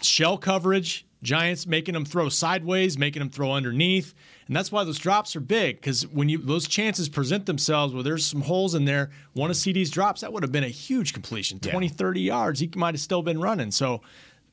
shell 0.02 0.38
coverage, 0.38 1.06
Giants 1.22 1.66
making 1.66 1.94
them 1.94 2.04
throw 2.04 2.28
sideways, 2.28 2.98
making 2.98 3.20
them 3.20 3.30
throw 3.30 3.52
underneath. 3.52 4.14
And 4.50 4.56
that's 4.56 4.72
why 4.72 4.82
those 4.82 4.98
drops 4.98 5.36
are 5.36 5.40
big 5.40 5.76
because 5.76 6.08
when 6.08 6.28
you 6.28 6.36
those 6.38 6.66
chances 6.66 7.08
present 7.08 7.46
themselves 7.46 7.94
where 7.94 8.02
there's 8.02 8.26
some 8.26 8.40
holes 8.40 8.74
in 8.74 8.84
there, 8.84 9.10
one 9.32 9.48
of 9.48 9.56
CD's 9.56 9.90
drops, 9.90 10.22
that 10.22 10.32
would 10.32 10.42
have 10.42 10.50
been 10.50 10.64
a 10.64 10.68
huge 10.68 11.12
completion 11.12 11.60
20, 11.60 11.86
30 11.86 12.20
yards. 12.20 12.58
He 12.58 12.68
might 12.74 12.94
have 12.94 13.00
still 13.00 13.22
been 13.22 13.40
running. 13.40 13.70
So 13.70 14.02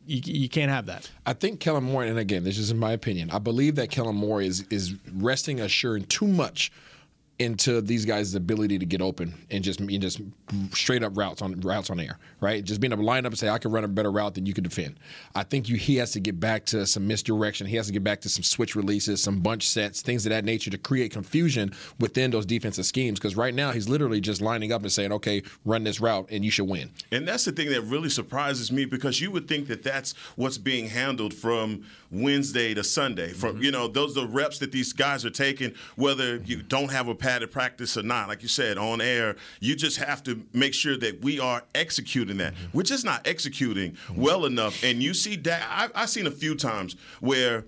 you, 0.06 0.22
you 0.24 0.50
can't 0.50 0.70
have 0.70 0.86
that. 0.86 1.10
I 1.26 1.34
think 1.34 1.60
Kellen 1.60 1.84
Moore, 1.84 2.04
and 2.04 2.20
again, 2.20 2.44
this 2.44 2.60
is 2.60 2.70
in 2.70 2.78
my 2.78 2.92
opinion, 2.92 3.32
I 3.32 3.40
believe 3.40 3.74
that 3.78 3.90
Kellen 3.90 4.16
Moore 4.16 4.40
is 4.40 4.68
is 4.70 4.94
resting 5.16 5.60
assured 5.62 6.08
too 6.12 6.28
much 6.28 6.72
into 7.40 7.82
these 7.82 8.04
guys' 8.04 8.34
ability 8.34 8.80
to 8.80 8.86
get 8.86 9.02
open 9.02 9.34
and 9.52 9.64
just 9.64 9.80
and 9.80 10.02
just 10.02 10.22
straight 10.72 11.04
up 11.04 11.16
routes 11.16 11.42
on 11.42 11.60
routes 11.62 11.90
on 11.90 12.00
air, 12.00 12.18
right? 12.42 12.64
Just 12.64 12.82
being 12.82 12.92
able 12.92 13.04
to 13.04 13.08
line 13.08 13.26
up 13.26 13.32
and 13.32 13.38
say, 13.38 13.50
I 13.50 13.60
can 13.60 13.72
run 13.72 13.84
a 13.84 13.88
better 13.88 14.12
route 14.12 14.34
than 14.34 14.46
you 14.46 14.54
can 14.54 14.64
defend. 14.64 15.00
I 15.36 15.44
think 15.44 15.70
you 15.70 15.76
he 15.76 15.98
has 15.98 16.12
to 16.14 16.20
get 16.20 16.40
back 16.40 16.66
to 16.68 16.88
some 16.88 17.08
misdirection. 17.08 17.68
He 17.68 17.76
has 17.76 17.88
to 17.88 17.94
get 17.94 18.04
back 18.04 18.22
to 18.22 18.30
some 18.30 18.44
switch 18.44 18.76
releases, 18.76 19.22
some 19.22 19.40
bunch 19.40 19.68
sets, 19.70 20.02
things 20.02 20.26
of 20.26 20.32
that 20.32 20.46
nature 20.46 20.72
to 20.72 20.78
create 20.78 21.12
confusion 21.12 21.74
within 22.00 22.32
those 22.32 22.46
defensive 22.46 22.86
schemes. 22.86 23.20
Because 23.20 23.36
right 23.36 23.54
now 23.54 23.72
he's 23.72 23.88
literally 23.88 24.20
just 24.20 24.42
lining 24.42 24.72
up 24.72 24.82
and 24.82 24.92
saying, 24.92 25.12
okay, 25.12 25.44
run 25.64 25.84
this 25.84 26.02
route 26.02 26.28
and 26.32 26.44
you 26.44 26.50
should 26.50 26.68
win. 26.68 26.90
And 27.12 27.28
that's 27.28 27.46
the 27.46 27.52
thing 27.52 27.70
that 27.70 27.82
really 27.82 28.10
surprises 28.10 28.72
me 28.72 28.86
because 28.86 29.22
you 29.22 29.30
would 29.32 29.48
think 29.48 29.68
that 29.68 29.84
that's 29.84 30.14
what's 30.36 30.58
being 30.58 30.88
handled 30.88 31.36
from 31.36 31.86
Wednesday 32.12 32.74
to 32.74 32.84
Sunday. 32.84 33.30
From 33.34 33.56
mm-hmm. 33.56 33.64
you 33.64 33.72
know, 33.72 33.88
those 33.88 34.18
are 34.18 34.22
the 34.22 34.28
reps 34.28 34.58
that 34.60 34.72
these 34.72 34.94
guys 34.94 35.24
are 35.24 35.30
taking, 35.30 35.74
whether 35.96 36.38
you 36.38 36.64
don't 36.64 36.92
have 36.92 37.08
a 37.08 37.16
padded 37.28 37.52
practice 37.52 37.98
or 37.98 38.04
not. 38.04 38.30
Like 38.30 38.42
you 38.42 38.48
said, 38.48 38.78
on 38.78 39.02
air, 39.02 39.36
you 39.60 39.76
just 39.76 39.98
have 39.98 40.24
to 40.24 40.42
make 40.54 40.74
sure 40.74 40.96
that 40.98 41.22
we 41.22 41.42
are 41.42 41.62
executing 41.76 42.38
that. 42.38 42.54
Mm-hmm. 42.54 42.78
We're 42.78 42.84
just 42.84 43.04
not 43.04 43.28
executing 43.28 43.92
mm-hmm. 43.92 44.22
well 44.22 44.46
enough. 44.46 44.82
And 44.82 45.04
you 45.04 45.14
see 45.14 45.36
that 45.36 45.62
I, 45.70 46.04
I've 46.04 46.10
seen 46.10 46.26
a 46.28 46.32
few 46.32 46.56
times 46.56 46.96
where. 47.20 47.66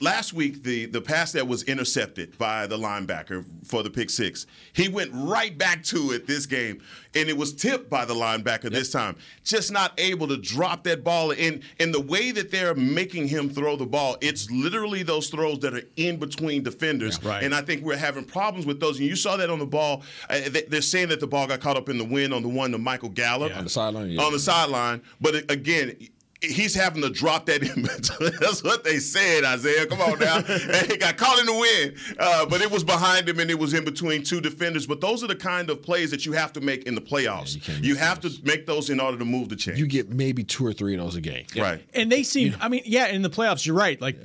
Last 0.00 0.32
week, 0.32 0.62
the, 0.62 0.86
the 0.86 1.02
pass 1.02 1.32
that 1.32 1.46
was 1.46 1.62
intercepted 1.64 2.38
by 2.38 2.66
the 2.66 2.78
linebacker 2.78 3.44
for 3.62 3.82
the 3.82 3.90
pick 3.90 4.08
six, 4.08 4.46
he 4.72 4.88
went 4.88 5.10
right 5.12 5.56
back 5.56 5.82
to 5.84 6.12
it 6.12 6.26
this 6.26 6.46
game, 6.46 6.80
and 7.14 7.28
it 7.28 7.36
was 7.36 7.52
tipped 7.52 7.90
by 7.90 8.06
the 8.06 8.14
linebacker 8.14 8.70
this 8.70 8.90
time. 8.90 9.16
Just 9.44 9.70
not 9.70 9.92
able 9.98 10.28
to 10.28 10.38
drop 10.38 10.82
that 10.84 11.04
ball. 11.04 11.32
And, 11.32 11.62
and 11.78 11.92
the 11.92 12.00
way 12.00 12.30
that 12.30 12.50
they're 12.50 12.74
making 12.74 13.28
him 13.28 13.50
throw 13.50 13.76
the 13.76 13.84
ball, 13.84 14.16
it's 14.22 14.50
literally 14.50 15.02
those 15.02 15.28
throws 15.28 15.58
that 15.58 15.74
are 15.74 15.82
in 15.96 16.16
between 16.16 16.62
defenders. 16.62 17.22
right. 17.22 17.42
And 17.42 17.54
I 17.54 17.60
think 17.60 17.84
we're 17.84 17.96
having 17.98 18.24
problems 18.24 18.64
with 18.64 18.80
those. 18.80 18.98
And 18.98 19.06
you 19.06 19.14
saw 19.16 19.36
that 19.36 19.50
on 19.50 19.58
the 19.58 19.66
ball. 19.66 20.02
Uh, 20.30 20.40
they- 20.48 20.62
they're 20.62 20.80
saying 20.80 21.08
that 21.10 21.20
the 21.20 21.26
ball 21.26 21.46
got 21.46 21.60
caught 21.60 21.76
up 21.76 21.90
in 21.90 21.98
the 21.98 22.04
wind 22.04 22.32
on 22.32 22.42
the 22.42 22.48
one 22.48 22.72
to 22.72 22.78
Michael 22.78 23.10
Gallup 23.10 23.54
On 23.54 23.64
the 23.64 23.70
sideline, 23.70 24.10
yeah. 24.10 24.22
on 24.22 24.32
the 24.32 24.38
sideline. 24.40 25.02
But 25.20 25.50
again, 25.50 25.96
he's 26.40 26.74
having 26.74 27.02
to 27.02 27.10
drop 27.10 27.46
that 27.46 27.62
in. 27.62 27.82
That's 28.40 28.62
what 28.62 28.84
they 28.84 28.98
said, 28.98 29.44
Isaiah. 29.44 29.86
Come 29.86 30.00
on 30.00 30.18
now. 30.18 30.36
and 30.48 30.90
he 30.90 30.96
got 30.96 31.16
caught 31.16 31.38
in 31.38 31.46
the 31.46 31.54
wind, 31.54 31.96
uh, 32.18 32.46
but 32.46 32.60
it 32.60 32.70
was 32.70 32.84
behind 32.84 33.28
him 33.28 33.40
and 33.40 33.50
it 33.50 33.58
was 33.58 33.74
in 33.74 33.84
between 33.84 34.22
two 34.22 34.40
defenders. 34.40 34.86
But 34.86 35.00
those 35.00 35.22
are 35.24 35.26
the 35.28 35.36
kind 35.36 35.70
of 35.70 35.82
plays 35.82 36.10
that 36.10 36.26
you 36.26 36.32
have 36.32 36.52
to 36.54 36.60
make 36.60 36.84
in 36.84 36.94
the 36.94 37.00
playoffs. 37.00 37.58
you 37.82 37.96
have 37.96 38.20
to 38.20 38.30
make 38.44 38.66
those 38.66 38.90
in 38.90 39.00
order 39.00 39.18
to 39.18 39.24
move 39.24 39.48
the 39.48 39.56
chain. 39.56 39.76
You 39.76 39.86
get 39.86 40.10
maybe 40.10 40.44
two 40.44 40.66
or 40.66 40.72
three 40.72 40.94
of 40.94 41.00
those 41.00 41.16
a 41.16 41.20
game. 41.20 41.46
Right. 41.56 41.82
And 41.94 42.10
they 42.10 42.22
seem, 42.22 42.56
I 42.60 42.68
mean, 42.68 42.82
yeah, 42.84 43.08
in 43.08 43.22
the 43.22 43.30
playoffs, 43.30 43.66
you're 43.66 43.76
right. 43.76 44.00
Like, 44.00 44.18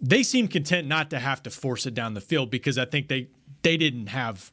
they 0.00 0.22
seem 0.22 0.48
content 0.48 0.88
not 0.88 1.10
to 1.10 1.18
have 1.18 1.42
to 1.42 1.50
force 1.50 1.86
it 1.86 1.94
down 1.94 2.14
the 2.14 2.20
field 2.20 2.50
because 2.50 2.78
I 2.78 2.84
think 2.84 3.08
they 3.08 3.28
they 3.62 3.76
didn't 3.76 4.08
have. 4.08 4.52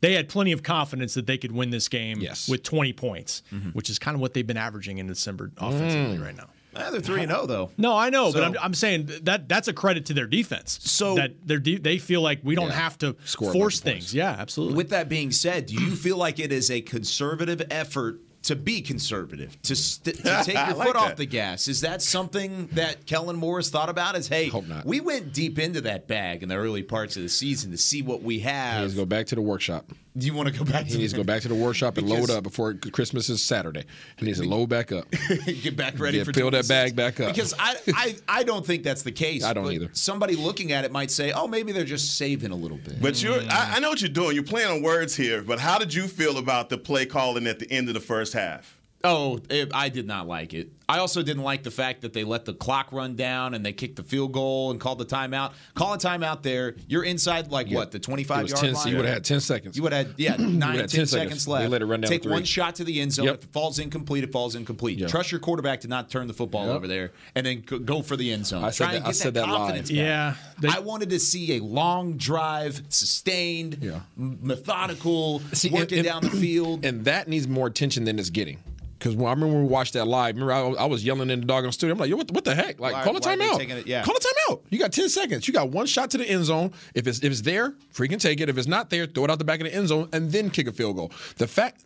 They 0.00 0.14
had 0.14 0.28
plenty 0.28 0.52
of 0.52 0.62
confidence 0.62 1.14
that 1.14 1.26
they 1.26 1.38
could 1.38 1.52
win 1.52 1.70
this 1.70 1.88
game 1.88 2.20
Yes. 2.20 2.48
with 2.48 2.62
20 2.62 2.92
points, 2.92 3.42
which 3.72 3.88
is 3.90 3.98
kind 3.98 4.14
of 4.14 4.20
what 4.20 4.34
they've 4.34 4.46
been 4.46 4.56
averaging 4.56 4.98
in 4.98 5.06
December 5.06 5.50
offensively 5.58 6.18
right 6.18 6.36
now. 6.36 6.48
Eh, 6.74 6.90
they're 6.90 7.00
three 7.00 7.22
and 7.22 7.30
zero 7.32 7.46
though. 7.46 7.70
No, 7.78 7.96
I 7.96 8.10
know, 8.10 8.30
but 8.34 8.44
I'm, 8.44 8.54
I'm 8.60 8.74
saying 8.74 9.08
that 9.22 9.48
that's 9.48 9.66
a 9.66 9.72
credit 9.72 10.04
to 10.06 10.14
their 10.14 10.26
defense. 10.26 10.78
So- 10.82 11.14
that 11.14 11.46
de- 11.46 11.78
they 11.78 11.96
feel 11.96 12.20
like 12.20 12.40
we 12.42 12.54
don't 12.54 12.68
Yeah. 12.68 12.74
have 12.74 12.98
to 12.98 13.14
force 13.14 13.80
things. 13.80 14.12
Yeah, 14.12 14.36
absolutely. 14.38 14.76
With 14.76 14.90
that 14.90 15.08
being 15.08 15.30
said, 15.30 15.64
do 15.66 15.74
you 15.74 15.96
feel 15.96 16.18
like 16.18 16.38
it 16.38 16.52
is 16.52 16.70
a 16.70 16.82
conservative 16.82 17.62
effort 17.70 18.20
to 18.46 18.56
be 18.56 18.80
conservative, 18.80 19.60
to, 19.62 19.76
st- 19.76 20.16
to 20.16 20.22
take 20.44 20.54
your 20.54 20.74
like 20.74 20.86
foot 20.86 20.96
off 20.96 21.16
the 21.16 21.26
gas? 21.26 21.68
Is 21.68 21.80
that 21.82 22.02
something 22.02 22.66
that 22.72 23.06
Kellen 23.06 23.36
Moore's 23.36 23.70
thought 23.70 23.88
about? 23.88 24.16
Is 24.16 24.28
hey, 24.28 24.50
we 24.84 25.00
went 25.00 25.32
deep 25.32 25.58
into 25.58 25.80
that 25.82 26.06
bag 26.08 26.42
in 26.42 26.48
the 26.48 26.56
early 26.56 26.82
parts 26.82 27.16
of 27.16 27.22
the 27.22 27.28
season 27.28 27.70
to 27.72 27.78
see 27.78 28.02
what 28.02 28.22
we 28.22 28.40
have. 28.40 28.82
Let's 28.82 28.94
go 28.94 29.04
back 29.04 29.26
to 29.26 29.34
the 29.34 29.42
workshop. 29.42 29.90
Do 30.16 30.26
you 30.26 30.32
want 30.34 30.48
to 30.48 30.58
go 30.58 30.64
back? 30.64 30.86
He 30.86 30.92
to 30.92 30.98
needs 30.98 31.12
to 31.12 31.18
go 31.18 31.24
back 31.24 31.42
to 31.42 31.48
the 31.48 31.54
workshop 31.54 31.98
and 31.98 32.08
load 32.08 32.30
up 32.30 32.42
before 32.42 32.74
Christmas 32.74 33.28
is 33.28 33.42
Saturday. 33.44 33.84
He 34.16 34.24
needs 34.26 34.40
to 34.40 34.48
load 34.48 34.68
back 34.68 34.90
up. 34.92 35.06
get 35.62 35.76
back 35.76 35.98
ready 35.98 36.18
Yeah, 36.18 36.24
for 36.24 36.32
fill 36.32 36.50
that 36.52 36.68
bag 36.68 36.96
back 36.96 37.20
up. 37.20 37.34
Because 37.34 37.52
I, 37.58 37.76
I, 37.94 38.16
I 38.28 38.42
don't 38.42 38.64
think 38.64 38.82
that's 38.82 39.02
the 39.02 39.12
case. 39.12 39.44
I 39.44 39.52
don't 39.52 39.64
but 39.64 39.74
either. 39.74 39.90
Somebody 39.92 40.36
looking 40.36 40.72
at 40.72 40.84
it 40.84 40.92
might 40.92 41.10
say, 41.10 41.32
"Oh, 41.32 41.46
maybe 41.46 41.72
they're 41.72 41.84
just 41.84 42.16
saving 42.16 42.50
a 42.50 42.56
little 42.56 42.78
bit." 42.78 43.00
But 43.00 43.22
you're, 43.22 43.40
I, 43.50 43.74
I 43.76 43.80
know 43.80 43.90
what 43.90 44.00
you're 44.00 44.08
doing. 44.08 44.34
You're 44.34 44.44
playing 44.44 44.70
on 44.70 44.82
words 44.82 45.14
here. 45.14 45.42
But 45.42 45.60
how 45.60 45.78
did 45.78 45.92
you 45.92 46.08
feel 46.08 46.38
about 46.38 46.70
the 46.70 46.78
play 46.78 47.04
calling 47.04 47.46
at 47.46 47.58
the 47.58 47.70
end 47.70 47.88
of 47.88 47.94
the 47.94 48.00
first 48.00 48.32
half? 48.32 48.78
Oh, 49.04 49.40
it, 49.50 49.70
I 49.74 49.88
did 49.88 50.06
not 50.06 50.26
like 50.26 50.54
it. 50.54 50.70
I 50.88 50.98
also 50.98 51.22
didn't 51.22 51.42
like 51.42 51.64
the 51.64 51.70
fact 51.72 52.02
that 52.02 52.12
they 52.12 52.22
let 52.22 52.44
the 52.44 52.54
clock 52.54 52.92
run 52.92 53.16
down 53.16 53.54
and 53.54 53.66
they 53.66 53.72
kicked 53.72 53.96
the 53.96 54.04
field 54.04 54.32
goal 54.32 54.70
and 54.70 54.78
called 54.80 54.98
the 54.98 55.04
timeout. 55.04 55.52
Call 55.74 55.94
a 55.94 55.98
timeout 55.98 56.42
there. 56.42 56.76
You're 56.86 57.02
inside 57.02 57.50
like 57.50 57.68
what 57.70 57.90
the 57.90 57.98
25 57.98 58.44
It 58.44 58.50
yard 58.50 58.60
10 58.60 58.72
line. 58.74 58.88
You 58.88 58.96
would 58.96 59.04
have 59.04 59.14
had 59.14 59.24
10 59.24 59.40
seconds. 59.40 59.76
You 59.76 59.82
would 59.82 59.92
have 59.92 60.06
had 60.06 60.14
yeah 60.18 60.36
You 60.38 60.46
nine, 60.46 60.76
would 60.76 60.82
10, 60.82 60.88
10 60.88 61.06
seconds. 61.06 61.08
seconds. 61.08 61.48
left. 61.48 61.62
They 61.64 61.68
let 61.68 61.82
it 61.82 61.86
run 61.86 62.00
down 62.02 62.08
Take 62.10 62.22
three. 62.22 62.32
one 62.32 62.44
shot 62.44 62.76
to 62.76 62.84
the 62.84 63.00
end 63.00 63.12
zone. 63.12 63.26
Yep. 63.26 63.34
If 63.38 63.44
it 63.44 63.50
falls 63.52 63.78
incomplete, 63.80 64.22
it 64.22 64.30
falls 64.30 64.54
incomplete. 64.54 65.08
Trust 65.08 65.32
your 65.32 65.40
quarterback 65.40 65.80
to 65.80 65.88
not 65.88 66.08
turn 66.08 66.28
the 66.28 66.34
football 66.34 66.66
Yep. 66.66 66.76
over 66.76 66.86
there 66.86 67.10
and 67.34 67.44
then 67.44 67.62
go- 67.66 67.80
go 67.80 68.00
for 68.02 68.16
the 68.16 68.32
end 68.32 68.46
zone. 68.46 68.62
I 68.62 68.70
said 68.70 68.86
that- 68.88 68.94
and 68.94 69.04
I 69.06 69.10
said 69.12 69.34
that 69.34 69.46
that 69.46 69.52
live. 69.52 69.74
back. 69.82 69.90
Yeah, 69.90 70.34
they- 70.60 70.68
I 70.68 70.78
wanted 70.78 71.10
to 71.10 71.18
see 71.18 71.56
a 71.56 71.60
long 71.64 72.16
drive, 72.16 72.80
sustained, 72.90 73.78
m- 74.16 74.38
methodical, 74.42 75.42
See, 75.52 75.68
working 75.70 75.98
and- 75.98 76.06
down 76.06 76.22
the 76.22 76.30
field. 76.30 76.84
And 76.86 77.04
that 77.06 77.26
needs 77.26 77.48
more 77.48 77.66
attention 77.66 78.04
than 78.04 78.18
it's 78.20 78.30
getting. 78.30 78.58
Because 78.98 79.14
when 79.14 79.26
I 79.26 79.30
remember 79.30 79.54
when 79.54 79.64
we 79.64 79.68
watched 79.68 79.92
that 79.92 80.06
live, 80.06 80.36
remember 80.36 80.52
I, 80.52 80.82
I 80.82 80.86
was 80.86 81.04
yelling 81.04 81.28
in 81.30 81.40
the 81.40 81.46
doggone 81.46 81.72
studio. 81.72 81.92
I'm 81.92 81.98
like, 81.98 82.08
yo, 82.08 82.16
what, 82.16 82.30
what 82.32 82.44
the 82.44 82.54
heck? 82.54 82.80
Like, 82.80 82.94
Why- 82.94 83.04
call 83.04 83.16
a 83.16 83.20
why 83.20 83.34
are 83.34 83.36
they 83.36 83.44
timeout. 83.46 83.78
it? 83.78 83.86
Yeah. 83.86 84.02
Call 84.02 84.16
a 84.16 84.18
timeout. 84.52 84.62
You 84.70 84.78
got 84.78 84.92
10 84.92 85.08
seconds. 85.10 85.46
You 85.46 85.52
got 85.54 85.68
one 85.70 85.86
shot 85.86 86.10
to 86.12 86.18
the 86.18 86.24
end 86.28 86.44
zone. 86.44 86.72
If 86.94 87.06
it's 87.06 87.18
if 87.22 87.30
it's 87.30 87.42
there, 87.42 87.74
freaking 87.94 88.20
take 88.20 88.40
it. 88.40 88.48
If 88.48 88.56
it's 88.58 88.66
not 88.66 88.90
there, 88.90 89.06
throw 89.06 89.24
it 89.24 89.30
out 89.30 89.38
the 89.38 89.44
back 89.44 89.60
of 89.60 89.66
the 89.66 89.74
end 89.74 89.88
zone 89.88 90.08
and 90.12 90.32
then 90.32 90.48
kick 90.50 90.66
a 90.66 90.72
field 90.72 90.96
goal. 90.96 91.12
The 91.36 91.46
fact 91.46 91.84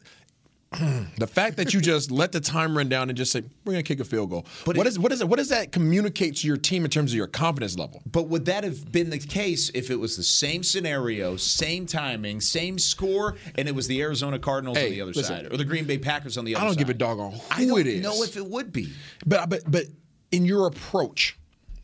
the 1.18 1.26
fact 1.26 1.56
that 1.56 1.74
you 1.74 1.80
just 1.80 2.12
let 2.12 2.30
the 2.30 2.38
time 2.40 2.76
run 2.78 2.88
down 2.88 3.08
and 3.08 3.18
just 3.18 3.32
say 3.32 3.42
we're 3.64 3.72
going 3.72 3.84
to 3.84 3.88
kick 3.88 3.98
a 3.98 4.04
field 4.04 4.30
goal. 4.30 4.46
But 4.64 4.76
what 4.76 4.86
is 4.86 5.00
what 5.00 5.10
is 5.10 5.20
it? 5.20 5.28
What 5.28 5.38
does 5.40 5.48
that 5.48 5.72
communicate 5.72 6.36
to 6.38 6.46
your 6.46 6.56
team 6.56 6.84
in 6.84 6.90
terms 6.92 7.10
of 7.12 7.16
your 7.16 7.26
confidence 7.26 7.76
level? 7.76 8.02
But 8.06 8.28
would 8.28 8.44
that 8.44 8.62
have 8.62 8.92
been 8.92 9.10
the 9.10 9.18
case 9.18 9.70
if 9.74 9.90
it 9.90 9.96
was 9.96 10.16
the 10.16 10.22
same 10.22 10.62
scenario, 10.62 11.36
same 11.36 11.86
timing, 11.86 12.40
same 12.40 12.78
score, 12.78 13.36
and 13.56 13.66
it 13.68 13.74
was 13.74 13.88
the 13.88 14.00
Arizona 14.00 14.38
Cardinals 14.38 14.78
Hey, 14.78 14.86
on 14.86 14.90
the 14.92 15.00
other 15.00 15.12
listen. 15.12 15.24
side 15.44 15.52
or 15.52 15.56
the 15.56 15.64
Green 15.64 15.86
Bay 15.86 15.98
Packers 15.98 16.38
on 16.38 16.44
the 16.44 16.54
other 16.54 16.60
side? 16.60 16.64
I 16.64 16.68
don't 16.68 16.74
side? 16.74 16.78
give 16.78 16.90
a 16.90 16.94
dog 16.94 17.18
on 17.18 17.32
who 17.32 17.40
I 17.50 17.66
don't 17.66 17.80
it 17.80 17.86
is. 17.88 18.02
know 18.02 18.22
if 18.22 18.36
it 18.36 18.46
would 18.46 18.72
be. 18.72 18.92
But 19.26 19.50
but 19.50 19.62
but 19.68 19.86
in 20.30 20.44
your 20.44 20.68
approach, 20.68 21.36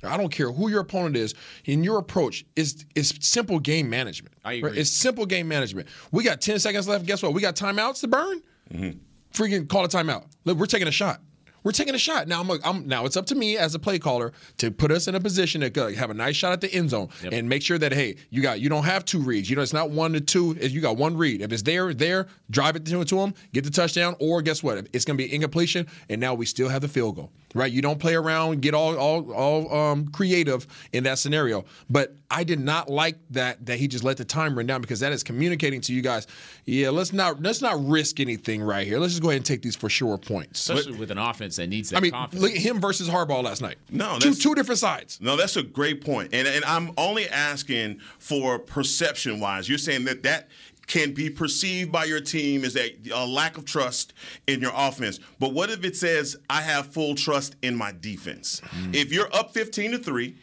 I 0.04 0.16
don't 0.16 0.30
care 0.30 0.52
who 0.52 0.70
your 0.70 0.80
opponent 0.82 1.16
is. 1.16 1.34
In 1.64 1.82
your 1.82 1.98
approach, 1.98 2.44
is 2.54 2.84
is 2.94 3.12
simple 3.20 3.58
game 3.58 3.90
management. 3.90 4.34
I 4.44 4.52
agree. 4.52 4.78
It's 4.78 4.90
simple 4.90 5.26
game 5.26 5.48
management. 5.48 5.88
We 6.12 6.22
got 6.22 6.40
ten 6.40 6.60
seconds 6.60 6.86
left. 6.86 7.04
Guess 7.04 7.24
what? 7.24 7.34
We 7.34 7.40
got 7.40 7.56
timeouts 7.56 7.98
to 8.02 8.06
burn. 8.06 8.42
Mm-hmm. 8.72 8.98
Freaking 9.32 9.68
call 9.68 9.84
a 9.84 9.88
timeout. 9.88 10.24
Look, 10.44 10.58
we're 10.58 10.66
taking 10.66 10.88
a 10.88 10.92
shot. 10.92 11.20
We're 11.66 11.72
taking 11.72 11.96
a 11.96 11.98
shot 11.98 12.28
now. 12.28 12.40
I'm, 12.40 12.50
I'm 12.62 12.86
now. 12.86 13.06
It's 13.06 13.16
up 13.16 13.26
to 13.26 13.34
me 13.34 13.56
as 13.56 13.74
a 13.74 13.80
play 13.80 13.98
caller 13.98 14.32
to 14.58 14.70
put 14.70 14.92
us 14.92 15.08
in 15.08 15.16
a 15.16 15.20
position 15.20 15.68
to 15.68 15.94
have 15.96 16.10
a 16.10 16.14
nice 16.14 16.36
shot 16.36 16.52
at 16.52 16.60
the 16.60 16.72
end 16.72 16.90
zone 16.90 17.08
and 17.32 17.48
make 17.48 17.60
sure 17.60 17.76
that 17.76 17.92
hey, 17.92 18.18
you 18.30 18.40
got 18.40 18.60
you 18.60 18.68
don't 18.68 18.84
have 18.84 19.04
two 19.04 19.18
reads. 19.18 19.50
You 19.50 19.56
know, 19.56 19.62
it's 19.62 19.72
not 19.72 19.90
one 19.90 20.12
to 20.12 20.20
two. 20.20 20.56
You 20.60 20.80
got 20.80 20.96
one 20.96 21.16
read. 21.16 21.42
If 21.42 21.52
it's 21.52 21.62
there, 21.62 21.92
there, 21.92 22.28
drive 22.50 22.76
it 22.76 22.86
to, 22.86 23.04
to 23.04 23.18
him, 23.18 23.34
get 23.52 23.64
the 23.64 23.70
touchdown, 23.70 24.14
or 24.20 24.42
guess 24.42 24.62
what? 24.62 24.86
It's 24.92 25.04
going 25.04 25.18
to 25.18 25.24
be 25.24 25.34
incompletion, 25.34 25.88
and 26.08 26.20
now 26.20 26.34
we 26.34 26.46
still 26.46 26.68
have 26.68 26.82
the 26.82 26.88
field 26.88 27.16
goal. 27.16 27.32
Right? 27.56 27.72
You 27.72 27.82
don't 27.82 27.98
play 27.98 28.14
around, 28.14 28.62
get 28.62 28.74
all 28.74 28.96
all 28.96 29.32
all 29.32 29.74
um, 29.74 30.08
creative 30.08 30.66
in 30.92 31.04
that 31.04 31.18
scenario. 31.18 31.64
But 31.90 32.14
I 32.30 32.44
did 32.44 32.60
not 32.60 32.88
like 32.88 33.16
that 33.30 33.64
that 33.66 33.78
he 33.78 33.88
just 33.88 34.04
let 34.04 34.16
the 34.16 34.24
time 34.24 34.56
run 34.56 34.66
down 34.66 34.80
because 34.80 35.00
that 35.00 35.12
is 35.12 35.22
communicating 35.22 35.80
to 35.82 35.94
you 35.94 36.02
guys. 36.02 36.26
Yeah, 36.64 36.90
let's 36.90 37.12
not 37.12 37.42
let's 37.42 37.62
not 37.62 37.84
risk 37.86 38.20
anything 38.20 38.62
right 38.62 38.86
here. 38.86 38.98
Let's 38.98 39.14
just 39.14 39.22
go 39.22 39.30
ahead 39.30 39.38
and 39.38 39.46
take 39.46 39.62
these 39.62 39.76
for 39.76 39.88
sure 39.88 40.18
points. 40.18 40.68
Especially 40.68 40.98
with 40.98 41.10
an 41.10 41.18
offense 41.18 41.56
that 41.56 41.68
needs 41.68 41.90
that 41.90 41.96
I 41.96 42.00
mean, 42.00 42.12
confidence. 42.12 42.42
look 42.42 42.52
at 42.52 42.58
him 42.58 42.80
versus 42.80 43.08
Harbaugh 43.08 43.42
last 43.42 43.62
night. 43.62 43.76
No, 43.90 44.14
two 44.14 44.30
that's- 44.30 44.38
two 44.38 44.54
different 44.54 44.78
sides. 44.78 45.18
No, 45.20 45.36
that's 45.36 45.56
a 45.56 45.62
great. 45.62 45.96
And 45.96 46.32
and 46.34 46.64
I'm 46.64 46.90
only 46.98 47.28
asking 47.28 48.00
for 48.18 48.58
perception 48.58 49.40
wise. 49.40 49.68
You're 49.68 49.78
saying 49.78 50.04
that 50.04 50.22
that 50.24 50.48
can 50.86 51.12
be 51.12 51.28
perceived 51.28 51.90
by 51.90 52.04
your 52.04 52.20
team 52.20 52.64
as 52.64 52.76
a, 52.76 52.96
a 53.12 53.26
lack 53.26 53.58
of 53.58 53.64
trust 53.64 54.14
in 54.46 54.60
your 54.60 54.72
offense. 54.74 55.18
But 55.38 55.52
what 55.52 55.70
if 55.70 55.84
it 55.84 55.96
says 55.96 56.36
I 56.48 56.60
have 56.62 56.86
full 56.86 57.14
trust 57.14 57.56
in 57.62 57.76
my 57.76 57.92
defense? 57.98 58.60
Mm. 58.70 58.94
If 58.94 59.12
you're 59.12 59.32
up 59.34 59.52
15 59.52 59.92
to 59.92 59.98
3, 59.98 60.36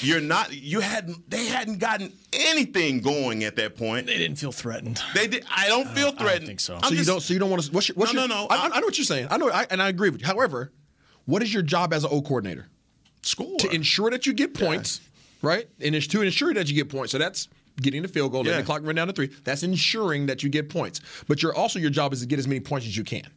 you're 0.00 0.20
not 0.20 0.52
you 0.52 0.80
hadn't 0.80 1.30
they 1.30 1.46
hadn't 1.46 1.78
gotten 1.78 2.12
anything 2.32 3.00
going 3.00 3.44
at 3.44 3.56
that 3.56 3.76
point. 3.76 4.06
They 4.06 4.18
didn't 4.18 4.38
feel 4.38 4.52
threatened. 4.52 5.00
They 5.14 5.28
did 5.28 5.44
I 5.54 5.68
don't 5.68 5.88
feel 5.90 6.12
threatened. 6.12 6.44
I 6.44 6.46
think 6.46 6.60
so. 6.60 6.76
I'm 6.76 6.82
so 6.82 6.94
you 6.94 7.04
don't. 7.04 7.20
So 7.20 7.34
you 7.34 7.38
don't 7.38 7.50
want 7.50 7.62
to. 7.62 7.70
What's 7.72 7.88
your, 7.88 7.94
what's 7.96 8.12
No, 8.12 8.20
your, 8.22 8.28
no, 8.28 8.42
no. 8.42 8.46
I, 8.50 8.70
I 8.72 8.80
know 8.80 8.86
what 8.86 8.98
you're 8.98 9.04
saying. 9.04 9.28
I 9.30 9.36
know, 9.36 9.50
I, 9.50 9.66
and 9.70 9.80
I 9.80 9.88
agree 9.88 10.10
with 10.10 10.20
you. 10.20 10.26
However, 10.26 10.72
what 11.26 11.42
is 11.42 11.52
your 11.54 11.62
job 11.62 11.92
as 11.92 12.04
an 12.04 12.10
O 12.12 12.20
coordinator? 12.20 12.68
Score 13.22 13.56
to 13.58 13.70
ensure 13.70 14.10
that 14.10 14.26
you 14.26 14.32
get 14.32 14.54
points, 14.54 15.00
right? 15.42 15.68
And 15.80 15.94
it's 15.94 16.08
to 16.08 16.22
ensure 16.22 16.52
that 16.54 16.68
you 16.68 16.74
get 16.74 16.88
points. 16.88 17.12
So 17.12 17.18
that's 17.18 17.48
getting 17.80 18.02
the 18.02 18.08
field 18.08 18.32
goal, 18.32 18.40
letting 18.42 18.52
Yeah. 18.54 18.60
the 18.60 18.66
clock 18.66 18.82
run 18.84 18.94
down 18.94 19.06
to 19.06 19.12
three. 19.12 19.30
That's 19.44 19.62
ensuring 19.62 20.26
that 20.26 20.42
you 20.42 20.48
get 20.50 20.68
points. 20.68 21.00
But 21.28 21.42
you're 21.42 21.54
also 21.54 21.78
your 21.78 21.90
job 21.90 22.12
is 22.12 22.20
to 22.20 22.26
get 22.26 22.38
as 22.38 22.46
many 22.46 22.60
points 22.60 22.86
as 22.86 22.96
you 22.96 23.04
can. 23.04 23.28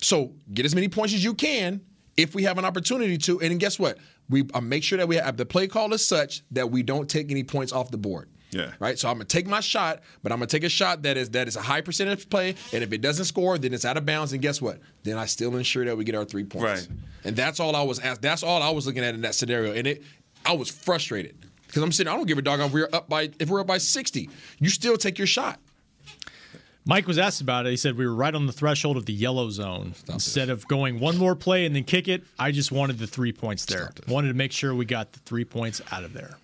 So 0.00 0.32
get 0.54 0.64
as 0.64 0.74
many 0.74 0.88
points 0.88 1.12
as 1.12 1.22
you 1.22 1.34
can 1.34 1.82
if 2.16 2.34
we 2.34 2.44
have 2.44 2.56
an 2.58 2.64
opportunity 2.64 3.18
to. 3.18 3.40
And 3.40 3.60
guess 3.60 3.78
what? 3.78 3.98
We 4.30 4.44
uh, 4.54 4.60
make 4.60 4.82
sure 4.82 4.96
that 4.96 5.06
we 5.08 5.16
have 5.16 5.36
the 5.36 5.44
play 5.44 5.66
call 5.68 5.92
is 5.92 6.06
such 6.06 6.42
that 6.52 6.70
we 6.70 6.82
don't 6.82 7.08
take 7.10 7.30
any 7.30 7.44
points 7.44 7.72
off 7.72 7.90
the 7.90 7.98
board. 7.98 8.30
Yeah. 8.52 8.72
Right. 8.80 8.98
So 8.98 9.08
I'm 9.08 9.14
gonna 9.16 9.26
take 9.26 9.46
my 9.46 9.60
shot, 9.60 10.00
but 10.22 10.32
I'm 10.32 10.38
gonna 10.38 10.46
take 10.48 10.64
a 10.64 10.68
shot 10.68 11.02
that 11.02 11.16
is 11.16 11.30
that 11.30 11.46
is 11.46 11.56
a 11.56 11.60
high 11.62 11.82
percentage 11.82 12.28
play, 12.30 12.54
and 12.72 12.82
if 12.82 12.92
it 12.92 13.00
doesn't 13.00 13.26
score, 13.26 13.58
then 13.58 13.72
it's 13.74 13.84
out 13.84 13.96
of 13.96 14.06
bounds. 14.06 14.32
And 14.32 14.40
guess 14.42 14.60
what? 14.62 14.80
Then 15.02 15.18
I 15.18 15.26
still 15.26 15.56
ensure 15.56 15.84
that 15.84 15.96
we 15.96 16.04
get 16.04 16.14
our 16.14 16.24
three 16.24 16.44
points. 16.44 16.88
Right. 16.88 16.98
And 17.24 17.36
that's 17.36 17.60
all 17.60 17.76
I 17.76 17.82
was 17.82 17.98
asked. 18.00 18.22
That's 18.22 18.42
all 18.42 18.62
I 18.62 18.70
was 18.70 18.86
looking 18.86 19.04
at 19.04 19.14
in 19.14 19.20
that 19.20 19.34
scenario, 19.34 19.72
and 19.74 19.86
it, 19.86 20.02
I 20.46 20.54
was 20.54 20.68
frustrated 20.70 21.36
because 21.70 21.82
I'm 21.82 21.92
sitting. 21.92 22.12
I 22.12 22.16
don't 22.16 22.26
give 22.26 22.38
a 22.38 22.42
dog 22.42 22.60
if 22.60 22.72
we're 22.72 22.88
up 22.92 23.08
by 23.08 23.30
if 23.38 23.48
we're 23.48 23.60
up 23.60 23.66
by 23.66 23.78
60. 23.78 24.28
You 24.58 24.68
still 24.68 24.96
take 24.96 25.18
your 25.18 25.26
shot. 25.26 25.60
Mike 26.86 27.06
was 27.06 27.18
asked 27.18 27.40
about 27.40 27.66
it. 27.66 27.70
He 27.70 27.76
said 27.76 27.96
we 27.96 28.06
were 28.06 28.14
right 28.14 28.34
on 28.34 28.46
the 28.46 28.52
threshold 28.52 28.96
of 28.96 29.06
the 29.06 29.12
yellow 29.12 29.50
zone. 29.50 29.94
Instead 30.08 30.48
of 30.48 30.66
going 30.66 30.98
one 30.98 31.16
more 31.18 31.36
play 31.36 31.66
and 31.66 31.76
then 31.76 31.84
kick 31.84 32.08
it, 32.08 32.24
I 32.38 32.50
just 32.52 32.72
wanted 32.72 32.98
the 32.98 33.06
three 33.06 33.32
points 33.32 33.66
there. 33.66 33.92
Wanted 34.08 34.28
to 34.28 34.34
make 34.34 34.50
sure 34.50 34.74
we 34.74 34.86
got 34.86 35.12
the 35.12 35.20
three 35.20 35.44
points 35.44 35.80
out 35.92 36.04
of 36.04 36.12
there. 36.14 36.36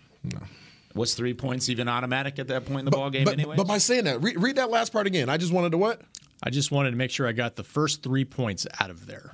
Was 0.94 1.14
three 1.14 1.34
points 1.34 1.68
even 1.68 1.88
automatic 1.88 2.38
at 2.38 2.48
that 2.48 2.64
point 2.66 2.80
in 2.80 2.84
the 2.84 2.90
ball 2.90 3.10
game 3.10 3.24
But, 3.24 3.34
anyway? 3.34 3.56
but 3.56 3.66
by 3.66 3.78
saying 3.78 4.04
that, 4.04 4.22
read, 4.22 4.40
read 4.40 4.56
that 4.56 4.70
last 4.70 4.92
part 4.92 5.06
again. 5.06 5.28
I 5.28 5.36
just 5.36 5.52
wanted 5.52 5.72
to 5.72 5.78
what? 5.78 6.00
I 6.42 6.50
just 6.50 6.70
wanted 6.70 6.90
to 6.92 6.96
make 6.96 7.10
sure 7.10 7.26
I 7.26 7.32
got 7.32 7.56
the 7.56 7.64
first 7.64 8.02
three 8.02 8.24
points 8.24 8.66
out 8.78 8.90
of 8.90 9.06
there. 9.06 9.32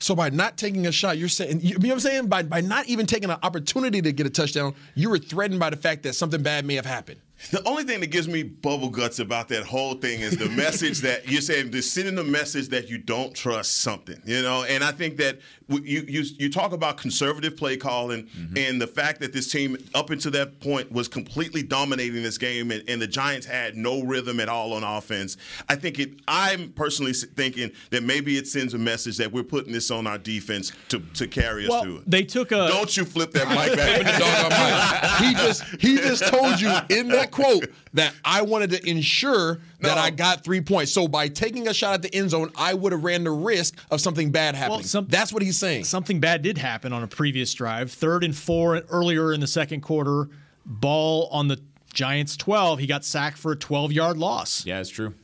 So 0.00 0.14
by 0.14 0.28
not 0.28 0.58
taking 0.58 0.86
a 0.86 0.92
shot, 0.92 1.16
you're 1.18 1.28
saying 1.28 1.60
you 1.62 1.78
know 1.78 1.88
what 1.88 1.94
I'm 1.94 2.00
saying? 2.00 2.26
By 2.28 2.42
by 2.42 2.60
not 2.60 2.86
even 2.86 3.06
taking 3.06 3.30
an 3.30 3.38
opportunity 3.42 4.02
to 4.02 4.12
get 4.12 4.26
a 4.26 4.30
touchdown, 4.30 4.74
you 4.94 5.10
were 5.10 5.18
threatened 5.18 5.58
by 5.58 5.70
the 5.70 5.76
fact 5.76 6.02
that 6.02 6.14
something 6.14 6.42
bad 6.42 6.66
may 6.66 6.74
have 6.74 6.86
happened. 6.86 7.20
The 7.50 7.62
only 7.68 7.84
thing 7.84 8.00
that 8.00 8.08
gives 8.08 8.26
me 8.26 8.42
bubble 8.42 8.88
guts 8.88 9.18
about 9.18 9.48
that 9.48 9.64
whole 9.64 9.94
thing 9.94 10.20
is 10.20 10.36
the 10.36 10.48
message 10.56 11.00
that 11.02 11.28
you're 11.28 11.42
saying, 11.42 11.70
just 11.70 11.92
sending 11.92 12.14
the 12.14 12.24
message 12.24 12.68
that 12.68 12.88
you 12.88 12.98
don't 12.98 13.34
trust 13.34 13.78
something, 13.82 14.20
you 14.24 14.42
know. 14.42 14.64
And 14.64 14.82
I 14.82 14.90
think 14.90 15.18
that 15.18 15.38
you 15.68 16.04
you 16.08 16.24
you 16.38 16.50
talk 16.50 16.72
about 16.72 16.96
conservative 16.96 17.56
play 17.56 17.76
calling 17.76 18.24
mm-hmm. 18.24 18.56
and 18.56 18.80
the 18.80 18.86
fact 18.86 19.20
that 19.20 19.32
this 19.32 19.50
team 19.50 19.76
up 19.94 20.10
until 20.10 20.30
that 20.32 20.60
point 20.60 20.90
was 20.90 21.08
completely 21.08 21.62
dominating 21.62 22.22
this 22.22 22.38
game, 22.38 22.70
and, 22.70 22.82
and 22.88 23.02
the 23.02 23.06
Giants 23.06 23.46
had 23.46 23.76
no 23.76 24.02
rhythm 24.02 24.40
at 24.40 24.48
all 24.48 24.72
on 24.72 24.82
offense. 24.82 25.36
I 25.68 25.76
think 25.76 25.98
it. 25.98 26.20
I'm 26.26 26.72
personally 26.72 27.12
thinking 27.12 27.70
that 27.90 28.02
maybe 28.02 28.38
it 28.38 28.48
sends 28.48 28.74
a 28.74 28.78
message 28.78 29.18
that 29.18 29.30
we're 29.30 29.44
putting 29.44 29.72
this 29.72 29.90
on 29.90 30.06
our 30.06 30.18
defense 30.18 30.72
to 30.88 31.00
to 31.14 31.28
carry 31.28 31.64
us 31.64 31.70
Well, 31.70 31.82
through 31.82 31.96
it. 31.98 32.10
they 32.10 32.24
took 32.24 32.50
a. 32.50 32.68
Don't 32.68 32.96
you 32.96 33.04
flip 33.04 33.32
that 33.32 33.48
mic 33.48 33.76
back? 33.76 35.22
he 35.22 35.34
just 35.34 35.64
he 35.80 35.96
just 35.98 36.26
told 36.26 36.60
you 36.60 36.72
in 36.88 37.08
that 37.08 37.25
quote 37.26 37.66
that 37.94 38.14
I 38.24 38.42
wanted 38.42 38.70
to 38.70 38.88
ensure 38.88 39.60
that 39.80 39.98
I 39.98 40.10
got 40.10 40.44
three 40.44 40.60
points. 40.60 40.92
So 40.92 41.06
by 41.08 41.28
taking 41.28 41.68
a 41.68 41.74
shot 41.74 41.94
at 41.94 42.02
the 42.02 42.14
end 42.14 42.30
zone, 42.30 42.50
I 42.56 42.74
would 42.74 42.92
have 42.92 43.04
ran 43.04 43.24
the 43.24 43.30
risk 43.30 43.76
of 43.90 44.00
something 44.00 44.30
bad 44.30 44.54
happening. 44.54 44.82
some- 44.82 45.06
That's 45.08 45.32
what 45.32 45.42
he's 45.42 45.58
saying. 45.58 45.84
Something 45.84 46.20
bad 46.20 46.42
did 46.42 46.58
happen 46.58 46.92
on 46.92 47.02
a 47.02 47.06
previous 47.06 47.52
drive. 47.54 47.90
Third 47.92 48.24
and 48.24 48.36
four 48.36 48.78
earlier 48.90 49.32
in 49.32 49.40
the 49.40 49.46
second 49.46 49.80
quarter, 49.82 50.28
ball 50.64 51.28
on 51.30 51.48
the 51.48 51.60
Giants 51.92 52.36
12. 52.36 52.78
He 52.78 52.86
got 52.86 53.04
sacked 53.04 53.38
for 53.38 53.52
a 53.52 53.56
12 53.56 53.92
yard 53.92 54.18
loss. 54.18 54.66
Yeah, 54.66 54.80
it's 54.80 54.90
true. 54.90 55.14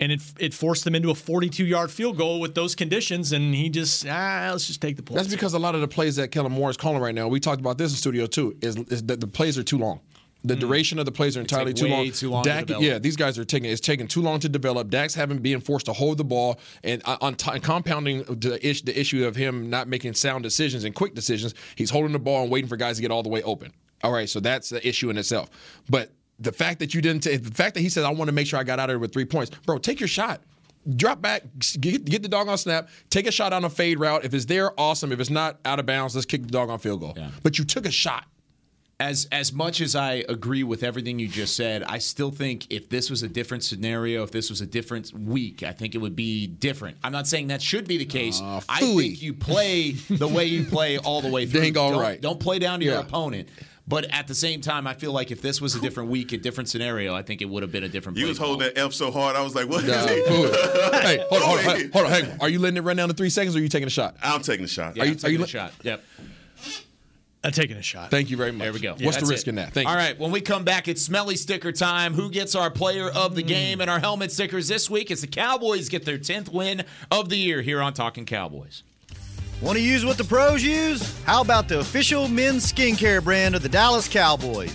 And 0.00 0.10
it, 0.10 0.20
it 0.40 0.52
forced 0.54 0.84
them 0.84 0.94
into 0.96 1.10
a 1.10 1.14
42 1.14 1.64
yard 1.64 1.90
field 1.90 2.16
goal 2.16 2.40
with 2.40 2.54
those 2.54 2.74
conditions. 2.74 3.32
And 3.32 3.54
he 3.54 3.68
just, 3.68 4.06
ah, 4.08 4.48
let's 4.50 4.66
just 4.66 4.80
take 4.80 4.96
the 4.96 5.02
points. 5.02 5.22
That's 5.22 5.34
because 5.34 5.54
a 5.54 5.58
lot 5.58 5.74
of 5.74 5.80
the 5.82 5.88
plays 5.88 6.16
that 6.16 6.28
Kellen 6.28 6.50
Moore 6.52 6.68
is 6.70 6.76
calling 6.76 7.00
right 7.00 7.14
now, 7.14 7.28
we 7.28 7.38
talked 7.40 7.60
about 7.60 7.78
this 7.78 7.92
in 7.92 7.96
studio 7.96 8.26
too, 8.26 8.56
is, 8.60 8.76
is 8.76 9.04
that 9.04 9.20
the 9.20 9.26
plays 9.26 9.56
are 9.58 9.62
too 9.62 9.78
long. 9.78 10.00
The 10.46 10.56
duration 10.56 10.98
of 10.98 11.06
the 11.06 11.12
plays 11.12 11.36
are 11.36 11.40
entirely 11.40 11.72
too 11.72 11.88
long. 11.88 12.10
too 12.10 12.30
long 12.30 12.42
Dak, 12.42 12.66
develop. 12.66 12.84
yeah, 12.84 12.98
these 12.98 13.16
guys 13.16 13.38
are 13.38 13.44
taking 13.46 13.70
it's 13.70 13.80
taking 13.80 14.06
too 14.06 14.20
long 14.20 14.40
to 14.40 14.48
develop. 14.48 14.90
Dak's 14.90 15.14
having 15.14 15.38
being 15.38 15.60
forced 15.60 15.86
to 15.86 15.94
hold 15.94 16.18
the 16.18 16.24
ball 16.24 16.60
and 16.82 17.00
uh, 17.06 17.16
on 17.22 17.34
t- 17.34 17.58
compounding 17.60 18.24
the, 18.24 18.58
ish, 18.62 18.82
the 18.82 18.98
issue 18.98 19.26
of 19.26 19.36
him 19.36 19.70
not 19.70 19.88
making 19.88 20.12
sound 20.14 20.42
decisions 20.42 20.84
and 20.84 20.94
quick 20.94 21.14
decisions. 21.14 21.54
He's 21.76 21.88
holding 21.88 22.12
the 22.12 22.18
ball 22.18 22.42
and 22.42 22.50
waiting 22.52 22.68
for 22.68 22.76
guys 22.76 22.96
to 22.96 23.02
get 23.02 23.10
all 23.10 23.22
the 23.22 23.30
way 23.30 23.42
open. 23.42 23.72
All 24.02 24.12
right, 24.12 24.28
so 24.28 24.38
that's 24.38 24.68
the 24.68 24.86
issue 24.86 25.08
in 25.08 25.16
itself. 25.16 25.48
But 25.88 26.12
the 26.38 26.52
fact 26.52 26.78
that 26.80 26.92
you 26.92 27.00
didn't, 27.00 27.22
ta- 27.22 27.38
the 27.40 27.54
fact 27.54 27.74
that 27.74 27.80
he 27.80 27.88
said, 27.88 28.04
"I 28.04 28.10
want 28.10 28.28
to 28.28 28.32
make 28.32 28.46
sure 28.46 28.58
I 28.58 28.64
got 28.64 28.78
out 28.78 28.90
of 28.90 28.92
there 28.92 28.98
with 28.98 29.14
three 29.14 29.24
points," 29.24 29.50
bro, 29.64 29.78
take 29.78 29.98
your 29.98 30.08
shot. 30.08 30.42
Drop 30.96 31.22
back, 31.22 31.44
get, 31.80 32.04
get 32.04 32.22
the 32.22 32.28
dog 32.28 32.46
on 32.48 32.58
snap, 32.58 32.90
take 33.08 33.26
a 33.26 33.32
shot 33.32 33.54
on 33.54 33.64
a 33.64 33.70
fade 33.70 33.98
route. 33.98 34.26
If 34.26 34.34
it's 34.34 34.44
there, 34.44 34.78
awesome. 34.78 35.12
If 35.12 35.20
it's 35.20 35.30
not 35.30 35.58
out 35.64 35.78
of 35.78 35.86
bounds, 35.86 36.14
let's 36.14 36.26
kick 36.26 36.42
the 36.42 36.48
dog 36.50 36.68
on 36.68 36.78
field 36.78 37.00
goal. 37.00 37.16
But 37.42 37.58
you 37.58 37.64
took 37.64 37.86
a 37.86 37.90
shot. 37.90 38.26
As 39.00 39.26
as 39.32 39.52
much 39.52 39.80
as 39.80 39.96
I 39.96 40.24
agree 40.28 40.62
with 40.62 40.84
everything 40.84 41.18
you 41.18 41.26
just 41.26 41.56
said, 41.56 41.82
I 41.82 41.98
still 41.98 42.30
think 42.30 42.70
if 42.72 42.88
this 42.88 43.10
was 43.10 43.24
a 43.24 43.28
different 43.28 43.64
scenario, 43.64 44.22
if 44.22 44.30
this 44.30 44.50
was 44.50 44.60
a 44.60 44.66
different 44.66 45.12
week, 45.12 45.64
I 45.64 45.72
think 45.72 45.96
it 45.96 45.98
would 45.98 46.14
be 46.14 46.46
different. 46.46 46.98
I'm 47.02 47.10
not 47.10 47.26
saying 47.26 47.48
that 47.48 47.60
should 47.60 47.88
be 47.88 47.96
the 47.98 48.04
case. 48.04 48.40
I 48.40 48.78
think 48.80 49.20
you 49.20 49.34
play 49.34 49.92
the 50.08 50.28
way 50.28 50.44
you 50.44 50.64
play 50.64 50.98
all 50.98 51.20
the 51.22 51.28
way 51.28 51.44
through. 51.46 51.62
Dang 51.62 51.76
all 51.76 51.90
don't, 51.90 52.00
right. 52.00 52.20
Don't 52.20 52.38
play 52.38 52.60
down 52.60 52.78
to 52.78 52.84
your 52.84 52.94
Yeah. 52.94 53.00
opponent. 53.00 53.48
But 53.86 54.06
at 54.14 54.28
the 54.28 54.34
same 54.34 54.60
time, 54.62 54.86
I 54.86 54.94
feel 54.94 55.12
like 55.12 55.30
if 55.32 55.42
this 55.42 55.60
was 55.60 55.74
a 55.74 55.80
different 55.80 56.08
week, 56.08 56.32
a 56.32 56.38
different 56.38 56.70
scenario, 56.70 57.14
I 57.14 57.22
think 57.22 57.42
it 57.42 57.46
would 57.46 57.62
have 57.64 57.72
been 57.72 57.84
a 57.84 57.88
different. 57.88 58.16
You 58.16 58.24
play 58.24 58.28
was 58.30 58.38
holding 58.38 58.60
that 58.68 58.78
F 58.78 58.94
so 58.94 59.10
hard, 59.10 59.34
I 59.36 59.42
was 59.42 59.54
like, 59.56 59.68
what 59.68 59.82
is 59.84 59.90
Nah, 59.90 60.06
it? 60.08 60.26
fool 60.28 60.44
it. 60.46 61.04
hey, 61.04 61.26
hold 61.28 61.42
on, 61.42 61.48
hold 61.48 61.58
on, 61.58 61.64
hold 61.64 61.76
on, 61.76 61.90
hold 61.90 62.06
on. 62.06 62.12
Hey, 62.12 62.36
are 62.40 62.48
you 62.48 62.60
letting 62.60 62.76
it 62.78 62.82
run 62.82 62.96
down 62.96 63.08
to 63.08 63.14
three 63.14 63.28
seconds, 63.28 63.54
or 63.54 63.58
are 63.58 63.62
you 63.62 63.68
taking 63.68 63.86
a 63.88 63.90
shot? 63.90 64.16
I'm 64.22 64.40
taking 64.40 64.64
a 64.64 64.68
shot. 64.68 64.96
Yeah, 64.96 65.02
Are 65.02 65.06
you- 65.06 65.10
I'm 65.12 65.16
are 65.16 65.20
taking 65.20 65.32
you 65.34 65.38
a 65.40 65.42
li- 65.42 65.48
shot. 65.48 65.72
Yep. 65.82 66.02
I'm 67.44 67.52
taking 67.52 67.76
a 67.76 67.82
shot. 67.82 68.10
Thank 68.10 68.30
you 68.30 68.36
very 68.36 68.50
much. 68.52 68.64
There 68.64 68.72
we 68.72 68.80
go. 68.80 68.96
What's 69.00 69.18
the 69.18 69.26
risk 69.26 69.46
it. 69.46 69.50
in 69.50 69.54
that? 69.56 69.72
Thank 69.74 69.86
All 69.86 69.94
you. 69.94 69.98
right, 70.00 70.18
when 70.18 70.30
we 70.30 70.40
come 70.40 70.64
back, 70.64 70.88
it's 70.88 71.02
smelly 71.02 71.36
sticker 71.36 71.72
time. 71.72 72.14
Who 72.14 72.30
gets 72.30 72.54
our 72.54 72.70
player 72.70 73.08
of 73.10 73.34
the 73.34 73.42
Hmm. 73.42 73.48
game 73.48 73.80
and 73.80 73.90
our 73.90 74.00
helmet 74.00 74.32
stickers 74.32 74.66
this 74.66 74.88
week? 74.88 75.10
It's 75.10 75.20
the 75.20 75.26
Cowboys 75.26 75.88
get 75.88 76.04
their 76.04 76.18
10th 76.18 76.48
win 76.48 76.84
of 77.10 77.28
the 77.28 77.36
year 77.36 77.60
here 77.62 77.80
on 77.82 77.92
Talking 77.92 78.24
Cowboys. 78.24 78.82
Want 79.60 79.76
to 79.78 79.82
use 79.84 80.04
what 80.04 80.16
the 80.18 80.24
pros 80.24 80.62
use? 80.62 81.14
How 81.24 81.40
about 81.40 81.68
the 81.68 81.78
official 81.78 82.28
men's 82.28 82.70
skincare 82.72 83.22
brand 83.22 83.54
of 83.54 83.62
the 83.62 83.68
Dallas 83.68 84.08
Cowboys? 84.08 84.74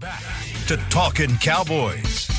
Back 0.00 0.22
to 0.68 0.78
Talking 0.88 1.36
Cowboys. 1.36 2.29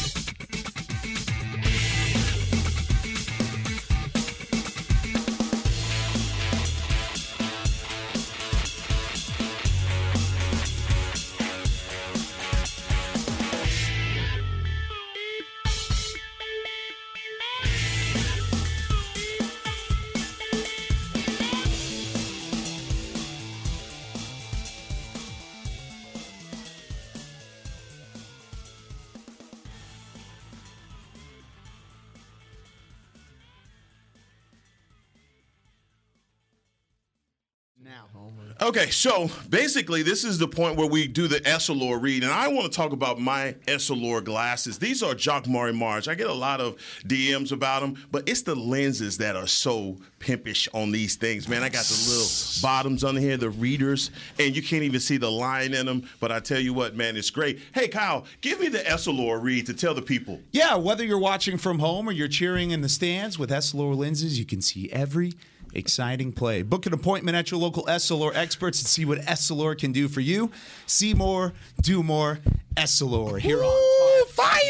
Okay, 38.71 38.89
so 38.89 39.29
basically, 39.49 40.01
this 40.01 40.23
is 40.23 40.37
the 40.37 40.47
point 40.47 40.77
where 40.77 40.87
we 40.87 41.05
do 41.05 41.27
the 41.27 41.41
Essilor 41.41 42.01
read, 42.01 42.23
and 42.23 42.31
I 42.31 42.47
want 42.47 42.71
to 42.71 42.73
talk 42.73 42.93
about 42.93 43.19
my 43.19 43.53
Essilor 43.67 44.23
glasses. 44.23 44.79
These 44.79 45.03
are 45.03 45.13
Jock 45.13 45.45
Murray 45.45 45.73
March. 45.73 46.07
I 46.07 46.15
get 46.15 46.27
a 46.27 46.33
lot 46.33 46.61
of 46.61 46.77
DMs 47.05 47.51
about 47.51 47.81
them, 47.81 48.01
but 48.13 48.29
it's 48.29 48.43
the 48.43 48.55
lenses 48.55 49.17
that 49.17 49.35
are 49.35 49.45
so 49.45 49.97
pimpish 50.19 50.69
on 50.73 50.93
these 50.93 51.17
things, 51.17 51.49
man. 51.49 51.63
I 51.63 51.67
got 51.67 51.83
the 51.83 52.09
little 52.09 52.29
bottoms 52.61 53.03
on 53.03 53.17
here, 53.17 53.35
the 53.35 53.49
readers, 53.49 54.09
and 54.39 54.55
you 54.55 54.63
can't 54.63 54.83
even 54.83 55.01
see 55.01 55.17
the 55.17 55.29
line 55.29 55.73
in 55.73 55.85
them. 55.85 56.09
But 56.21 56.31
I 56.31 56.39
tell 56.39 56.61
you 56.61 56.73
what, 56.73 56.95
man, 56.95 57.17
it's 57.17 57.29
great. 57.29 57.59
Hey, 57.73 57.89
Kyle, 57.89 58.25
give 58.39 58.61
me 58.61 58.69
the 58.69 58.79
Essilor 58.79 59.43
read 59.43 59.65
to 59.65 59.73
tell 59.73 59.93
the 59.93 60.01
people. 60.01 60.39
Yeah, 60.51 60.75
whether 60.75 61.03
you're 61.03 61.19
watching 61.19 61.57
from 61.57 61.79
home 61.79 62.07
or 62.07 62.13
you're 62.13 62.29
cheering 62.29 62.71
in 62.71 62.79
the 62.79 62.87
stands 62.87 63.37
with 63.37 63.49
Essilor 63.49 63.97
lenses, 63.97 64.39
you 64.39 64.45
can 64.45 64.61
see 64.61 64.89
every 64.93 65.33
exciting 65.73 66.31
play. 66.31 66.61
Book 66.61 66.85
an 66.85 66.93
appointment 66.93 67.35
at 67.37 67.51
your 67.51 67.59
local 67.59 67.85
Essilor 67.85 68.35
experts 68.35 68.81
and 68.81 68.87
see 68.87 69.05
what 69.05 69.19
Essilor 69.19 69.77
can 69.77 69.91
do 69.91 70.07
for 70.07 70.21
you. 70.21 70.51
See 70.85 71.13
more, 71.13 71.53
do 71.81 72.03
more, 72.03 72.39
Essilor 72.75 73.39
here 73.39 73.63
on 73.63 74.00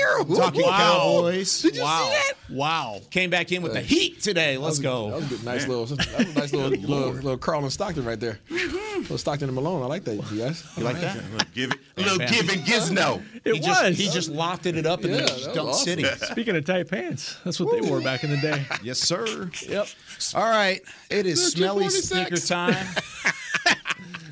fire! 0.02 0.36
Talking 0.36 0.62
Wow. 0.64 0.78
Cowboys. 0.78 1.62
Did 1.62 1.72
you 1.76 1.80
see 1.80 1.84
wow. 1.84 2.10
that? 2.12 2.34
Wow. 2.50 3.02
Came 3.12 3.30
back 3.30 3.52
in 3.52 3.62
with 3.62 3.74
the 3.74 3.82
heat 3.82 4.22
today. 4.22 4.58
Let's 4.58 4.80
go. 4.80 5.10
That 5.12 5.16
was 5.18 5.26
a 5.26 5.30
good, 5.36 5.44
nice 5.46 5.68
little, 5.68 5.86
that 5.86 6.18
was 6.18 6.36
a 6.36 6.40
nice 6.40 6.54
little, 6.54 6.70
little, 6.90 7.14
little 7.14 7.38
Karl 7.38 7.62
and 7.64 7.72
Stockton 7.72 8.04
right 8.06 8.20
there. 8.20 8.40
little 8.50 9.18
Stockton 9.18 9.48
and 9.50 9.56
Malone. 9.56 9.82
I 9.84 9.86
like 9.86 10.04
that, 10.06 10.16
you 10.32 10.40
guys. 10.40 10.66
You 10.78 10.84
like 10.84 11.00
that? 11.02 11.22
Give 11.54 11.72
it 11.72 11.80
a 11.98 12.02
little 12.02 12.18
give 12.20 12.50
and 12.50 12.62
gizno. 12.62 13.24
It 13.44 13.56
he 13.56 13.60
Just, 13.62 13.84
was. 13.84 13.98
he 13.98 14.10
just 14.10 14.32
lofted 14.32 14.76
it 14.76 14.86
up 14.86 15.04
and 15.04 15.12
Yeah, 15.12 15.18
then 15.18 15.26
that 15.26 15.36
just 15.38 15.48
was 15.48 15.58
dunked 15.58 15.70
awesome. 15.70 15.86
city. 15.86 16.04
Speaking 16.32 16.56
of 16.56 16.66
tight 16.66 16.90
pants, 16.90 17.38
that's 17.44 17.60
what 17.60 17.72
they 17.72 17.88
wore 17.90 18.02
back 18.02 18.24
in 18.24 18.30
the 18.32 18.38
day. 18.38 18.66
Yes, 18.84 19.00
sir. 19.00 19.50
Yep. 19.68 19.88
All 20.36 20.44
right. 20.50 20.82
It 21.10 21.26
is 21.26 21.40
Is 21.42 21.54
smelly 21.54 21.86
Jeff 21.86 21.94
sneaker 21.94 22.38
time. 22.38 22.86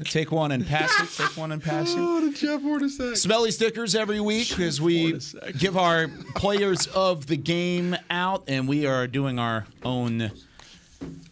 Take 0.05 0.31
one 0.31 0.51
and 0.51 0.65
pass 0.65 0.91
it. 1.01 1.23
Take 1.23 1.37
one 1.37 1.51
and 1.51 1.61
pass 1.61 1.93
it. 1.93 1.99
Oh, 1.99 2.31
Jeff 2.31 2.61
Hornacek. 2.61 3.17
Smelly 3.17 3.51
stickers 3.51 3.95
every 3.95 4.19
week 4.19 4.59
as 4.59 4.79
we 4.81 5.19
give 5.57 5.77
our 5.77 6.07
players 6.35 6.87
of 6.87 7.25
the 7.27 7.37
game 7.37 7.95
out, 8.09 8.43
and 8.47 8.67
we 8.67 8.85
are 8.85 9.07
doing 9.07 9.39
our 9.39 9.65
own 9.83 10.31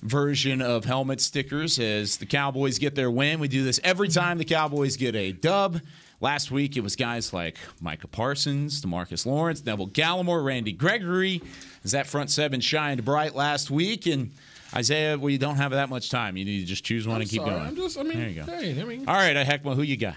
version 0.02 0.62
of 0.62 0.86
helmet 0.86 1.20
stickers 1.22 1.80
as 1.80 2.18
the 2.18 2.26
Cowboys 2.26 2.80
get 2.80 2.96
their 2.96 3.12
win. 3.12 3.40
We 3.40 3.48
do 3.48 3.64
this 3.64 3.80
every 3.84 4.08
time 4.08 4.38
the 4.38 4.46
Cowboys 4.46 4.98
get 4.98 5.16
a 5.16 5.32
dub. 5.32 5.82
Last 6.20 6.50
week 6.50 6.78
it 6.78 6.82
was 6.82 6.96
guys 6.96 7.32
like 7.34 7.58
Micah 7.80 8.08
Parsons, 8.08 8.82
DeMarcus 8.82 9.26
Lawrence, 9.26 9.64
Neville 9.66 9.90
Gallimore, 9.90 10.44
Randy 10.44 10.72
Gregory. 10.72 11.42
As 11.84 11.92
that 11.92 12.08
front 12.08 12.30
seven 12.32 12.60
shined 12.60 13.06
bright 13.06 13.36
last 13.36 13.70
week, 13.70 14.08
and 14.08 14.32
Isaiah, 14.76 15.18
we 15.18 15.38
don't 15.38 15.56
have 15.56 15.72
that 15.72 15.90
much 15.90 16.10
time. 16.10 16.38
You 16.38 16.46
need 16.46 16.62
to 16.62 16.66
just 16.66 16.84
choose 16.84 17.08
one 17.08 17.16
I'm 17.18 17.22
and 17.22 17.30
keep 17.30 17.42
sorry, 17.42 17.52
going. 17.52 17.68
I'm 17.68 17.76
just, 17.76 17.98
I 17.98 18.04
mean, 18.04 18.18
there 18.20 18.30
you 18.30 18.44
go. 18.44 18.52
hey, 18.52 18.82
I 18.82 18.84
mean, 18.86 19.08
All 19.08 19.16
right, 19.16 19.36
Heckma, 19.36 19.76
who 19.76 19.82
you 19.82 19.98
got? 19.98 20.16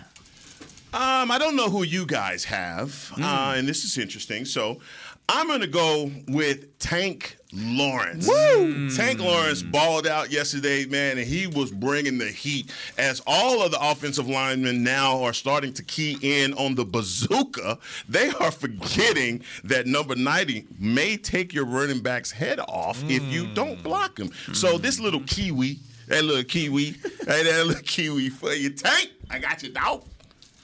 Um, 0.92 1.30
I 1.30 1.38
don't 1.38 1.54
know 1.54 1.70
who 1.70 1.84
you 1.84 2.04
guys 2.04 2.42
have, 2.44 3.12
uh, 3.16 3.54
and 3.56 3.68
this 3.68 3.84
is 3.84 3.96
interesting. 3.96 4.44
So 4.44 4.80
I'm 5.28 5.46
going 5.46 5.60
to 5.60 5.68
go 5.68 6.10
with 6.26 6.78
Tank 6.80 7.36
Lawrence. 7.52 8.28
Woo! 8.28 8.90
Tank 8.90 9.20
Lawrence 9.20 9.62
balled 9.62 10.06
out 10.06 10.30
yesterday, 10.30 10.86
man, 10.86 11.18
and 11.18 11.26
he 11.26 11.46
was 11.46 11.70
bringing 11.70 12.18
the 12.18 12.28
heat 12.28 12.70
as 12.96 13.20
all 13.26 13.62
of 13.62 13.72
the 13.72 13.78
offensive 13.80 14.28
linemen 14.28 14.82
now 14.84 15.22
are 15.22 15.32
starting 15.32 15.72
to 15.74 15.82
key 15.82 16.18
in 16.22 16.54
on 16.54 16.74
the 16.74 16.84
bazooka. 16.84 17.78
They 18.08 18.30
are 18.30 18.50
forgetting 18.50 19.42
that 19.64 19.86
number 19.86 20.14
90 20.14 20.66
may 20.78 21.16
take 21.16 21.52
your 21.52 21.64
running 21.64 22.00
back's 22.00 22.30
head 22.30 22.60
off 22.60 23.02
if 23.04 23.22
you 23.24 23.44
mm. 23.44 23.54
don't 23.54 23.82
block 23.82 24.18
him. 24.18 24.30
So 24.52 24.78
mm. 24.78 24.82
this 24.82 25.00
little 25.00 25.22
Kiwi, 25.26 25.78
that 26.06 26.24
little 26.24 26.44
Kiwi, 26.44 26.84
hey, 27.26 27.42
that 27.42 27.66
little 27.66 27.82
Kiwi 27.82 28.28
for 28.28 28.52
you, 28.52 28.70
Tank. 28.70 29.10
I 29.28 29.38
got 29.38 29.62
you, 29.62 29.70
dog. 29.70 30.04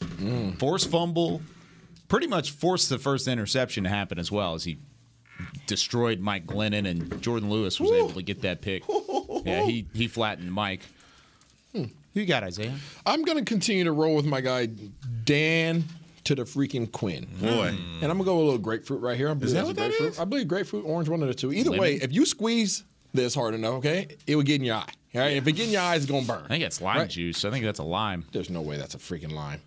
Mm. 0.01 0.59
Forced 0.59 0.91
fumble, 0.91 1.41
pretty 2.09 2.27
much 2.27 2.53
forced 2.53 2.89
the 2.89 2.99
first 2.99 3.27
interception 3.27 3.85
to 3.85 3.91
happen 3.91 4.19
as 4.19 4.31
well 4.31 4.55
as 4.55 4.65
he 4.65 4.79
destroyed 5.67 6.21
Mike 6.21 6.47
Glennon 6.47 6.89
and 6.89 7.11
Jourdan 7.23 7.49
Lewis 7.49 7.79
was 7.81 7.91
able 7.93 8.11
to 8.11 8.23
get 8.23 8.43
that 8.43 8.61
pick. 8.61 8.83
Yeah, 9.45 9.63
he 9.65 9.87
he 9.95 10.09
flattened 10.09 10.53
Mike. 10.53 10.81
Who 11.73 11.89
you 12.15 12.27
got, 12.27 12.45
Isaiah? 12.45 12.75
I'm 13.05 13.23
going 13.23 13.37
to 13.39 13.45
continue 13.45 13.85
to 13.85 13.93
roll 13.93 14.17
with 14.17 14.25
my 14.25 14.41
guy, 14.41 14.71
Dan 15.25 15.85
to 16.25 16.35
the 16.35 16.45
freaking 16.45 16.91
Quinn. 16.91 17.27
Boy. 17.41 17.73
Hmm. 17.73 18.03
And 18.03 18.11
I'm 18.11 18.19
gonna 18.19 18.25
go 18.25 18.37
with 18.37 18.43
a 18.43 18.47
little 18.47 18.59
grapefruit 18.59 19.01
right 19.01 19.17
here. 19.17 19.31
I 19.31 19.35
believe 19.35 19.55
that 19.55 19.65
what 19.65 19.71
a 19.73 19.75
that 19.75 19.89
grapefruit. 19.91 20.13
is? 20.15 20.19
I 20.19 20.25
believe 20.25 20.49
grapefruit, 20.49 20.85
orange, 20.85 21.09
one 21.09 21.23
of 21.23 21.29
the 21.29 21.35
two. 21.35 21.53
Either 21.53 21.71
Lemon? 21.71 21.81
way, 21.83 21.95
if 21.97 22.13
you 22.13 22.27
squeeze 22.27 22.83
this 23.15 23.35
hard 23.35 23.55
enough, 23.55 23.75
okay, 23.75 24.09
it 24.27 24.35
would 24.35 24.47
get 24.47 24.57
in 24.57 24.65
your 24.65 24.77
eye. 24.77 24.91
All 25.15 25.21
right, 25.21 25.37
if 25.37 25.47
it 25.47 25.53
get 25.53 25.67
in 25.67 25.73
your 25.73 25.83
eye, 25.83 25.95
it's 25.95 26.05
gonna 26.07 26.27
burn. 26.27 26.43
I 26.45 26.49
think 26.49 26.65
it's 26.65 26.81
lime 26.81 26.99
Right. 26.99 27.09
juice. 27.11 27.45
I 27.45 27.51
think 27.51 27.65
that's 27.65 27.79
a 27.79 27.85
lime. 27.85 28.25
There's 28.33 28.51
no 28.51 28.61
way 28.61 28.77
that's 28.77 28.95
a 28.95 28.99
freaking 28.99 29.33
lime. 29.33 29.61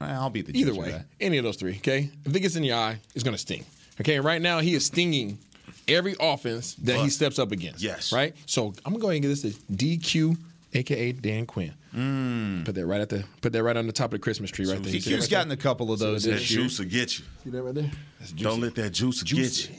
I'll 0.00 0.30
be 0.30 0.42
the 0.42 0.58
Either 0.58 0.74
way, 0.74 1.02
any 1.20 1.36
of 1.38 1.44
those 1.44 1.56
three, 1.56 1.76
okay? 1.76 2.10
If 2.24 2.34
it 2.34 2.40
gets 2.40 2.56
in 2.56 2.64
your 2.64 2.76
eye, 2.76 2.98
it's 3.14 3.22
gonna 3.22 3.36
sting. 3.38 3.64
Okay, 4.02 4.18
right 4.18 4.42
now 4.42 4.58
he 4.58 4.74
is 4.74 4.84
stinging 4.86 5.38
every 5.86 6.16
offense 6.20 6.74
that 6.74 6.98
he 6.98 7.08
steps 7.08 7.38
up 7.38 7.52
against. 7.52 7.80
Yes. 7.82 8.12
Right? 8.12 8.34
So 8.46 8.74
I'm 8.84 8.92
gonna 8.92 8.98
go 8.98 9.08
ahead 9.08 9.16
and 9.16 9.22
get 9.22 9.28
this 9.28 9.42
to 9.42 9.50
DQ, 9.72 10.36
aka 10.74 11.12
Dan 11.12 11.46
Quinn. 11.46 11.72
Mm. 11.94 12.64
Put 12.64 12.74
that 12.74 12.86
right 12.86 13.00
at 13.00 13.10
the 13.10 13.24
put 13.42 13.52
that 13.52 13.62
right 13.62 13.76
on 13.76 13.86
the 13.86 13.92
top 13.92 14.06
of 14.06 14.12
the 14.12 14.18
Christmas 14.18 14.50
tree 14.50 14.66
right 14.66 14.82
there. 14.82 14.92
You 14.92 15.00
see 15.00 15.10
that 15.10 15.16
DQ's 15.16 15.22
right 15.24 15.30
gotten 15.30 15.48
there? 15.50 15.58
a 15.58 15.60
couple 15.60 15.92
of 15.92 15.98
those 16.00 16.26
it 16.26 16.30
That 16.30 16.40
is? 16.40 16.50
year. 16.50 16.62
juice 16.62 16.78
will 16.78 16.86
get 16.86 17.18
you. 17.18 17.24
See 17.44 17.50
that 17.50 17.62
right 17.62 17.74
there? 17.74 17.90
That's 18.18 18.32
Don't 18.32 18.60
let 18.60 18.74
that 18.74 18.90
juice 18.90 19.22
get 19.22 19.68
you. 19.68 19.74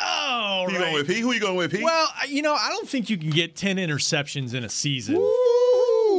Oh, 0.00 0.64
Who 0.66 0.72
you 0.72 0.78
going 0.78 0.94
with, 0.94 1.06
P? 1.06 1.20
Who 1.20 1.32
you 1.32 1.40
going 1.40 1.56
with, 1.56 1.70
P? 1.70 1.82
Well, 1.84 2.08
you 2.28 2.42
know, 2.42 2.54
I 2.54 2.68
don't 2.70 2.88
think 2.88 3.08
you 3.08 3.16
can 3.16 3.30
get 3.30 3.54
10 3.54 3.76
interceptions 3.76 4.52
in 4.52 4.64
a 4.64 4.68
season 4.68 5.14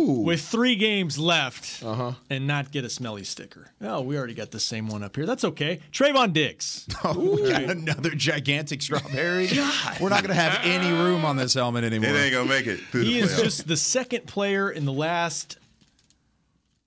with 0.06 0.41
three 0.41 0.76
games 0.76 1.18
left 1.18 1.84
Uh-huh. 1.84 2.14
and 2.30 2.47
not 2.47 2.72
get 2.72 2.86
a 2.86 2.89
smelly 2.89 3.24
sticker. 3.24 3.68
Oh, 3.82 4.01
we 4.01 4.18
already 4.18 4.34
got 4.34 4.51
the 4.51 4.60
same 4.60 4.88
one 4.88 5.03
up 5.03 5.16
here. 5.16 5.26
That's 5.26 5.43
okay. 5.43 5.80
Trevon 5.91 6.34
Diggs. 6.34 6.88
Another 7.03 8.12
gigantic 8.12 8.82
strawberry. 8.82 9.47
We're 9.99 10.10
not 10.10 10.22
going 10.24 10.36
to 10.36 10.41
have 10.41 10.60
any 10.64 10.91
room 10.91 11.26
on 11.26 11.36
this 11.38 11.53
helmet 11.53 11.84
anymore. 11.84 12.10
It 12.12 12.16
ain't 12.16 12.34
gonna 12.34 12.49
make 12.49 12.68
it 12.68 12.80
through 12.91 13.03
He 13.03 13.14
the 13.20 13.26
is 13.26 13.32
playoffs. 13.34 13.43
just 13.43 13.68
the 13.68 13.78
second 13.78 14.28
player 14.28 14.70
in 14.70 14.86
the 14.86 14.93
last 14.93 15.58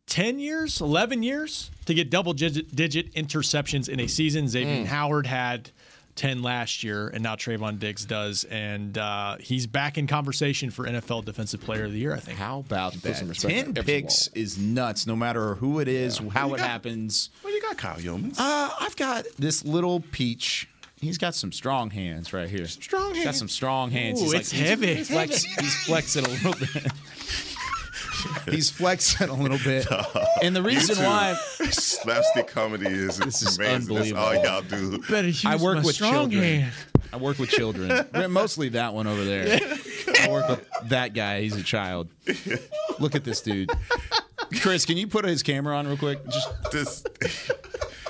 10 0.07 0.39
years, 0.39 0.81
11 0.81 1.23
years 1.23 1.71
to 1.85 1.93
get 1.95 2.09
double 2.11 2.33
digit, 2.33 2.75
digit 2.75 3.13
interceptions 3.15 3.89
in 3.89 4.01
a 4.01 4.07
season. 4.07 4.49
Xavier 4.49 4.85
Mm. 4.85 4.87
Howard 4.87 5.27
had 5.27 5.71
10 6.19 6.43
last 6.43 6.83
year, 6.83 7.09
and 7.09 7.23
now 7.23 7.37
Trevon 7.37 7.79
Diggs 7.79 8.05
does. 8.05 8.45
And 8.45 8.99
uh, 8.99 9.37
he's 9.41 9.67
back 9.67 9.97
in 9.97 10.07
conversation 10.07 10.71
for 10.71 10.85
NFL 10.85 11.25
Defensive 11.25 11.61
Player 11.61 11.85
of 11.85 11.93
the 11.93 11.99
Year, 11.99 12.15
I 12.15 12.19
think. 12.19 12.39
How 12.39 12.59
about 12.59 12.93
some 12.93 13.01
that? 13.13 13.25
respect 13.29 13.55
Ten 13.55 13.65
on 13.69 13.79
Everson 13.79 13.85
picks 13.85 14.27
is 14.29 14.59
nuts, 14.59 15.07
no 15.07 15.15
matter 15.17 15.55
who 15.55 15.79
it 15.79 15.89
is, 15.89 16.19
how 16.19 16.53
it 16.55 16.61
happens. 16.61 17.31
What 17.43 17.55
you 17.55 17.63
got, 17.63 17.79
Kyle 17.79 17.97
Youmans? 17.99 18.35
Uh, 18.39 18.71
I've 18.81 18.97
got 18.97 19.25
this 19.39 19.65
little 19.65 20.01
peach. 20.01 20.69
He's 21.01 21.19
got 21.19 21.37
some 21.37 21.53
strong 21.53 21.91
hands 21.91 22.33
right 22.33 22.49
here. 22.49 22.67
strong 22.67 23.15
He's 23.15 23.25
got 23.25 23.37
some 23.37 23.49
strong 23.49 23.91
hands. 23.93 24.21
Ooh, 24.21 24.25
he's 24.25 24.33
it's 24.35 24.51
he's- 24.51 24.69
heavy. 24.69 24.95
He's, 24.97 25.09
flex, 25.09 25.45
he's 25.45 25.85
flexing 25.85 26.25
a 26.25 26.29
little 26.29 26.55
bit. 26.55 26.93
he's 28.51 28.71
flexing 28.71 29.29
a 29.29 29.35
little 29.35 29.59
bit. 29.59 29.87
And 30.43 30.55
the 30.55 30.63
reason 30.63 30.95
YouTube. 30.97 31.05
why 31.05 31.35
slapstick 31.71 32.47
comedy 32.49 32.87
is 32.87 33.19
This 33.19 33.43
is 33.43 33.59
amazing. 33.59 33.95
That's 33.95 34.13
all 34.13 34.35
y'all 34.35 34.63
do. 34.63 34.99
Better 35.09 35.27
use 35.29 35.45
I 35.45 35.57
work 35.57 35.79
my 35.79 35.83
with 35.83 35.95
strong 35.97 36.31
children. 36.31 36.43
hand. 36.61 36.73
I 37.13 37.17
work 37.17 37.39
with 37.39 37.51
children. 37.51 38.07
Mostly 38.31 38.69
that 38.71 38.95
one 38.95 39.07
over 39.07 39.25
there. 39.25 39.59
I 40.21 40.29
work 40.31 40.49
with 40.49 40.69
that 40.91 41.15
guy. 41.15 41.41
He's 41.41 41.57
a 41.57 41.63
child. 41.63 42.09
Look 42.99 43.15
at 43.15 43.25
this 43.25 43.41
dude. 43.41 43.71
Chris, 44.61 44.85
can 44.85 44.97
you 44.97 45.07
put 45.09 45.25
his 45.25 45.43
camera 45.43 45.77
on 45.77 45.87
real 45.87 45.97
quick? 45.97 46.25
Just 46.29 46.49
This, 46.71 47.05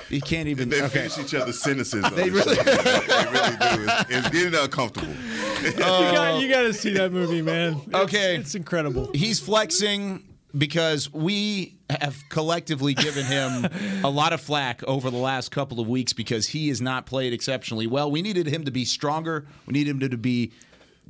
he 0.08 0.20
can't 0.20 0.48
even. 0.48 0.68
they 0.68 0.82
okay. 0.82 1.08
finish 1.08 1.18
each 1.18 1.34
other's 1.34 1.60
sentences. 1.60 2.02
They 2.14 2.28
the 2.28 2.36
really- 2.36 2.56
show. 2.56 2.62
they 2.62 3.30
really 3.30 3.56
do. 3.56 3.92
It's, 3.92 4.10
it's 4.10 4.28
getting 4.30 4.54
uncomfortable. 4.58 5.12
you, 5.62 5.72
got, 5.72 6.40
you 6.40 6.48
got 6.48 6.62
to 6.62 6.72
see 6.72 6.92
that 6.94 7.12
movie, 7.12 7.42
man. 7.42 7.74
It's- 7.74 8.02
Okay. 8.02 8.36
It's 8.36 8.54
incredible. 8.54 9.10
He's 9.14 9.40
flexing 9.40 10.24
because 10.56 11.12
we 11.12 11.78
have 11.90 12.22
collectively 12.28 12.94
given 12.94 13.24
him 13.24 13.68
a 14.04 14.08
lot 14.10 14.32
of 14.32 14.40
flack 14.40 14.82
over 14.84 15.10
the 15.10 15.16
last 15.18 15.50
couple 15.50 15.80
of 15.80 15.88
weeks 15.88 16.12
because 16.12 16.46
he 16.48 16.68
has 16.68 16.80
not 16.80 17.06
played 17.06 17.32
exceptionally 17.32 17.86
well. 17.86 18.10
We 18.10 18.22
needed 18.22 18.46
him 18.46 18.64
to 18.64 18.70
be 18.70 18.84
stronger. 18.84 19.46
We 19.66 19.72
needed 19.72 19.90
him 19.90 20.00
to, 20.00 20.08
to 20.10 20.18
be 20.18 20.52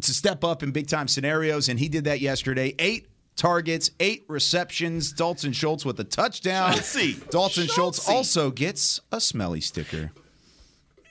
to 0.03 0.14
step 0.14 0.44
up 0.44 0.62
in 0.62 0.70
big 0.70 0.86
time 0.86 1.09
scenarios, 1.09 1.68
and 1.68 1.78
he 1.78 1.88
did 1.88 2.05
that 2.05 2.20
yesterday. 2.20 2.74
Eight 2.78 3.09
targets, 3.39 3.91
eight 4.01 4.24
receptions. 4.28 5.12
Dalton 5.12 5.53
Schultz 5.53 5.86
with 5.86 5.99
a 6.01 6.05
touchdown. 6.05 6.72
Schultzy. 6.72 7.30
Dalton 7.30 7.68
Schultz 7.68 8.07
also 8.07 8.51
gets 8.51 9.01
a 9.11 9.20
smelly 9.20 9.62
sticker. 9.62 10.12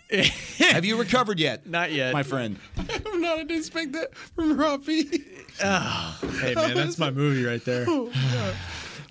have 0.59 0.85
you 0.85 0.97
recovered 0.97 1.39
yet? 1.39 1.67
Not 1.67 1.91
yet. 1.91 2.13
my 2.13 2.23
friend. 2.23 2.59
I'm 2.77 3.21
not. 3.21 3.39
I 3.39 3.41
didn't 3.41 3.57
expect 3.57 3.93
that 3.93 4.15
from 4.15 4.57
Robbie. 4.57 5.25
Ah, 5.61 6.17
hey, 6.39 6.53
man, 6.53 6.75
that's 6.75 6.97
my 6.97 7.11
movie 7.11 7.43
right 7.43 7.63
there. 7.65 7.85
Oh, 7.87 8.11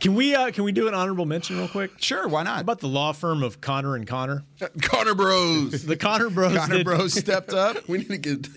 Can 0.06 0.14
we 0.14 0.36
uh, 0.36 0.52
can 0.52 0.62
we 0.62 0.70
do 0.70 0.86
an 0.86 0.94
honorable 0.94 1.26
mention 1.26 1.58
real 1.58 1.66
quick? 1.66 1.90
Sure, 1.96 2.28
why 2.28 2.44
How 2.44 2.54
not? 2.54 2.60
about 2.60 2.78
the 2.78 2.86
law 2.86 3.10
firm 3.10 3.42
of 3.42 3.60
Connor 3.60 3.96
and 3.96 4.06
Connor? 4.06 4.44
Connor 4.82 5.16
Bros. 5.16 5.84
The 5.84 5.96
Connor 5.96 6.30
Bros. 6.30 6.56
Connor 6.56 6.76
did- 6.76 6.84
Bros 6.86 7.12
stepped 7.12 7.52
up. 7.52 7.88
we 7.88 7.98
need 7.98 8.08
to 8.10 8.16
get 8.18 8.46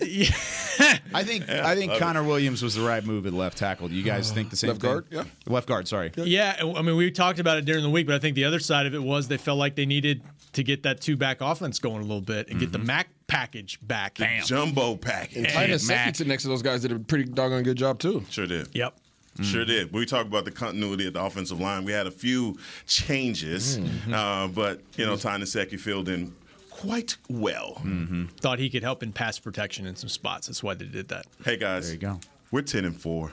I 1.12 1.24
think 1.24 1.48
I 1.48 1.74
think 1.74 1.98
Connor 1.98 2.22
Williams 2.22 2.62
was 2.62 2.76
the 2.76 2.82
right 2.86 3.04
move 3.04 3.26
at 3.26 3.32
left 3.32 3.58
tackle. 3.58 3.88
Do 3.88 3.96
you 3.96 4.04
guys 4.04 4.30
think 4.30 4.50
the 4.50 4.56
same 4.56 4.76
thing? 4.76 4.90
Left 4.90 5.08
thing? 5.08 5.18
guard? 5.18 5.26
Yeah. 5.26 5.52
Left 5.52 5.66
guard, 5.66 5.88
sorry. 5.88 6.12
Yeah, 6.14 6.54
I 6.60 6.82
mean, 6.82 6.94
we 6.94 7.10
talked 7.10 7.40
about 7.40 7.58
it 7.58 7.64
during 7.64 7.82
the 7.82 7.90
week, 7.90 8.06
but 8.06 8.14
I 8.14 8.20
think 8.20 8.36
the 8.36 8.44
other 8.44 8.60
side 8.60 8.86
of 8.86 8.94
it 8.94 9.02
was 9.02 9.26
they 9.26 9.36
felt 9.36 9.58
like 9.58 9.74
they 9.74 9.86
needed 9.86 10.22
to 10.52 10.62
get 10.62 10.84
that 10.84 11.00
two 11.00 11.16
back 11.16 11.40
offense 11.40 11.80
going 11.80 11.98
a 11.98 12.02
little 12.02 12.20
bit 12.20 12.48
and 12.48 12.60
get 12.60 12.70
the 12.70 12.78
Mac 12.78 13.08
package 13.26 13.80
back. 13.82 14.18
Bam. 14.18 14.44
Jumbo 14.44 14.94
package. 14.94 15.52
Titus 15.52 15.84
Second 15.84 16.14
sit 16.14 16.28
next 16.28 16.44
to 16.44 16.48
those 16.48 16.62
guys 16.62 16.82
did 16.82 16.92
a 16.92 16.98
pretty 17.00 17.24
doggone 17.24 17.64
good 17.64 17.76
job 17.76 17.98
too. 17.98 18.24
Sure 18.30 18.46
did. 18.46 18.68
Yep. 18.72 18.94
Sure 19.42 19.64
mm. 19.64 19.68
did. 19.68 19.92
We 19.92 20.06
talked 20.06 20.26
about 20.26 20.44
the 20.44 20.50
continuity 20.50 21.06
of 21.06 21.14
the 21.14 21.22
offensive 21.22 21.60
line. 21.60 21.84
We 21.84 21.92
had 21.92 22.06
a 22.06 22.10
few 22.10 22.58
changes, 22.86 23.78
mm. 23.78 23.86
mm-hmm. 23.86 24.14
uh, 24.14 24.48
but 24.48 24.80
you 24.96 25.06
know, 25.06 25.14
mm-hmm. 25.14 25.28
Ty 25.28 25.38
Nsekhe 25.38 25.78
filled 25.78 26.08
in 26.08 26.34
quite 26.68 27.16
well. 27.28 27.74
Mm-hmm. 27.84 28.26
Thought 28.40 28.58
he 28.58 28.70
could 28.70 28.82
help 28.82 29.02
in 29.02 29.12
pass 29.12 29.38
protection 29.38 29.86
in 29.86 29.96
some 29.96 30.08
spots. 30.08 30.46
That's 30.46 30.62
why 30.62 30.74
they 30.74 30.86
did 30.86 31.08
that. 31.08 31.26
Hey 31.44 31.56
guys, 31.56 31.86
There 31.86 31.94
you 31.94 32.00
go. 32.00 32.20
We're 32.50 32.62
ten 32.62 32.84
and 32.84 32.98
four. 32.98 33.32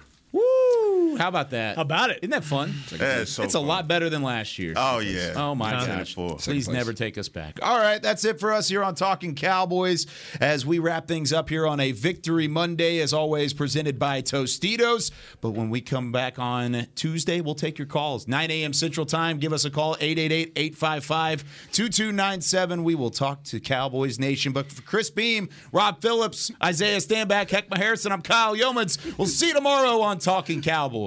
Woo! 1.18 1.24
How 1.24 1.30
about 1.30 1.50
that? 1.52 1.76
How 1.76 1.82
about 1.82 2.10
it? 2.12 2.20
Isn't 2.22 2.30
that 2.32 2.44
fun? 2.44 2.74
That's 2.92 3.32
so 3.32 3.44
it's 3.44 3.56
a 3.56 3.60
fun. 3.60 3.68
lot 3.68 3.88
better 3.88 4.10
than 4.10 4.24
last 4.24 4.58
year. 4.60 4.74
Oh 4.76 5.00
yeah. 5.00 5.34
Oh 5.36 5.56
my 5.56 5.72
Ten 5.72 5.90
and 5.90 6.00
gosh! 6.00 6.16
Please 6.16 6.66
place. 6.66 6.68
never 6.68 6.94
take 6.94 7.18
us 7.18 7.30
back. 7.30 7.60
All 7.62 7.78
right, 7.80 8.02
that's 8.02 8.26
it 8.26 8.40
for 8.40 8.52
us 8.54 8.68
here 8.70 8.84
on 8.84 8.96
Talking 8.96 9.36
Cowboys. 9.36 10.06
As 10.40 10.66
we 10.66 10.80
wrap 10.80 11.08
things 11.08 11.34
up 11.34 11.50
here 11.50 11.68
on 11.68 11.80
a 11.80 11.92
Victory 11.92 12.48
Monday, 12.48 13.00
as 13.00 13.14
always, 13.14 13.54
presented 13.54 14.00
by 14.00 14.22
Tostitos. 14.22 15.12
But 15.42 15.52
when 15.52 15.70
we 15.70 15.82
come 15.82 16.12
back 16.12 16.40
on 16.40 16.88
Tuesday, 16.96 17.42
we'll 17.42 17.56
take 17.56 17.78
your 17.78 17.88
calls. 17.88 18.28
9 18.28 18.52
a.m. 18.52 18.74
Central 18.74 19.06
Time. 19.06 19.38
Give 19.38 19.54
us 19.54 19.66
a 19.66 19.72
call 19.72 19.96
888-855-2297. 19.98 22.84
We 22.84 22.96
will 22.96 23.12
talk 23.12 23.44
to 23.46 23.60
Cowboys 23.60 24.20
Nation. 24.20 24.54
But 24.54 24.72
for 24.72 24.82
Chris 24.82 25.10
Beam, 25.10 25.50
Rob 25.72 26.02
Phillips, 26.02 26.52
Isaiah 26.64 26.98
Stanback, 26.98 27.48
Heckma 27.50 27.78
Harrison, 27.78 28.12
I'm 28.12 28.22
Kyle 28.22 28.56
Youmans. 28.56 29.18
We'll 29.18 29.28
see 29.28 29.48
you 29.48 29.54
tomorrow 29.54 30.02
on 30.02 30.20
Talking 30.20 30.62
Cowboys. 30.62 31.07